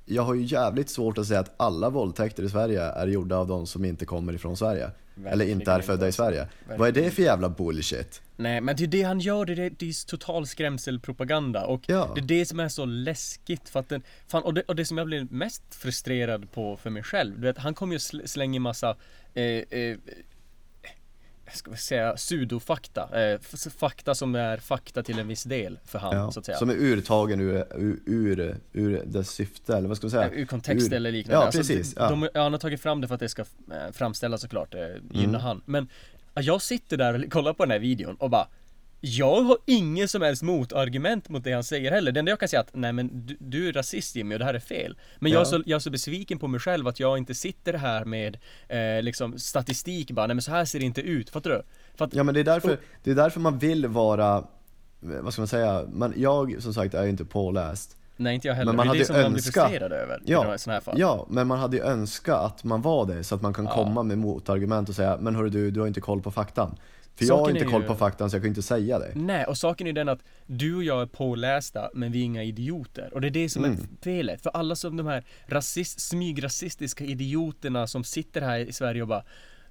[0.05, 3.47] jag har ju jävligt svårt att säga att alla våldtäkter i Sverige är gjorda av
[3.47, 4.91] de som inte kommer ifrån Sverige.
[5.28, 6.11] Eller Verkligen inte är födda i.
[6.11, 6.47] Sverige.
[6.78, 8.22] Vad är det för jävla bullshit?
[8.36, 12.11] Nej men det är det han gör, det är, det är total skrämselpropaganda och Ja.
[12.15, 14.86] det är det som är så läskigt för att den, fan, och, det, och det
[14.86, 18.26] som jag blir mest frustrerad på för mig själv, du vet han kommer ju sl-
[18.26, 18.95] slänga massa
[19.34, 19.97] eh, eh,
[21.54, 23.39] ska vi säga pseudofakta, eh,
[23.78, 26.58] fakta som är fakta till en viss del för han Ja, så att säga.
[26.58, 30.32] som är urtagen ur, ur, ur, ur dess syfte, eller vad ska man säga?
[30.32, 31.45] Ur kontext Ur- eller liknande.
[31.45, 31.97] Ja, precis.
[31.97, 34.74] Alltså, de, ja, han har tagit fram det för att det ska eh, framställas såklart,
[34.76, 34.82] eh,
[35.12, 35.41] gynna Mm.
[35.41, 35.62] han.
[35.66, 35.88] Men
[36.34, 38.47] ja, jag sitter där och kollar på den här videon och bara
[39.04, 42.12] jag har ingen som helst motargument mot det han säger heller.
[42.12, 44.39] Det enda jag kan säga är att nej men du, du är rasist Jimmy och
[44.39, 44.97] det här är fel.
[45.20, 45.45] Men jag, är Ja.
[45.45, 48.38] så, jag är så besviken på mig själv att jag inte sitter här med
[48.68, 51.30] eh, liksom statistik bara, nej men så här ser det inte ut.
[51.30, 51.62] Fattar du?
[51.95, 54.43] För att, Ja men det är därför, det är därför man vill vara,
[54.99, 57.97] vad ska man säga, man, jag som sagt är ju inte påläst.
[58.18, 58.72] nej inte jag heller.
[58.74, 60.74] Men man det är hade det som man blir önskat- frustrerad över i Ja, sådana
[60.76, 60.99] här fall.
[60.99, 63.72] ja, men man hade ju önskat att man var det så att man kan Ja.
[63.72, 66.76] komma med motargument och säga Men hörru du, du har inte koll på faktan.
[67.16, 69.12] För jag har inte koll ju- på faktan så jag kan inte säga det.
[69.16, 72.43] Nej, och saken är den att du och jag är pålästa, men vi är inga
[72.43, 73.09] idioter.
[73.14, 73.78] Och det är det som Mm.
[73.78, 74.41] är felet.
[74.41, 79.24] För alla som de här rasist, smygrasistiska idioterna som sitter här i Sverige och bara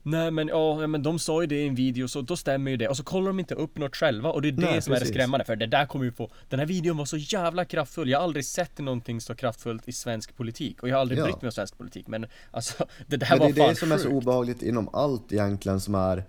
[0.03, 2.77] Nej men ja, men de sa ju det i en video så då stämmer ju
[2.77, 2.89] det.
[2.89, 4.97] Och så kollar de inte upp något själva och det är det Nej, som är
[4.97, 5.15] det precis.
[5.15, 5.45] skrämmande.
[5.45, 8.09] För det där kommer ju få Den här videon var så jävla kraftfull.
[8.11, 10.83] Jag har aldrig sett någonting så kraftfullt i svensk politik.
[10.83, 11.25] Och jag har aldrig Ja.
[11.25, 12.09] brytt mig om svensk politik.
[12.09, 14.89] Men alltså, det där Men var det är fan det som är så obehagligt inom
[14.93, 16.25] allt egentligen som är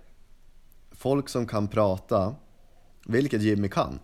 [1.02, 2.34] folk som kan prata,
[3.06, 3.98] vilket Jimmy kan.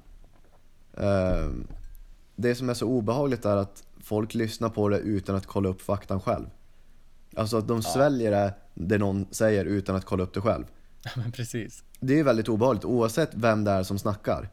[0.96, 1.66] Ehm,
[2.36, 5.82] Det som är så obehagligt är att folk lyssnar på det utan att kolla upp
[5.82, 6.46] faktan själv.
[7.36, 10.64] Alltså att de sväljer det, det någon säger utan att kolla upp det själv.
[11.16, 11.84] Men precis.
[12.00, 14.48] Det är väldigt obehagligt oavsett vem det är som snackar.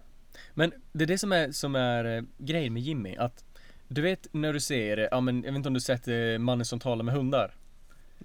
[0.53, 3.43] Men det är det som är, som är eh, grejen med Jimmy, att
[3.87, 6.37] du vet när du ser, eh, ja men jag vet inte om du sett eh,
[6.39, 7.51] Mannen som talar med hundar?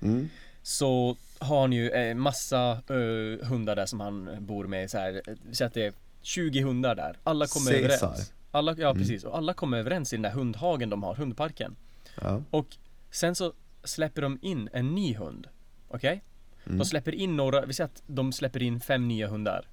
[0.02, 0.28] Mm.
[0.62, 5.20] Så har han ju eh, massa eh, hundar där som han bor med så här,
[5.52, 8.06] så att det är 20 hundar där, alla kommer Caesar.
[8.06, 11.76] överens Alla, ja precis, och alla kommer överens i den där hundhagen de har, hundparken
[12.20, 12.42] Ja.
[12.50, 12.66] Och
[13.10, 13.52] sen så
[13.84, 15.46] släpper de in en ny hund
[15.88, 16.22] Okej?
[16.66, 16.78] Mm.
[16.78, 19.64] De släpper in några, vi säger att de släpper in fem nya hundar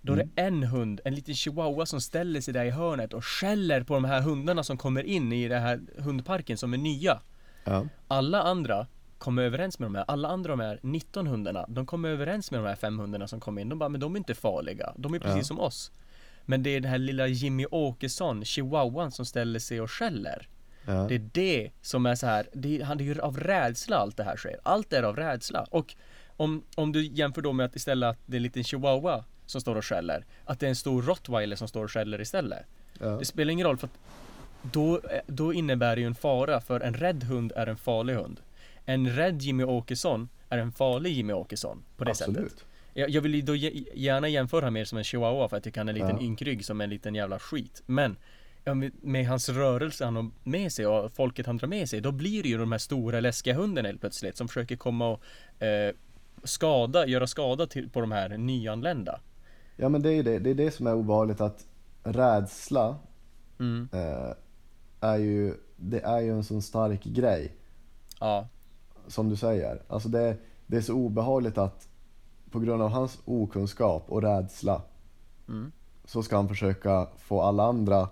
[0.00, 0.30] Då är Mm.
[0.34, 3.94] det en hund, en liten chihuahua som ställer sig där i hörnet och skäller på
[3.94, 7.20] de här hundarna som kommer in i den här hundparken som är nya
[7.64, 7.86] Ja.
[8.08, 8.86] Alla andra
[9.24, 12.60] kommer överens med de här, alla andra de här 19 hundarna, de kommer överens med
[12.60, 13.68] de här fem hundarna som kom in.
[13.68, 15.44] De bara, men de är inte farliga, de är precis Ja.
[15.44, 15.92] som oss.
[16.46, 20.48] Men det är den här lilla Jimmy Åkesson, chihuahuan, som ställer sig och skäller.
[20.86, 21.06] Ja.
[21.08, 24.16] Det är det som är så här, det är, han- är ju av rädsla allt
[24.16, 24.56] det här sker.
[24.62, 25.66] Allt är av rädsla.
[25.70, 25.94] Och
[26.36, 29.60] om, om du jämför då med att istället att det är en liten chihuahua som
[29.60, 32.66] står och skäller, att det är en stor rottweiler som står och skäller istället.
[33.00, 33.06] Ja.
[33.06, 33.98] Det spelar ingen roll för att
[34.72, 38.40] då, då innebär det ju en fara för en rädd hund är en farlig hund.
[38.84, 42.28] En rädd Jimmy Åkesson är en farlig Jimmy Åkesson på det sättet.
[42.30, 42.64] Absolut.
[42.94, 45.88] Jag, jag vill ju då gärna jämföra mer som en chihuahua för jag tycker han
[45.88, 46.22] är en liten Ja.
[46.22, 47.82] ynkrygg som en liten jävla skit.
[47.86, 48.16] Men
[49.02, 52.42] med hans rörelse han har med sig och folket han drar med sig, då blir
[52.42, 55.94] det ju de här stora läskiga hundarna helt plötsligt som försöker komma och eh,
[56.44, 59.20] skada, göra skada till, på de här nyanlända.
[59.76, 61.66] Ja men det är ju det, det är det som är obehagligt att
[62.04, 62.96] rädsla
[63.58, 63.88] Mm.
[63.92, 64.32] eh,
[65.00, 67.52] är ju, det är ju en sån stark grej.
[68.20, 68.48] Ja,
[69.08, 69.82] som du säger.
[69.88, 70.36] Alltså det,
[70.66, 71.88] det är så obehagligt att
[72.50, 74.82] på grund av hans okunskap och rädsla
[75.48, 75.72] Mm.
[76.04, 78.08] så ska han försöka få alla andra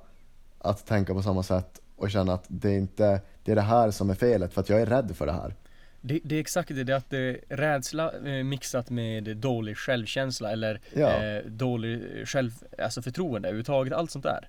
[0.59, 3.91] att tänka på samma sätt och känna att det är inte det är det här
[3.91, 5.55] som är felet för att jag är rädd för det här.
[6.01, 9.77] det, det är exakt det, det är att det är rädsla eh, mixat med dålig
[9.77, 11.23] självkänsla eller Ja.
[11.25, 14.49] eh, dålig själv, alltså förtroende överhuvudtaget, allt sånt där.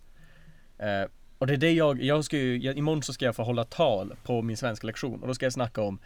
[0.77, 1.09] Eh,
[1.43, 3.63] och det är det jag, jag ska ju, jag, imorgon så ska jag få hålla
[3.63, 5.99] tal på min svenska lektion och då ska jag snacka om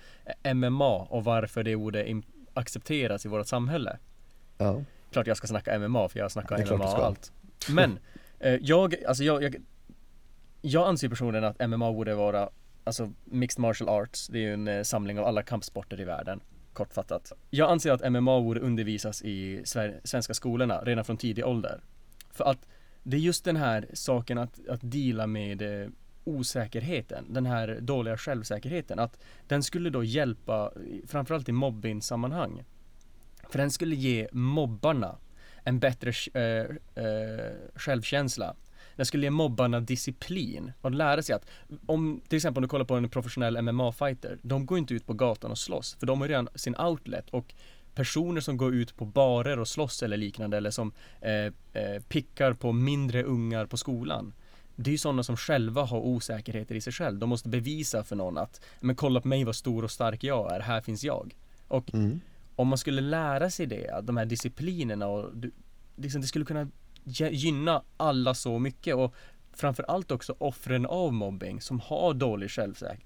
[0.56, 2.22] MMA och varför det borde
[2.54, 3.98] accepteras i vårt samhälle.
[4.58, 4.84] Ja.
[5.12, 7.32] Klart jag ska snacka MMA för jag snackar MMA och allt.
[7.70, 8.00] Men,
[8.40, 9.56] eh, jag, alltså jag, jag,
[10.62, 12.50] jag anser personligen att MMA borde vara,
[12.84, 16.40] alltså Mixed Martial Arts, det är ju en eh, samling av alla kampsporter i världen.
[16.74, 17.32] Kortfattat.
[17.50, 19.62] Jag anser att MMA borde undervisas i
[20.04, 21.82] svenska skolorna redan från tidig ålder.
[22.32, 22.68] För att
[23.08, 25.90] det är just den här saken att, att deala med eh,
[26.24, 30.72] osäkerheten, den här dåliga självsäkerheten, att den skulle då hjälpa,
[31.08, 32.64] framförallt i mobbningssammanhang.
[33.50, 35.18] För den skulle ge mobbarna
[35.64, 38.56] en bättre eh, eh, självkänsla.
[38.96, 41.46] Den skulle ge mobbarna disciplin och lära sig att
[41.86, 45.14] om till exempel om du kollar på en professionell MMA-fighter, de går inte ut på
[45.14, 47.54] gatan och slåss för de har redan sin outlet och
[47.98, 50.92] personer som går ut på barer och slåss eller liknande eller som
[51.22, 51.34] eh,
[51.84, 54.34] eh, pickar på mindre ungar på skolan.
[54.76, 57.20] Det är ju sådana som själva har osäkerheter i sig själv.
[57.20, 60.52] De måste bevisa för någon att, men kolla på mig vad stor och stark jag
[60.56, 61.36] är, här finns jag.
[61.68, 62.20] Och Mm.
[62.56, 65.52] om man skulle lära sig det, de här disciplinerna och du-
[65.96, 66.68] liksom det skulle kunna
[67.32, 69.14] gynna alla så mycket och
[69.54, 72.50] framförallt också offren av mobbing som har dålig,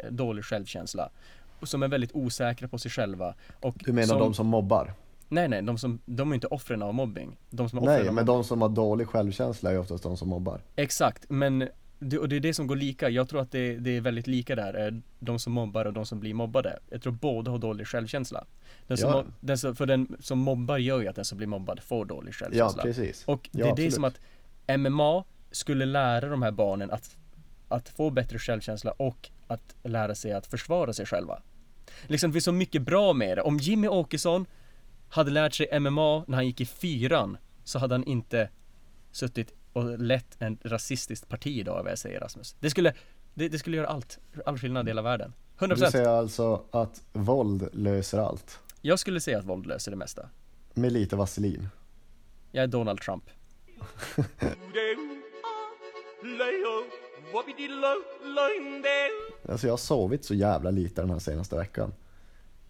[0.09, 1.09] dålig självkänsla
[1.67, 4.93] som är väldigt osäkra på sig själva och Du menar som, de som mobbar?
[5.29, 8.25] Nej nej, de som, de är inte offren av mobbing De som är Nej, men
[8.25, 10.61] de som har dålig självkänsla är ju oftast de som mobbar.
[10.75, 11.67] Exakt, men
[11.99, 13.09] det, och det är det som går lika.
[13.09, 15.01] Jag tror att det, det är väldigt lika där.
[15.19, 16.79] De som mobbar och de som blir mobbade.
[16.89, 18.45] Jag tror båda har dålig självkänsla.
[18.87, 19.23] Den som, Ja.
[19.39, 22.31] den som, för den som mobbar gör ju att den som blir mobbad får dålig
[22.31, 22.83] Ja, självkänsla.
[22.83, 23.23] precis.
[23.25, 24.19] och det Ja, är det som att
[24.79, 27.17] MMA skulle lära de här barnen att,
[27.67, 31.41] att få bättre självkänsla och att lära sig att försvara sig själva.
[32.07, 33.41] Liksom det finns så mycket bra med det.
[33.41, 34.45] Om Jimmy Åkesson
[35.09, 38.49] hade lärt sig MMA när han gick i fyran så hade han inte
[39.11, 42.55] suttit och lett en rasistiskt parti idag vad jag säger Rasmus.
[42.59, 42.93] Det skulle,
[43.33, 45.33] det, det skulle göra allt, all skillnad i hela världen.
[45.57, 45.67] 100%.
[45.67, 48.59] Du säger alltså att våld löser allt?
[48.81, 50.29] Jag skulle säga att våld löser det mesta.
[50.73, 51.69] Med lite vaselin?
[52.51, 53.23] Jag är Donald Trump.
[59.49, 61.93] Alltså jag har sovit så jävla lite den här senaste veckan.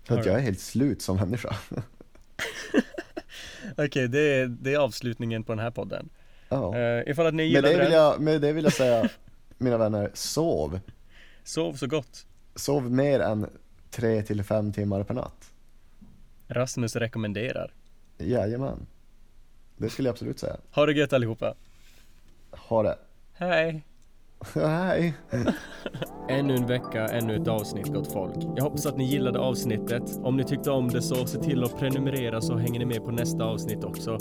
[0.07, 1.55] Så att jag är helt slut som människa.
[3.77, 6.09] Okej, det, är, det är avslutningen på den här podden.
[6.49, 6.73] Ja.
[6.75, 9.09] Uh, ifall att ni Med gillade det, vill jag, med det vill jag säga,
[9.57, 10.79] mina vänner, sov.
[11.43, 12.25] sov så gott.
[12.55, 13.49] Sov mer än
[13.89, 15.51] 3 till 5 timmar per natt.
[16.47, 17.73] Rasmus rekommenderar.
[18.17, 18.87] Jajamän.
[19.77, 20.57] Det skulle jag absolut säga.
[20.71, 21.55] Ha det gött allihopa.
[22.51, 22.97] Ha det.
[23.33, 23.83] Hej!
[24.55, 25.13] Nej.
[26.29, 28.35] Ännu en vecka, ännu ett avsnitt gott folk.
[28.55, 30.19] Jag hoppas att ni gillade avsnittet.
[30.23, 33.11] Om ni tyckte om det så se till att prenumerera så hänger ni med på
[33.11, 34.17] nästa avsnitt också.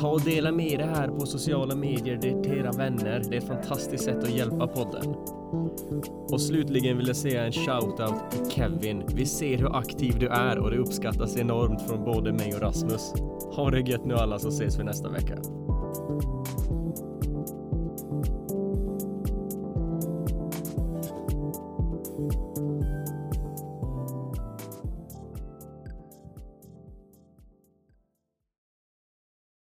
[0.00, 3.22] Ta och dela med det här på sociala medier till era vänner.
[3.30, 5.14] Det är ett fantastiskt sätt att hjälpa podden.
[6.32, 9.02] Och slutligen vill jag säga en shout-out till Kevin.
[9.14, 13.12] Vi ser hur aktiv du är och det uppskattas enormt från både mig och Rasmus.
[13.56, 15.34] Ha det gött nu alla så ses vi nästa vecka.